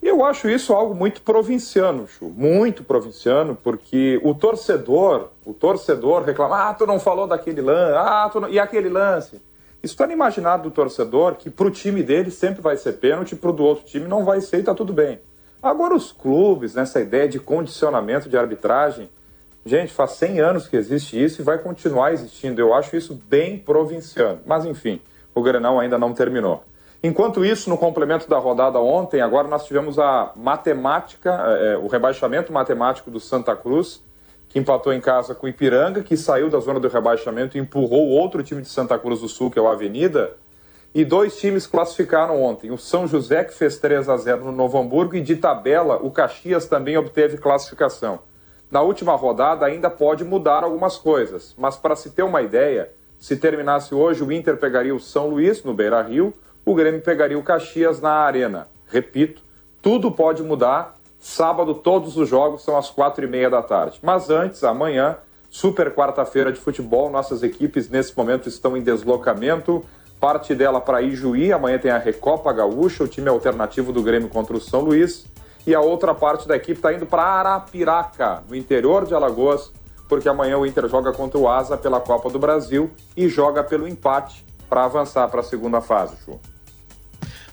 [0.00, 6.68] Eu acho isso algo muito provinciano, Chu, muito provinciano, porque o torcedor, o torcedor reclama,
[6.68, 8.48] ah, tu não falou daquele lance, ah, tu não...
[8.48, 9.42] e aquele lance.
[9.82, 13.34] Isso está no imaginário do torcedor que para o time dele sempre vai ser pênalti,
[13.34, 15.18] para o do outro time não vai ser e está tudo bem.
[15.62, 19.08] Agora, os clubes, nessa ideia de condicionamento de arbitragem,
[19.64, 22.60] gente, faz 100 anos que existe isso e vai continuar existindo.
[22.60, 24.40] Eu acho isso bem provinciano.
[24.46, 25.00] Mas, enfim,
[25.34, 26.62] o Grenal ainda não terminou.
[27.02, 32.52] Enquanto isso, no complemento da rodada ontem, agora nós tivemos a matemática, é, o rebaixamento
[32.52, 34.02] matemático do Santa Cruz,
[34.48, 38.08] que empatou em casa com o Ipiranga, que saiu da zona do rebaixamento e empurrou
[38.08, 40.32] outro time de Santa Cruz do Sul, que é o Avenida,
[40.96, 42.70] e dois times classificaram ontem.
[42.70, 46.10] O São José, que fez 3 a 0 no Novo Hamburgo, e de tabela, o
[46.10, 48.20] Caxias também obteve classificação.
[48.70, 53.36] Na última rodada ainda pode mudar algumas coisas, mas para se ter uma ideia, se
[53.36, 56.32] terminasse hoje, o Inter pegaria o São Luís no Beira Rio,
[56.64, 58.66] o Grêmio pegaria o Caxias na Arena.
[58.88, 59.42] Repito,
[59.82, 60.96] tudo pode mudar.
[61.20, 63.98] Sábado, todos os jogos são às quatro e meia da tarde.
[64.02, 65.18] Mas antes, amanhã,
[65.50, 69.84] super quarta-feira de futebol, nossas equipes nesse momento estão em deslocamento
[70.20, 74.56] parte dela para Ijuí, amanhã tem a Recopa Gaúcha, o time alternativo do Grêmio contra
[74.56, 75.26] o São Luís,
[75.66, 79.72] e a outra parte da equipe está indo para Arapiraca, no interior de Alagoas,
[80.08, 83.88] porque amanhã o Inter joga contra o Asa pela Copa do Brasil e joga pelo
[83.88, 86.38] empate para avançar para a segunda fase, Chu.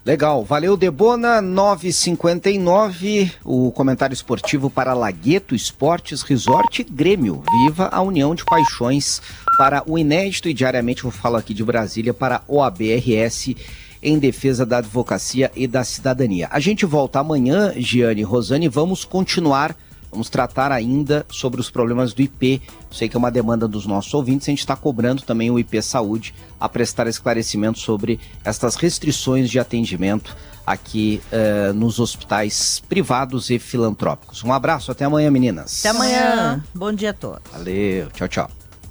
[0.06, 7.42] Legal, valeu Debona, 959, o comentário esportivo para Lagueto Esportes Resort Grêmio.
[7.64, 9.22] Viva a união de paixões
[9.58, 13.56] para o inédito e diariamente eu falo aqui de Brasília para o ABRS
[14.02, 16.50] em defesa da advocacia e da cidadania.
[16.52, 19.74] A gente volta amanhã, Giane e Rosane, vamos continuar
[20.14, 22.62] Vamos tratar ainda sobre os problemas do IP.
[22.92, 24.48] sei que é uma demanda dos nossos ouvintes.
[24.48, 29.58] A gente está cobrando também o IP Saúde a prestar esclarecimento sobre estas restrições de
[29.60, 34.44] atendimento aqui uh, nos hospitais privados e filantrópicos.
[34.44, 35.80] Um abraço, até amanhã, meninas.
[35.84, 36.64] Até amanhã.
[36.76, 37.42] Bom dia a todos.
[37.52, 38.63] Valeu, tchau, tchau.